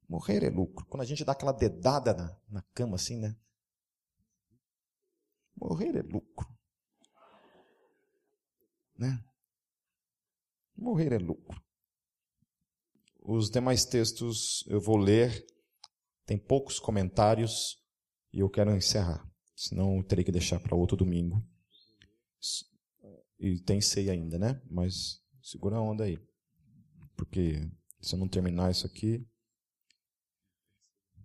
Morrer 0.08 0.44
é 0.44 0.50
lucro. 0.50 0.86
Quando 0.86 1.02
a 1.02 1.06
gente 1.06 1.26
dá 1.26 1.34
aquela 1.34 1.52
dedada 1.52 2.14
na, 2.14 2.40
na 2.48 2.62
cama 2.74 2.96
assim, 2.96 3.20
né? 3.20 3.36
Morrer 5.56 5.96
é 5.98 6.02
lucro. 6.02 6.48
Né? 8.96 9.24
Morrer 10.76 11.12
é 11.12 11.18
lucro. 11.18 11.62
Os 13.20 13.50
demais 13.50 13.84
textos 13.84 14.64
eu 14.68 14.80
vou 14.80 14.96
ler, 14.96 15.46
tem 16.28 16.38
poucos 16.38 16.78
comentários 16.78 17.82
e 18.32 18.42
eu 18.42 18.50
quero 18.50 18.76
encerrar. 18.76 19.26
Senão 19.56 19.98
eu 19.98 20.04
terei 20.04 20.24
que 20.24 20.32
deixar 20.32 20.60
para 20.60 20.76
outro 20.76 20.96
domingo. 20.96 21.44
E 23.40 23.60
tem 23.62 23.80
ceia 23.82 24.12
ainda, 24.12 24.38
né? 24.38 24.62
Mas 24.70 25.24
segura 25.42 25.78
a 25.78 25.82
onda 25.82 26.04
aí. 26.04 26.20
Porque 27.16 27.68
se 28.02 28.14
eu 28.14 28.20
não 28.20 28.28
terminar 28.28 28.70
isso 28.70 28.86
aqui, 28.86 29.26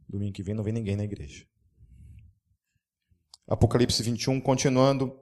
domingo 0.08 0.32
que 0.32 0.42
vem 0.42 0.54
não 0.54 0.62
vem 0.62 0.72
ninguém 0.72 0.96
na 0.96 1.04
igreja. 1.04 1.46
Apocalipse 3.46 4.02
21, 4.02 4.40
continuando. 4.40 5.18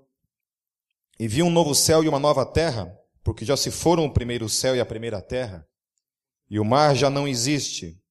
E 1.19 1.27
vi 1.27 1.43
um 1.43 1.51
novo 1.51 1.75
céu 1.75 2.05
e 2.05 2.09
uma 2.09 2.19
nova 2.19 2.45
terra, 2.45 2.95
porque 3.23 3.45
já 3.45 3.57
se 3.57 3.71
foram 3.71 4.05
o 4.05 4.13
primeiro 4.13 4.49
céu 4.49 4.77
e 4.77 4.81
a 4.81 4.87
primeira 4.87 5.21
terra, 5.23 5.67
e 6.49 6.59
o 6.59 6.65
mar 6.65 6.95
já 6.95 7.11
não 7.11 7.27
existe. 7.29 8.03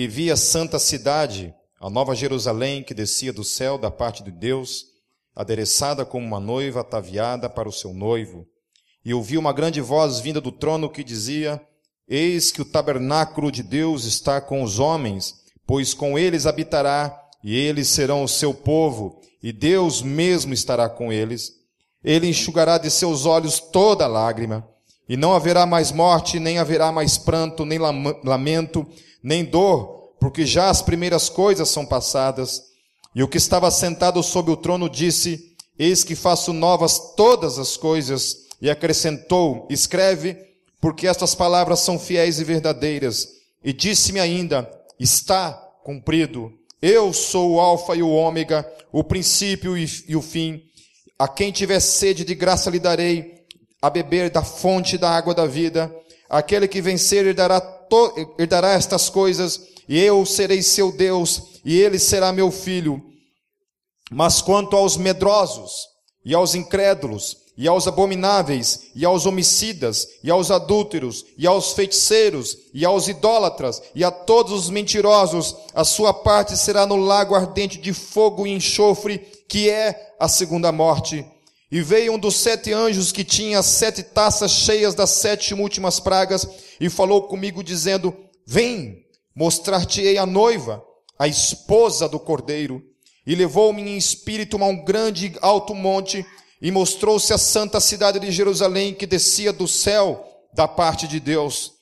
E 0.00 0.06
vi 0.06 0.30
a 0.30 0.36
santa 0.36 0.78
cidade, 0.78 1.52
a 1.80 1.90
nova 1.90 2.14
Jerusalém 2.14 2.84
que 2.84 2.94
descia 2.94 3.32
do 3.32 3.42
céu 3.42 3.76
da 3.76 3.90
parte 3.90 4.22
de 4.22 4.30
Deus, 4.30 4.84
adereçada 5.34 6.04
como 6.04 6.24
uma 6.24 6.38
noiva 6.38 6.82
ataviada 6.82 7.50
para 7.50 7.68
o 7.68 7.72
seu 7.72 7.92
noivo. 7.92 8.46
E 9.04 9.12
ouvi 9.12 9.36
uma 9.36 9.52
grande 9.52 9.80
voz 9.80 10.20
vinda 10.20 10.40
do 10.40 10.52
trono 10.52 10.88
que 10.88 11.02
dizia: 11.02 11.60
Eis 12.06 12.52
que 12.52 12.62
o 12.62 12.64
tabernáculo 12.64 13.50
de 13.50 13.60
Deus 13.60 14.04
está 14.04 14.40
com 14.40 14.62
os 14.62 14.78
homens, 14.78 15.34
pois 15.66 15.94
com 15.94 16.16
eles 16.16 16.46
habitará, 16.46 17.20
e 17.42 17.56
eles 17.56 17.88
serão 17.88 18.22
o 18.22 18.28
seu 18.28 18.54
povo, 18.54 19.20
e 19.42 19.52
Deus 19.52 20.00
mesmo 20.00 20.54
estará 20.54 20.88
com 20.88 21.12
eles. 21.12 21.54
Ele 22.04 22.28
enxugará 22.28 22.78
de 22.78 22.88
seus 22.88 23.26
olhos 23.26 23.58
toda 23.58 24.06
lágrima, 24.06 24.64
e 25.08 25.16
não 25.16 25.32
haverá 25.32 25.64
mais 25.64 25.90
morte, 25.90 26.38
nem 26.38 26.58
haverá 26.58 26.92
mais 26.92 27.16
pranto, 27.16 27.64
nem 27.64 27.78
lamento, 27.78 28.86
nem 29.22 29.44
dor, 29.44 30.12
porque 30.20 30.44
já 30.44 30.68
as 30.68 30.82
primeiras 30.82 31.28
coisas 31.28 31.68
são 31.70 31.86
passadas. 31.86 32.62
E 33.14 33.22
o 33.22 33.28
que 33.28 33.38
estava 33.38 33.70
sentado 33.70 34.22
sobre 34.22 34.52
o 34.52 34.56
trono 34.56 34.88
disse: 34.88 35.56
Eis 35.78 36.04
que 36.04 36.14
faço 36.14 36.52
novas 36.52 37.14
todas 37.16 37.58
as 37.58 37.76
coisas. 37.76 38.48
E 38.60 38.68
acrescentou: 38.68 39.66
Escreve, 39.70 40.36
porque 40.80 41.06
estas 41.06 41.34
palavras 41.34 41.80
são 41.80 41.98
fiéis 41.98 42.38
e 42.38 42.44
verdadeiras. 42.44 43.28
E 43.64 43.72
disse-me 43.72 44.20
ainda: 44.20 44.70
Está 45.00 45.52
cumprido. 45.82 46.52
Eu 46.82 47.12
sou 47.12 47.52
o 47.52 47.60
Alfa 47.60 47.96
e 47.96 48.02
o 48.02 48.10
Ômega, 48.10 48.70
o 48.92 49.02
princípio 49.02 49.76
e 49.76 50.14
o 50.14 50.22
fim. 50.22 50.62
A 51.18 51.26
quem 51.26 51.50
tiver 51.50 51.80
sede 51.80 52.24
de 52.24 52.34
graça 52.34 52.70
lhe 52.70 52.78
darei 52.78 53.37
a 53.80 53.90
beber 53.90 54.30
da 54.30 54.42
fonte 54.42 54.98
da 54.98 55.10
água 55.10 55.34
da 55.34 55.46
vida. 55.46 55.94
Aquele 56.28 56.68
que 56.68 56.80
vencer 56.80 57.26
herdará, 57.26 57.60
to, 57.60 58.34
herdará 58.38 58.72
estas 58.72 59.08
coisas 59.08 59.60
e 59.88 59.98
eu 59.98 60.26
serei 60.26 60.62
seu 60.62 60.92
Deus, 60.92 61.60
e 61.64 61.80
ele 61.80 61.98
será 61.98 62.30
meu 62.30 62.50
filho. 62.50 63.02
Mas 64.10 64.42
quanto 64.42 64.76
aos 64.76 64.96
medrosos 64.96 65.88
e 66.24 66.34
aos 66.34 66.54
incrédulos 66.54 67.48
e 67.58 67.66
aos 67.66 67.88
abomináveis, 67.88 68.82
e 68.94 69.04
aos 69.04 69.26
homicidas, 69.26 70.06
e 70.22 70.30
aos 70.30 70.48
adúlteros, 70.48 71.26
e 71.36 71.44
aos 71.44 71.72
feiticeiros, 71.72 72.56
e 72.72 72.84
aos 72.84 73.08
idólatras, 73.08 73.82
e 73.96 74.04
a 74.04 74.12
todos 74.12 74.52
os 74.52 74.70
mentirosos, 74.70 75.56
a 75.74 75.82
sua 75.82 76.14
parte 76.14 76.56
será 76.56 76.86
no 76.86 76.94
lago 76.94 77.34
ardente 77.34 77.76
de 77.76 77.92
fogo 77.92 78.46
e 78.46 78.52
enxofre, 78.52 79.18
que 79.48 79.68
é 79.68 80.14
a 80.20 80.28
segunda 80.28 80.70
morte. 80.70 81.26
E 81.70 81.82
veio 81.82 82.14
um 82.14 82.18
dos 82.18 82.36
sete 82.36 82.72
anjos 82.72 83.12
que 83.12 83.22
tinha 83.22 83.62
sete 83.62 84.02
taças 84.02 84.50
cheias 84.50 84.94
das 84.94 85.10
sete 85.10 85.52
últimas 85.52 86.00
pragas, 86.00 86.48
e 86.80 86.88
falou 86.88 87.24
comigo, 87.24 87.62
dizendo: 87.62 88.16
Vem, 88.46 89.04
mostrar-te-ei 89.34 90.16
a 90.16 90.24
noiva, 90.24 90.82
a 91.18 91.28
esposa 91.28 92.08
do 92.08 92.18
cordeiro. 92.18 92.82
E 93.26 93.34
levou-me 93.34 93.82
em 93.82 93.98
espírito 93.98 94.56
a 94.56 94.66
um 94.66 94.82
grande 94.82 95.34
alto 95.42 95.74
monte, 95.74 96.24
e 96.60 96.70
mostrou-se 96.70 97.32
a 97.32 97.38
santa 97.38 97.78
cidade 97.80 98.18
de 98.18 98.30
Jerusalém 98.32 98.94
que 98.94 99.06
descia 99.06 99.52
do 99.52 99.68
céu 99.68 100.26
da 100.54 100.66
parte 100.66 101.06
de 101.06 101.20
Deus, 101.20 101.74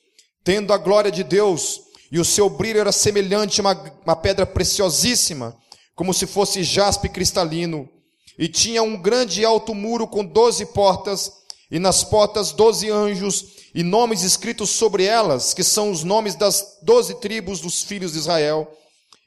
tendo 0.43 0.73
a 0.73 0.77
glória 0.77 1.09
de 1.09 1.23
Deus, 1.23 1.81
e 2.11 2.19
o 2.19 2.25
seu 2.25 2.49
brilho 2.49 2.81
era 2.81 2.91
semelhante 2.91 3.61
a 3.61 3.63
uma, 3.63 3.93
uma 4.05 4.15
pedra 4.15 4.45
preciosíssima, 4.45 5.57
como 5.95 6.13
se 6.13 6.27
fosse 6.27 6.61
jaspe 6.63 7.09
cristalino, 7.09 7.89
e 8.37 8.47
tinha 8.47 8.83
um 8.83 9.01
grande 9.01 9.41
e 9.41 9.45
alto 9.45 9.73
muro 9.73 10.07
com 10.07 10.23
doze 10.23 10.65
portas, 10.65 11.31
e 11.69 11.79
nas 11.79 12.03
portas 12.03 12.51
doze 12.51 12.89
anjos, 12.89 13.57
e 13.73 13.83
nomes 13.83 14.23
escritos 14.23 14.69
sobre 14.69 15.03
elas, 15.03 15.53
que 15.53 15.63
são 15.63 15.91
os 15.91 16.03
nomes 16.03 16.35
das 16.35 16.77
doze 16.81 17.15
tribos 17.15 17.59
dos 17.59 17.83
filhos 17.83 18.13
de 18.13 18.19
Israel. 18.19 18.71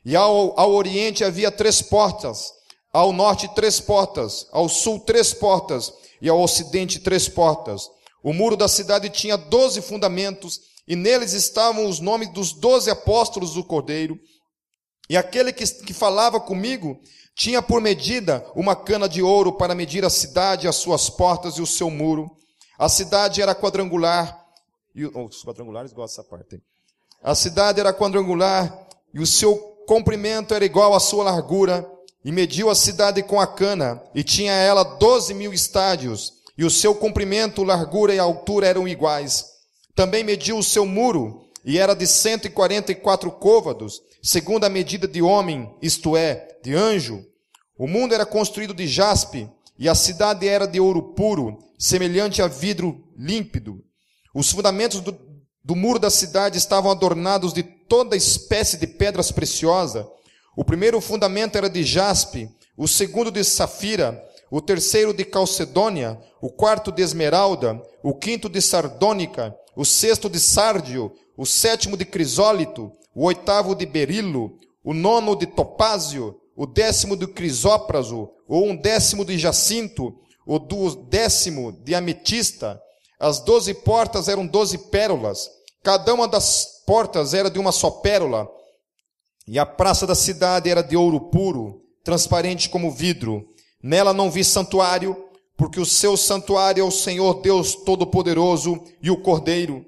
E 0.05 0.17
ao, 0.17 0.59
ao 0.59 0.73
oriente 0.73 1.23
havia 1.23 1.51
três 1.51 1.83
portas, 1.83 2.53
ao 2.93 3.13
norte, 3.13 3.49
três 3.55 3.79
portas. 3.79 4.47
Ao 4.51 4.69
sul, 4.69 4.99
três 5.01 5.33
portas. 5.33 5.93
E 6.21 6.29
ao 6.29 6.41
ocidente, 6.41 6.99
três 6.99 7.29
portas. 7.29 7.89
O 8.23 8.33
muro 8.33 8.57
da 8.57 8.69
cidade 8.69 9.09
tinha 9.09 9.37
doze 9.37 9.81
fundamentos, 9.81 10.61
e 10.87 10.97
neles 10.97 11.33
estavam 11.33 11.89
os 11.89 12.01
nomes 12.01 12.33
dos 12.33 12.53
doze 12.53 12.91
apóstolos 12.91 13.55
do 13.55 13.65
Cordeiro. 13.65 14.19
E 15.09 15.17
aquele 15.17 15.53
que, 15.53 15.65
que 15.67 15.93
falava 15.93 16.41
comigo 16.41 17.01
tinha 17.41 17.63
por 17.63 17.81
medida 17.81 18.45
uma 18.55 18.77
cana 18.77 19.09
de 19.09 19.23
ouro 19.23 19.51
para 19.51 19.75
medir 19.75 20.05
a 20.05 20.11
cidade, 20.11 20.69
as 20.69 20.77
suas 20.77 21.09
portas 21.09 21.55
e 21.55 21.63
o 21.63 21.67
seu 21.67 21.89
muro. 21.89 22.31
A 22.79 22.87
cidade 22.87 23.41
era 23.41 23.55
quadrangular. 23.55 24.39
E, 24.95 25.07
oh, 25.07 25.25
os 25.25 25.43
quadrangulares 25.43 25.91
gostam 25.91 26.23
dessa 26.23 26.31
parte. 26.31 26.61
A 27.23 27.35
cidade 27.35 27.81
era 27.81 27.95
quadrangular 27.95 28.87
e 29.15 29.21
o 29.21 29.27
seu 29.27 29.57
comprimento 29.87 30.53
era 30.53 30.67
igual 30.67 30.93
à 30.95 31.01
sua 31.01 31.25
largura 31.25 31.91
e 32.23 32.31
mediu 32.31 32.69
a 32.69 32.75
cidade 32.75 33.23
com 33.23 33.41
a 33.41 33.47
cana, 33.47 34.03
e 34.15 34.23
tinha 34.23 34.53
ela 34.53 34.85
doze 34.85 35.33
mil 35.33 35.55
estádios, 35.55 36.35
e 36.59 36.67
o 36.67 36.71
seu 36.71 36.95
comprimento, 36.95 37.65
largura 37.65 38.15
e 38.15 38.19
altura 38.19 38.67
eram 38.67 38.87
iguais. 38.87 39.47
Também 39.95 40.23
mediu 40.23 40.59
o 40.59 40.63
seu 40.63 40.85
muro, 40.85 41.49
e 41.65 41.79
era 41.79 41.95
de 41.95 42.07
cento 42.07 42.45
e 42.45 42.51
quarenta 42.51 42.93
e 42.93 42.95
quatro 42.95 43.31
côvados, 43.31 44.03
segundo 44.23 44.65
a 44.65 44.69
medida 44.69 45.09
de 45.09 45.23
homem, 45.23 45.75
isto 45.81 46.15
é, 46.15 46.59
de 46.63 46.75
anjo. 46.75 47.30
O 47.81 47.89
mundo 47.89 48.15
era 48.15 48.27
construído 48.27 48.75
de 48.75 48.87
jaspe, 48.87 49.49
e 49.79 49.89
a 49.89 49.95
cidade 49.95 50.47
era 50.47 50.67
de 50.67 50.79
ouro 50.79 51.15
puro, 51.15 51.57
semelhante 51.79 52.43
a 52.43 52.47
vidro 52.47 53.03
límpido. 53.17 53.83
Os 54.35 54.53
fundamentos 54.53 55.01
do, 55.01 55.19
do 55.65 55.75
muro 55.75 55.99
da 55.99 56.11
cidade 56.11 56.59
estavam 56.59 56.91
adornados 56.91 57.55
de 57.55 57.63
toda 57.63 58.15
espécie 58.15 58.77
de 58.77 58.87
pedras 58.87 59.33
preciosas, 59.33 60.05
o 60.55 60.63
primeiro 60.63 61.01
fundamento 61.01 61.57
era 61.57 61.71
de 61.71 61.83
jaspe, 61.83 62.51
o 62.77 62.87
segundo 62.87 63.31
de 63.31 63.43
safira, 63.43 64.23
o 64.51 64.61
terceiro 64.61 65.15
de 65.15 65.25
calcedônia, 65.25 66.21
o 66.39 66.51
quarto 66.51 66.93
de 66.93 67.01
esmeralda, 67.01 67.81
o 68.03 68.15
quinto 68.15 68.51
de 68.51 68.61
sardônica, 68.61 69.57
o 69.75 69.87
sexto 69.87 70.29
de 70.29 70.39
sárdio, 70.39 71.11
o 71.35 71.47
sétimo 71.47 71.97
de 71.97 72.05
crisólito, 72.05 72.93
o 73.15 73.25
oitavo 73.25 73.75
de 73.75 73.87
berilo, 73.87 74.59
o 74.85 74.93
nono 74.93 75.35
de 75.35 75.47
topázio, 75.47 76.40
o 76.61 76.67
décimo 76.67 77.17
de 77.17 77.27
crisópraso, 77.27 78.29
ou 78.47 78.69
um 78.69 78.77
décimo 78.77 79.25
de 79.25 79.39
jacinto, 79.39 80.15
o 80.45 80.59
décimo 81.09 81.73
de 81.73 81.95
ametista. 81.95 82.79
As 83.19 83.41
doze 83.41 83.73
portas 83.73 84.29
eram 84.29 84.47
doze 84.47 84.77
pérolas. 84.77 85.49
Cada 85.83 86.13
uma 86.13 86.29
das 86.29 86.83
portas 86.87 87.33
era 87.33 87.51
de 87.51 87.59
uma 87.59 87.73
só 87.73 87.91
pérola. 87.91 88.47
E 89.49 89.59
a 89.59 89.65
praça 89.65 90.07
da 90.07 90.15
cidade 90.15 90.69
era 90.69 90.83
de 90.83 90.95
ouro 90.99 91.31
puro, 91.31 91.81
transparente 92.05 92.69
como 92.69 92.91
vidro. 92.91 93.43
Nela 93.83 94.13
não 94.13 94.31
vi 94.31 94.45
santuário, 94.45 95.17
porque 95.57 95.81
o 95.81 95.87
seu 95.87 96.15
santuário 96.15 96.83
é 96.83 96.85
o 96.85 96.91
Senhor 96.91 97.41
Deus 97.41 97.75
Todo-Poderoso 97.75 98.85
e 99.03 99.11
o 99.11 99.23
Cordeiro. 99.23 99.83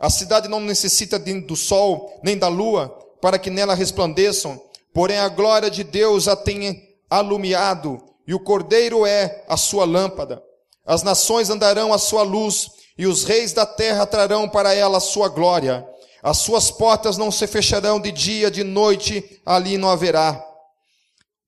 A 0.00 0.08
cidade 0.08 0.48
não 0.48 0.60
necessita 0.60 1.18
do 1.18 1.54
sol 1.54 2.18
nem 2.24 2.38
da 2.38 2.48
lua 2.48 2.88
para 3.20 3.38
que 3.38 3.50
nela 3.50 3.74
resplandeçam, 3.74 4.58
porém 4.94 5.18
a 5.18 5.28
glória 5.28 5.68
de 5.68 5.82
Deus 5.82 6.28
a 6.28 6.36
tem 6.36 6.88
alumiado, 7.10 8.00
e 8.26 8.32
o 8.32 8.40
Cordeiro 8.40 9.04
é 9.04 9.44
a 9.48 9.56
sua 9.56 9.84
lâmpada. 9.84 10.42
As 10.86 11.02
nações 11.02 11.50
andarão 11.50 11.92
à 11.92 11.98
sua 11.98 12.22
luz, 12.22 12.70
e 12.96 13.06
os 13.06 13.24
reis 13.24 13.52
da 13.52 13.66
terra 13.66 14.06
trarão 14.06 14.48
para 14.48 14.72
ela 14.72 14.98
a 14.98 15.00
sua 15.00 15.28
glória. 15.28 15.86
As 16.22 16.38
suas 16.38 16.70
portas 16.70 17.18
não 17.18 17.30
se 17.30 17.46
fecharão 17.46 18.00
de 18.00 18.12
dia, 18.12 18.50
de 18.50 18.62
noite, 18.62 19.42
ali 19.44 19.76
não 19.76 19.90
haverá. 19.90 20.42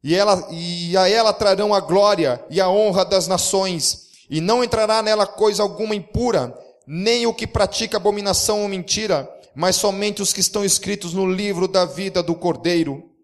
E, 0.03 0.14
ela, 0.14 0.47
e 0.51 0.97
a 0.97 1.09
ela 1.09 1.32
trarão 1.32 1.72
a 1.72 1.80
glória 1.80 2.44
e 2.51 2.61
a 2.61 2.68
honra 2.68 3.05
das 3.05 3.26
nações, 3.26 4.07
e 4.28 4.40
não 4.40 4.62
entrará 4.62 5.03
nela 5.03 5.26
coisa 5.26 5.62
alguma 5.62 5.94
impura, 5.94 6.53
nem 6.86 7.26
o 7.26 7.34
que 7.34 7.47
pratica 7.47 7.97
abominação 7.97 8.62
ou 8.62 8.68
mentira, 8.68 9.28
mas 9.55 9.76
somente 9.76 10.20
os 10.20 10.32
que 10.32 10.40
estão 10.40 10.64
escritos 10.64 11.14
no 11.14 11.30
livro 11.30 11.66
da 11.66 11.84
vida 11.84 12.22
do 12.22 12.34
Cordeiro. 12.34 13.16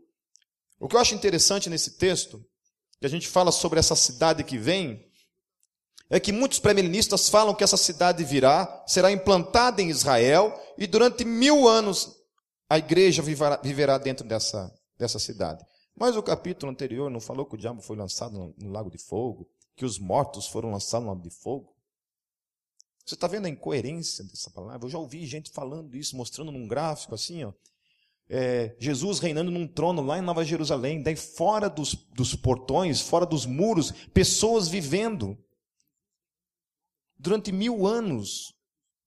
O 0.83 0.89
que 0.89 0.97
eu 0.97 1.01
acho 1.01 1.15
interessante 1.15 1.71
nesse 1.71 1.93
texto, 1.93 2.45
que 2.99 3.07
a 3.07 3.09
gente 3.09 3.29
fala 3.29 3.53
sobre 3.53 3.79
essa 3.79 3.95
cidade 3.95 4.43
que 4.43 4.59
vem, 4.59 5.09
é 6.11 6.19
que 6.19 6.33
muitos 6.33 6.59
pré-milenistas 6.59 7.29
falam 7.29 7.55
que 7.55 7.63
essa 7.63 7.77
cidade 7.77 8.25
virá, 8.25 8.85
será 8.85 9.13
implantada 9.13 9.81
em 9.81 9.89
Israel, 9.89 10.53
e 10.77 10.89
durante 10.89 11.25
mil 11.25 11.69
anos 11.69 12.17
a 12.69 12.79
igreja 12.79 13.23
viverá, 13.23 13.97
dentro 13.97 14.27
dessa, 14.27 14.75
dessa 14.99 15.21
cidade. 15.21 15.65
Mas 15.95 16.17
o 16.17 16.23
capítulo 16.23 16.73
anterior 16.73 17.09
não 17.09 17.21
falou 17.21 17.47
que 17.47 17.55
o 17.55 17.59
diabo 17.59 17.81
foi 17.81 17.97
lançado 17.97 18.53
no 18.59 18.73
lago 18.73 18.91
de 18.91 18.99
fogo, 18.99 19.49
que 19.77 19.85
os 19.85 20.01
mortos 20.01 20.49
foram 20.49 20.73
lançados 20.73 21.07
no 21.07 21.13
lago 21.13 21.23
de 21.23 21.31
fogo? 21.31 21.77
Você 23.07 23.15
está 23.15 23.29
vendo 23.29 23.47
a 23.47 23.49
incoerência 23.49 24.25
dessa 24.25 24.51
palavra? 24.51 24.85
Eu 24.85 24.91
já 24.91 24.99
ouvi 24.99 25.25
gente 25.27 25.53
falando 25.53 25.97
isso, 25.97 26.17
mostrando 26.17 26.51
num 26.51 26.67
gráfico 26.67 27.15
assim, 27.15 27.45
ó. 27.45 27.53
É, 28.29 28.75
Jesus 28.79 29.19
reinando 29.19 29.51
num 29.51 29.67
trono 29.67 30.03
lá 30.03 30.19
em 30.19 30.23
Nova 30.23 30.45
Jerusalém, 30.45 31.03
daí 31.03 31.17
fora 31.17 31.69
dos, 31.69 31.95
dos 32.15 32.35
portões, 32.35 33.01
fora 33.01 33.27
dos 33.27 33.45
muros, 33.45 33.93
pessoas 34.15 34.69
vivendo 34.69 35.37
durante 37.19 37.53
mil 37.53 37.87
anos. 37.87 38.55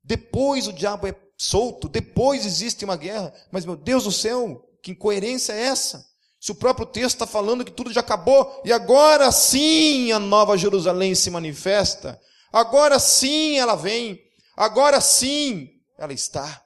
Depois 0.03 0.67
o 0.67 0.73
diabo 0.73 1.07
é 1.07 1.15
solto, 1.37 1.89
depois 1.89 2.45
existe 2.45 2.85
uma 2.85 2.95
guerra. 2.95 3.33
Mas, 3.51 3.65
meu 3.65 3.75
Deus 3.75 4.03
do 4.03 4.11
céu, 4.11 4.63
que 4.81 4.91
incoerência 4.91 5.53
é 5.53 5.63
essa? 5.63 6.05
Se 6.39 6.51
o 6.51 6.55
próprio 6.55 6.85
texto 6.85 7.15
está 7.15 7.25
falando 7.25 7.65
que 7.65 7.71
tudo 7.71 7.91
já 7.91 8.01
acabou, 8.01 8.61
e 8.63 8.71
agora 8.71 9.31
sim 9.31 10.11
a 10.11 10.19
nova 10.19 10.55
Jerusalém 10.55 11.15
se 11.15 11.31
manifesta, 11.31 12.21
agora 12.53 12.99
sim 12.99 13.57
ela 13.57 13.75
vem, 13.75 14.19
agora 14.55 15.01
sim 15.01 15.69
ela 15.97 16.13
está. 16.13 16.63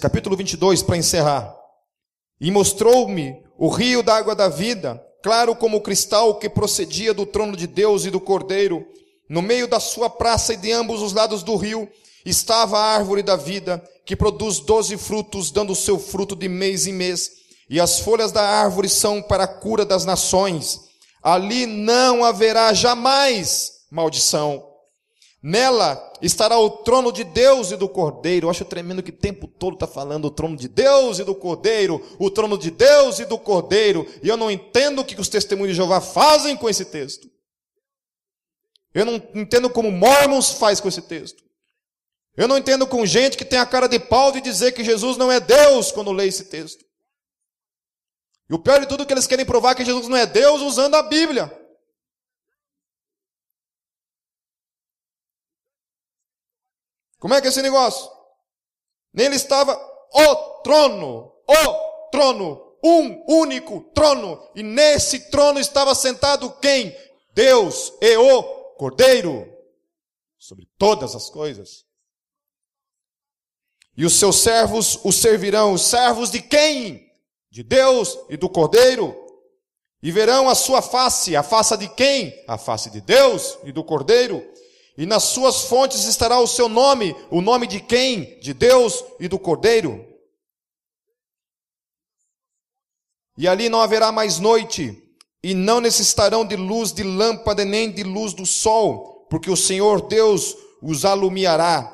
Capítulo 0.00 0.36
22, 0.36 0.82
para 0.82 0.96
encerrar. 0.96 1.52
E 2.40 2.52
mostrou-me 2.52 3.42
o 3.58 3.68
rio 3.68 4.00
da 4.00 4.14
água 4.14 4.32
da 4.32 4.48
vida, 4.48 5.02
claro 5.24 5.56
como 5.56 5.78
o 5.78 5.80
cristal 5.80 6.38
que 6.38 6.48
procedia 6.48 7.12
do 7.12 7.26
trono 7.26 7.56
de 7.56 7.66
Deus 7.66 8.04
e 8.04 8.10
do 8.10 8.20
Cordeiro. 8.20 8.86
No 9.28 9.42
meio 9.42 9.66
da 9.66 9.80
sua 9.80 10.08
praça 10.08 10.54
e 10.54 10.56
de 10.56 10.70
ambos 10.70 11.02
os 11.02 11.12
lados 11.12 11.42
do 11.42 11.56
rio 11.56 11.88
estava 12.24 12.78
a 12.78 12.94
árvore 12.94 13.24
da 13.24 13.34
vida, 13.34 13.82
que 14.04 14.14
produz 14.14 14.60
doze 14.60 14.96
frutos, 14.96 15.50
dando 15.50 15.72
o 15.72 15.76
seu 15.76 15.98
fruto 15.98 16.36
de 16.36 16.48
mês 16.48 16.86
em 16.86 16.92
mês. 16.92 17.32
E 17.68 17.80
as 17.80 17.98
folhas 17.98 18.30
da 18.30 18.48
árvore 18.48 18.88
são 18.88 19.20
para 19.20 19.44
a 19.44 19.48
cura 19.48 19.84
das 19.84 20.04
nações. 20.04 20.80
Ali 21.20 21.66
não 21.66 22.24
haverá 22.24 22.72
jamais 22.72 23.72
maldição. 23.90 24.75
Nela 25.48 26.12
estará 26.20 26.58
o 26.58 26.68
trono 26.68 27.12
de 27.12 27.22
Deus 27.22 27.70
e 27.70 27.76
do 27.76 27.88
Cordeiro. 27.88 28.46
Eu 28.46 28.50
acho 28.50 28.64
tremendo 28.64 29.00
que 29.00 29.10
o 29.10 29.16
tempo 29.16 29.46
todo 29.46 29.74
está 29.74 29.86
falando 29.86 30.24
o 30.24 30.30
trono 30.32 30.56
de 30.56 30.66
Deus 30.66 31.20
e 31.20 31.24
do 31.24 31.36
Cordeiro, 31.36 32.04
o 32.18 32.28
trono 32.28 32.58
de 32.58 32.68
Deus 32.68 33.20
e 33.20 33.24
do 33.24 33.38
Cordeiro. 33.38 34.04
E 34.24 34.28
eu 34.28 34.36
não 34.36 34.50
entendo 34.50 35.02
o 35.02 35.04
que 35.04 35.20
os 35.20 35.28
testemunhos 35.28 35.70
de 35.70 35.76
Jeová 35.76 36.00
fazem 36.00 36.56
com 36.56 36.68
esse 36.68 36.86
texto. 36.86 37.30
Eu 38.92 39.04
não 39.06 39.22
entendo 39.36 39.70
como 39.70 39.88
Mormons 39.92 40.50
faz 40.50 40.80
com 40.80 40.88
esse 40.88 41.02
texto. 41.02 41.44
Eu 42.36 42.48
não 42.48 42.58
entendo 42.58 42.84
com 42.84 43.06
gente 43.06 43.36
que 43.36 43.44
tem 43.44 43.60
a 43.60 43.66
cara 43.66 43.86
de 43.86 44.00
pau 44.00 44.32
de 44.32 44.40
dizer 44.40 44.72
que 44.72 44.82
Jesus 44.82 45.16
não 45.16 45.30
é 45.30 45.38
Deus 45.38 45.92
quando 45.92 46.10
lê 46.10 46.26
esse 46.26 46.46
texto. 46.46 46.84
E 48.50 48.54
o 48.54 48.58
pior 48.58 48.80
de 48.80 48.86
tudo 48.86 49.04
é 49.04 49.06
que 49.06 49.12
eles 49.12 49.28
querem 49.28 49.46
provar 49.46 49.76
que 49.76 49.84
Jesus 49.84 50.08
não 50.08 50.16
é 50.16 50.26
Deus 50.26 50.60
usando 50.60 50.96
a 50.96 51.02
Bíblia. 51.02 51.65
Como 57.18 57.34
é 57.34 57.40
que 57.40 57.46
é 57.46 57.50
esse 57.50 57.62
negócio? 57.62 58.10
Nele 59.12 59.36
estava 59.36 59.74
o 60.12 60.34
trono, 60.62 61.32
o 61.48 62.10
trono, 62.10 62.76
um 62.84 63.24
único 63.40 63.80
trono. 63.94 64.40
E 64.54 64.62
nesse 64.62 65.30
trono 65.30 65.58
estava 65.58 65.94
sentado 65.94 66.50
quem? 66.60 66.96
Deus 67.32 67.92
e 68.00 68.16
o 68.16 68.42
Cordeiro. 68.76 69.52
Sobre 70.38 70.68
todas 70.78 71.14
as 71.14 71.28
coisas. 71.28 71.84
E 73.96 74.04
os 74.04 74.14
seus 74.14 74.36
servos 74.36 74.98
o 75.02 75.10
servirão. 75.10 75.72
Os 75.72 75.82
servos 75.82 76.30
de 76.30 76.40
quem? 76.42 77.10
De 77.50 77.62
Deus 77.62 78.18
e 78.28 78.36
do 78.36 78.48
Cordeiro. 78.48 79.16
E 80.02 80.12
verão 80.12 80.48
a 80.48 80.54
sua 80.54 80.82
face. 80.82 81.34
A 81.34 81.42
face 81.42 81.76
de 81.78 81.88
quem? 81.88 82.44
A 82.46 82.58
face 82.58 82.90
de 82.90 83.00
Deus 83.00 83.58
e 83.64 83.72
do 83.72 83.82
Cordeiro. 83.82 84.44
E 84.96 85.04
nas 85.04 85.24
suas 85.24 85.62
fontes 85.62 86.04
estará 86.04 86.40
o 86.40 86.46
seu 86.46 86.68
nome, 86.68 87.14
o 87.30 87.42
nome 87.42 87.66
de 87.66 87.80
quem? 87.80 88.38
De 88.40 88.54
Deus 88.54 89.04
e 89.20 89.28
do 89.28 89.38
Cordeiro. 89.38 90.04
E 93.36 93.46
ali 93.46 93.68
não 93.68 93.80
haverá 93.80 94.10
mais 94.10 94.38
noite, 94.38 95.02
e 95.42 95.52
não 95.52 95.80
necessitarão 95.80 96.46
de 96.46 96.56
luz 96.56 96.92
de 96.92 97.02
lâmpada 97.02 97.64
nem 97.64 97.90
de 97.90 98.02
luz 98.02 98.32
do 98.32 98.46
sol, 98.46 99.26
porque 99.28 99.50
o 99.50 99.56
Senhor 99.56 100.08
Deus 100.08 100.56
os 100.80 101.04
alumiará. 101.04 101.92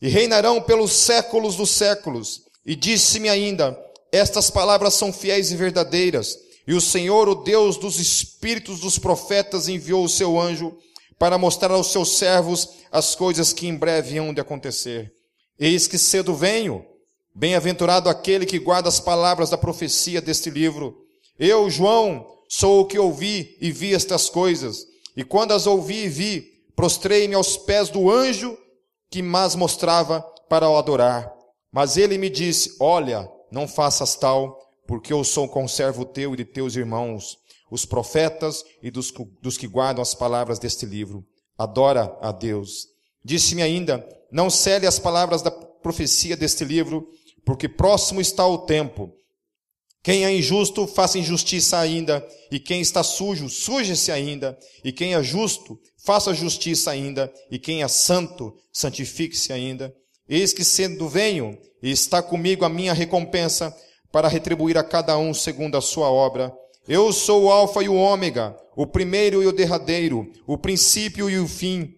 E 0.00 0.08
reinarão 0.08 0.62
pelos 0.62 0.92
séculos 0.92 1.56
dos 1.56 1.70
séculos. 1.70 2.42
E 2.64 2.76
disse-me 2.76 3.28
ainda: 3.28 3.76
Estas 4.12 4.48
palavras 4.48 4.94
são 4.94 5.12
fiéis 5.12 5.50
e 5.50 5.56
verdadeiras. 5.56 6.38
E 6.68 6.74
o 6.74 6.80
Senhor, 6.80 7.28
o 7.28 7.34
Deus 7.34 7.76
dos 7.76 7.98
espíritos 7.98 8.80
dos 8.80 8.98
profetas, 8.98 9.68
enviou 9.68 10.04
o 10.04 10.08
seu 10.08 10.38
anjo 10.38 10.76
para 11.18 11.38
mostrar 11.38 11.70
aos 11.70 11.90
seus 11.92 12.16
servos 12.18 12.68
as 12.92 13.14
coisas 13.14 13.52
que 13.52 13.66
em 13.66 13.74
breve 13.74 14.18
hão 14.18 14.32
de 14.32 14.40
acontecer. 14.40 15.12
Eis 15.58 15.86
que 15.86 15.98
cedo 15.98 16.34
venho. 16.34 16.84
Bem-aventurado 17.34 18.08
aquele 18.08 18.46
que 18.46 18.58
guarda 18.58 18.88
as 18.88 19.00
palavras 19.00 19.50
da 19.50 19.58
profecia 19.58 20.20
deste 20.20 20.50
livro. 20.50 20.96
Eu, 21.38 21.68
João, 21.68 22.26
sou 22.48 22.80
o 22.80 22.86
que 22.86 22.98
ouvi 22.98 23.56
e 23.60 23.70
vi 23.70 23.94
estas 23.94 24.28
coisas. 24.28 24.86
E 25.16 25.24
quando 25.24 25.52
as 25.52 25.66
ouvi 25.66 26.04
e 26.04 26.08
vi, 26.08 26.52
prostrei-me 26.74 27.34
aos 27.34 27.56
pés 27.56 27.88
do 27.88 28.10
anjo 28.10 28.56
que 29.10 29.22
mais 29.22 29.54
mostrava 29.54 30.22
para 30.48 30.68
o 30.68 30.76
adorar. 30.76 31.32
Mas 31.72 31.96
ele 31.96 32.16
me 32.16 32.30
disse: 32.30 32.76
Olha, 32.80 33.28
não 33.50 33.66
faças 33.68 34.14
tal, 34.16 34.58
porque 34.86 35.12
eu 35.12 35.22
sou 35.24 35.48
conservo 35.48 36.04
teu 36.04 36.34
e 36.34 36.36
de 36.36 36.44
teus 36.44 36.76
irmãos 36.76 37.38
os 37.70 37.84
profetas 37.84 38.64
e 38.82 38.90
dos, 38.90 39.12
dos 39.42 39.56
que 39.56 39.66
guardam 39.66 40.02
as 40.02 40.14
palavras 40.14 40.58
deste 40.58 40.86
livro. 40.86 41.24
Adora 41.58 42.16
a 42.20 42.32
Deus. 42.32 42.88
Disse-me 43.24 43.62
ainda: 43.62 44.06
Não 44.30 44.50
cele 44.50 44.86
as 44.86 44.98
palavras 44.98 45.42
da 45.42 45.50
profecia 45.50 46.36
deste 46.36 46.64
livro, 46.64 47.08
porque 47.44 47.68
próximo 47.68 48.20
está 48.20 48.46
o 48.46 48.58
tempo. 48.58 49.12
Quem 50.02 50.24
é 50.24 50.32
injusto, 50.32 50.86
faça 50.86 51.18
injustiça 51.18 51.78
ainda, 51.78 52.24
e 52.48 52.60
quem 52.60 52.80
está 52.80 53.02
sujo, 53.02 53.48
suje-se 53.48 54.12
ainda, 54.12 54.56
e 54.84 54.92
quem 54.92 55.14
é 55.14 55.22
justo, 55.22 55.76
faça 56.04 56.32
justiça 56.32 56.92
ainda, 56.92 57.32
e 57.50 57.58
quem 57.58 57.82
é 57.82 57.88
santo, 57.88 58.54
santifique-se 58.72 59.52
ainda. 59.52 59.92
Eis 60.28 60.52
que 60.52 60.62
sendo 60.62 61.08
venho, 61.08 61.58
e 61.82 61.90
está 61.90 62.22
comigo 62.22 62.64
a 62.64 62.68
minha 62.68 62.92
recompensa, 62.92 63.76
para 64.12 64.28
retribuir 64.28 64.78
a 64.78 64.84
cada 64.84 65.18
um 65.18 65.34
segundo 65.34 65.76
a 65.76 65.80
sua 65.80 66.08
obra. 66.08 66.54
Eu 66.88 67.12
sou 67.12 67.44
o 67.44 67.50
Alfa 67.50 67.82
e 67.82 67.88
o 67.88 67.96
Ômega, 67.96 68.56
o 68.76 68.86
primeiro 68.86 69.42
e 69.42 69.46
o 69.48 69.52
derradeiro, 69.52 70.30
o 70.46 70.56
princípio 70.56 71.28
e 71.28 71.36
o 71.36 71.48
fim. 71.48 71.92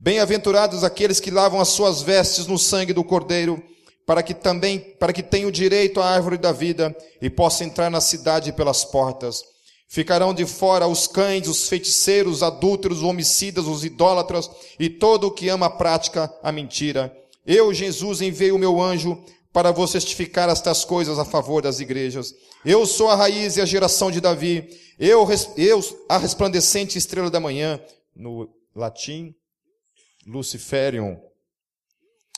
Bem-aventurados 0.00 0.82
aqueles 0.82 1.20
que 1.20 1.30
lavam 1.30 1.60
as 1.60 1.68
suas 1.68 2.02
vestes 2.02 2.48
no 2.48 2.58
sangue 2.58 2.92
do 2.92 3.04
Cordeiro, 3.04 3.62
para 4.04 4.20
que 4.20 4.34
também, 4.34 4.80
para 4.98 5.12
que 5.12 5.22
tenham 5.22 5.48
direito 5.48 6.00
à 6.00 6.06
árvore 6.06 6.36
da 6.36 6.50
vida 6.50 6.92
e 7.20 7.30
possam 7.30 7.68
entrar 7.68 7.88
na 7.88 8.00
cidade 8.00 8.52
pelas 8.52 8.84
portas. 8.84 9.44
Ficarão 9.88 10.34
de 10.34 10.44
fora 10.44 10.88
os 10.88 11.06
cães, 11.06 11.46
os 11.46 11.68
feiticeiros, 11.68 12.38
os 12.38 12.42
adúlteros, 12.42 12.98
os 12.98 13.04
homicidas, 13.04 13.66
os 13.66 13.84
idólatras 13.84 14.50
e 14.76 14.90
todo 14.90 15.28
o 15.28 15.30
que 15.30 15.50
ama 15.50 15.66
a 15.66 15.70
prática, 15.70 16.28
a 16.42 16.50
mentira. 16.50 17.16
Eu, 17.46 17.72
Jesus, 17.72 18.20
enviei 18.20 18.50
o 18.50 18.58
meu 18.58 18.82
anjo 18.82 19.22
para 19.52 19.70
vos 19.70 19.92
testificar 19.92 20.48
estas 20.48 20.84
coisas 20.84 21.18
a 21.18 21.24
favor 21.24 21.62
das 21.62 21.78
igrejas. 21.78 22.34
Eu 22.64 22.86
sou 22.86 23.08
a 23.08 23.14
raiz 23.14 23.56
e 23.56 23.60
a 23.60 23.66
geração 23.66 24.10
de 24.10 24.20
Davi. 24.20 24.68
Eu, 24.98 25.28
eu 25.56 26.04
a 26.08 26.16
resplandecente 26.16 26.96
estrela 26.96 27.30
da 27.30 27.40
manhã, 27.40 27.80
no 28.14 28.48
latim, 28.74 29.34
Luciferium. 30.26 31.20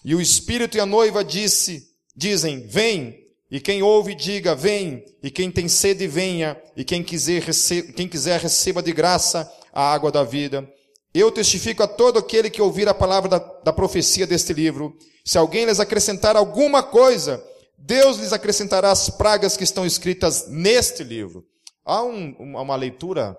E 0.05 0.15
o 0.15 0.21
Espírito 0.21 0.77
e 0.77 0.81
a 0.81 0.87
noiva 0.87 1.25
disse, 1.25 1.89
dizem, 2.17 2.67
vem. 2.67 3.23
E 3.51 3.61
quem 3.61 3.83
ouve, 3.83 4.15
diga, 4.15 4.55
vem. 4.55 5.05
E 5.23 5.31
quem 5.31 5.51
tem 5.51 5.69
sede, 5.69 6.07
venha. 6.07 6.61
E 6.77 6.85
quem 6.85 7.03
quiser, 7.03 7.43
receba, 7.43 7.93
quem 7.93 8.09
quiser 8.09 8.41
receba 8.41 8.83
de 8.83 8.93
graça 8.93 9.51
a 9.73 9.93
água 9.93 10.11
da 10.11 10.25
vida. 10.25 10.69
Eu 11.15 11.31
testifico 11.31 11.81
a 11.83 11.87
todo 11.87 12.19
aquele 12.19 12.51
que 12.51 12.61
ouvir 12.61 12.89
a 12.89 12.95
palavra 12.95 13.31
da, 13.31 13.39
da 13.39 13.73
profecia 13.73 14.27
deste 14.27 14.53
livro. 14.53 14.99
Se 15.25 15.39
alguém 15.39 15.65
lhes 15.65 15.79
acrescentar 15.79 16.37
alguma 16.37 16.83
coisa, 16.83 17.43
Deus 17.79 18.19
lhes 18.19 18.33
acrescentará 18.33 18.91
as 18.91 19.09
pragas 19.09 19.57
que 19.57 19.63
estão 19.63 19.87
escritas 19.87 20.49
neste 20.49 21.05
livro. 21.05 21.47
Há 21.85 22.03
um, 22.03 22.35
uma 22.39 22.75
leitura 22.75 23.39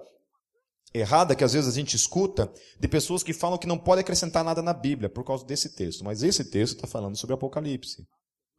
errada 0.93 1.35
que 1.35 1.43
às 1.43 1.51
vezes 1.51 1.69
a 1.69 1.75
gente 1.75 1.97
escuta 1.97 2.49
de 2.79 2.87
pessoas 2.87 3.21
que 3.21 3.33
falam 3.33 3.57
que 3.57 3.67
não 3.67 3.77
pode 3.77 3.99
acrescentar 3.99 4.43
nada 4.43 4.61
na 4.61 4.73
Bíblia 4.73 5.09
por 5.09 5.25
causa 5.25 5.45
desse 5.45 5.75
texto. 5.75 6.05
Mas 6.05 6.23
esse 6.23 6.45
texto 6.45 6.75
está 6.75 6.87
falando 6.87 7.17
sobre 7.17 7.33
Apocalipse. 7.33 8.07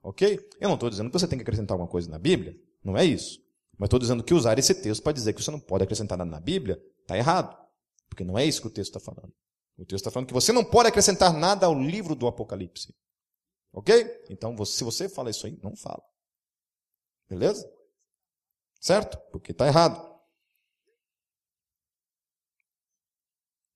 Ok? 0.03 0.39
Eu 0.61 0.69
não 0.69 0.75
estou 0.75 0.91
dizendo 0.91 1.09
que 1.09 1.19
você 1.19 1.27
tem 1.27 1.39
que 1.39 1.43
acrescentar 1.43 1.75
alguma 1.75 1.89
coisa 1.89 2.11
na 2.11 2.19
Bíblia. 2.19 2.55
Não 2.85 2.99
é 2.99 3.05
isso. 3.05 3.41
Mas 3.79 3.87
estou 3.87 3.99
dizendo 3.99 4.23
que 4.23 4.35
usar 4.35 4.59
esse 4.59 4.75
texto 4.75 5.03
para 5.03 5.13
dizer 5.13 5.33
que 5.33 5.43
você 5.43 5.51
não 5.51 5.59
pode 5.59 5.85
acrescentar 5.85 6.19
nada 6.19 6.31
na 6.31 6.41
Bíblia 6.41 6.79
está 7.03 7.17
errado. 7.17 7.66
Porque 8.17 8.25
não 8.25 8.39
é 8.39 8.47
isso 8.47 8.63
que 8.63 8.67
o 8.67 8.71
texto 8.71 8.97
está 8.97 9.13
falando. 9.13 9.31
O 9.77 9.85
texto 9.85 9.97
está 9.97 10.11
falando 10.11 10.29
que 10.29 10.33
você 10.33 10.51
não 10.51 10.65
pode 10.65 10.89
acrescentar 10.89 11.35
nada 11.35 11.67
ao 11.67 11.79
livro 11.79 12.15
do 12.15 12.27
Apocalipse. 12.27 12.95
Ok? 13.75 14.25
Então, 14.31 14.57
se 14.65 14.83
você 14.83 15.07
fala 15.07 15.29
isso 15.29 15.47
aí, 15.47 15.59
não 15.63 15.77
fala. 15.77 16.03
Beleza? 17.29 17.71
Certo? 18.81 19.19
Porque 19.31 19.53
está 19.53 19.67
errado. 19.67 20.03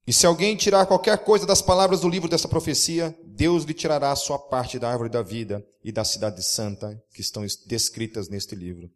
E 0.06 0.12
se 0.12 0.24
alguém 0.24 0.56
tirar 0.56 0.86
qualquer 0.86 1.22
coisa 1.22 1.44
das 1.44 1.60
palavras 1.60 2.00
do 2.00 2.08
livro 2.08 2.30
dessa 2.30 2.48
profecia, 2.48 3.14
Deus 3.26 3.64
lhe 3.64 3.74
tirará 3.74 4.10
a 4.10 4.16
sua 4.16 4.38
parte 4.38 4.78
da 4.78 4.90
árvore 4.90 5.10
da 5.10 5.20
vida 5.20 5.62
e 5.84 5.92
da 5.92 6.02
cidade 6.02 6.42
santa 6.42 6.98
que 7.12 7.20
estão 7.20 7.44
descritas 7.66 8.30
neste 8.30 8.54
livro. 8.54 8.90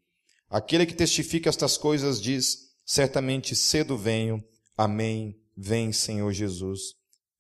Aquele 0.49 0.87
que 0.87 0.95
testifica 0.95 1.51
estas 1.51 1.77
coisas 1.77 2.19
diz: 2.19 2.71
Certamente 2.83 3.55
cedo 3.55 3.99
venho. 3.99 4.43
Amém. 4.77 5.41
Vem, 5.57 5.93
Senhor 5.93 6.33
Jesus. 6.33 6.97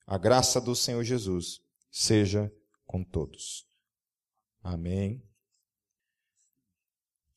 A 0.06 0.16
graça 0.18 0.60
do 0.60 0.74
Senhor 0.74 1.02
Jesus 1.02 1.60
seja 1.90 2.52
com 2.86 3.02
todos. 3.02 3.66
Amém. 4.62 5.22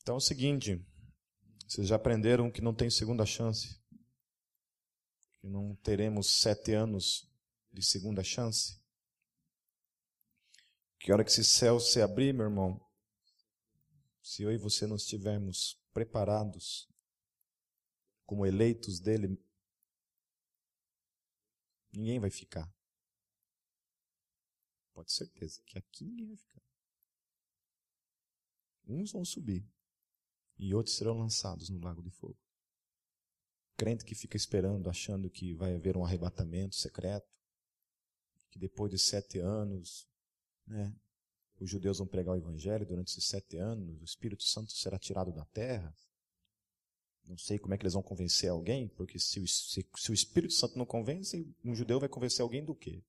Então 0.02 0.16
é 0.16 0.18
o 0.18 0.22
seguinte, 0.22 0.86
vocês 1.68 1.88
já 1.88 1.96
aprenderam 1.96 2.50
que 2.52 2.62
não 2.62 2.74
tem 2.74 2.90
segunda 2.90 3.26
chance? 3.26 3.78
Que 5.42 5.48
não 5.48 5.76
teremos 5.76 6.40
sete 6.40 6.74
anos 6.74 7.30
de 7.74 7.84
segunda 7.84 8.24
chance? 8.24 8.80
Que 11.00 11.12
hora 11.12 11.24
que 11.24 11.32
esse 11.32 11.44
céu 11.44 11.80
se 11.80 12.02
abrir, 12.02 12.34
meu 12.34 12.46
irmão, 12.46 12.80
se 14.22 14.44
eu 14.44 14.52
e 14.52 14.58
você 14.58 14.86
não 14.86 14.96
estivermos 14.96 15.80
preparados 15.94 16.90
como 18.26 18.46
eleitos 18.46 19.00
dele, 19.00 19.40
ninguém 21.92 22.20
vai 22.20 22.30
ficar. 22.30 22.72
Pode 24.94 25.12
certeza 25.12 25.62
que 25.66 25.78
aqui 25.78 26.06
ninguém 26.06 26.28
vai 26.28 26.38
ficar. 26.38 26.64
Uns 28.88 29.12
vão 29.12 29.26
subir 29.26 29.68
e 30.58 30.74
outros 30.74 30.96
serão 30.96 31.20
lançados 31.20 31.70
no 31.70 31.80
lago 31.80 32.02
de 32.02 32.10
fogo. 32.10 32.40
Crente 33.76 34.04
que 34.04 34.16
fica 34.16 34.36
esperando, 34.36 34.90
achando 34.90 35.30
que 35.30 35.54
vai 35.54 35.76
haver 35.76 35.96
um 35.96 36.04
arrebatamento 36.04 36.76
secreto, 36.76 37.38
que 38.50 38.58
depois 38.58 38.90
de 38.92 38.98
sete 38.98 39.40
anos, 39.40 40.10
né, 40.66 40.96
os 41.60 41.70
judeus 41.70 42.00
vão 42.00 42.08
pregar 42.08 42.34
o 42.34 42.38
evangelho 42.38 42.86
durante 42.86 43.10
esses 43.10 43.28
sete 43.28 43.58
anos, 43.58 44.02
o 44.02 44.04
Espírito 44.04 44.44
Santo 44.44 44.72
será 44.72 44.98
tirado 44.98 45.32
da 45.32 45.46
terra. 45.46 45.96
Não 47.28 47.38
sei 47.38 47.60
como 47.60 47.74
é 47.74 47.78
que 47.78 47.84
eles 47.84 47.94
vão 47.94 48.02
convencer 48.02 48.50
alguém, 48.50 48.88
porque 48.88 49.20
se 49.20 49.42
o, 49.42 49.48
se, 49.48 49.86
se 49.96 50.12
o 50.12 50.14
Espírito 50.14 50.54
Santo 50.54 50.78
não 50.78 50.86
convence, 50.86 51.54
um 51.64 51.76
judeu 51.76 52.00
vai 52.00 52.08
convencer 52.08 52.42
alguém 52.42 52.64
do 52.64 52.74
quê? 52.74 53.04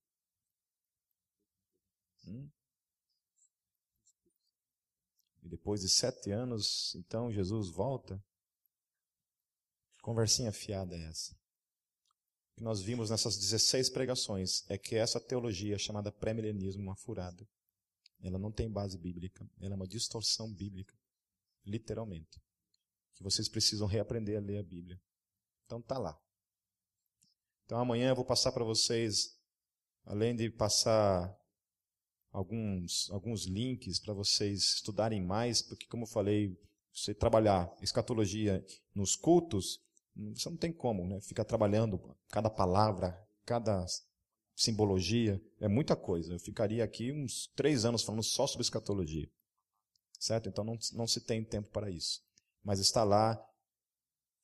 Hum? 2.27 2.51
E 5.41 5.49
depois 5.49 5.83
de 5.83 5.89
sete 5.89 6.33
anos, 6.33 6.97
então 6.97 7.31
Jesus 7.31 7.69
volta. 7.69 8.21
Conversinha 10.03 10.53
fiada 10.53 10.97
é 10.97 11.03
essa. 11.05 11.33
O 12.53 12.57
que 12.57 12.63
nós 12.65 12.83
vimos 12.83 13.11
nessas 13.11 13.39
16 13.39 13.89
pregações 13.91 14.69
é 14.69 14.77
que 14.77 14.97
essa 14.97 15.21
teologia 15.21 15.79
chamada 15.79 16.11
pré-milenismo 16.11 16.83
uma 16.83 16.97
furada. 16.97 17.49
Ela 18.21 18.39
não 18.39 18.51
tem 18.51 18.69
base 18.69 18.99
bíblica, 18.99 19.49
ela 19.61 19.75
é 19.75 19.77
uma 19.77 19.87
distorção 19.87 20.53
bíblica, 20.53 20.99
literalmente. 21.65 22.41
Que 23.19 23.25
vocês 23.25 23.49
precisam 23.49 23.87
reaprender 23.87 24.39
a 24.39 24.41
ler 24.41 24.59
a 24.59 24.63
Bíblia. 24.63 24.99
Então 25.67 25.83
tá 25.83 25.99
lá. 25.99 26.17
Então 27.65 27.79
amanhã 27.79 28.11
eu 28.11 28.17
vou 28.17 28.25
passar 28.25 28.53
para 28.53 28.65
vocês, 28.65 29.37
além 30.07 30.35
de 30.37 30.49
passar 30.49 31.37
alguns, 32.31 33.11
alguns 33.11 33.45
links 33.45 33.99
para 33.99 34.15
vocês 34.15 34.77
estudarem 34.77 35.21
mais, 35.21 35.61
porque 35.61 35.87
como 35.89 36.05
eu 36.05 36.09
falei, 36.09 36.57
você 36.95 37.13
trabalhar 37.13 37.71
escatologia 37.83 38.65
nos 38.95 39.17
cultos, 39.17 39.81
você 40.17 40.49
não 40.49 40.57
tem 40.57 40.73
como, 40.73 41.07
né? 41.07 41.21
Ficar 41.21 41.45
trabalhando 41.45 42.01
cada 42.29 42.49
palavra, 42.49 43.21
cada 43.45 43.85
simbologia, 44.57 45.41
é 45.61 45.69
muita 45.69 45.95
coisa. 45.95 46.35
Eu 46.35 46.39
ficaria 46.39 46.85
aqui 46.85 47.13
uns 47.13 47.49
três 47.55 47.85
anos 47.85 48.03
falando 48.03 48.23
só 48.23 48.47
sobre 48.47 48.63
escatologia. 48.63 49.29
Certo? 50.19 50.49
Então 50.49 50.65
não, 50.65 50.79
não 50.93 51.07
se 51.07 51.21
tem 51.21 51.45
tempo 51.45 51.69
para 51.71 51.91
isso. 51.91 52.21
Mas 52.69 52.81
está 52.81 53.03
lá. 53.03 53.43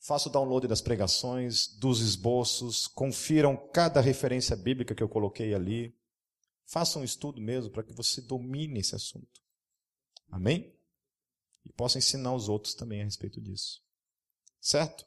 Faça 0.01 0.31
o 0.31 0.33
download 0.33 0.67
das 0.67 0.81
pregações, 0.81 1.67
dos 1.77 2.01
esboços, 2.01 2.87
confiram 2.87 3.55
cada 3.69 4.01
referência 4.01 4.57
bíblica 4.57 4.95
que 4.95 5.03
eu 5.03 5.09
coloquei 5.11 5.55
ali. 5.55 5.95
Faça 6.65 6.99
um 6.99 7.05
estudo 7.05 7.39
mesmo 7.39 7.71
para 7.71 7.83
que 7.83 7.93
você 7.93 8.23
domine 8.23 8.81
esse 8.81 8.95
assunto. 8.95 9.43
Amém? 10.31 10.75
E 11.67 11.73
possa 11.75 11.99
ensinar 11.99 12.35
os 12.35 12.49
outros 12.49 12.73
também 12.73 13.03
a 13.03 13.05
respeito 13.05 13.43
disso. 13.43 13.83
Certo? 14.59 15.05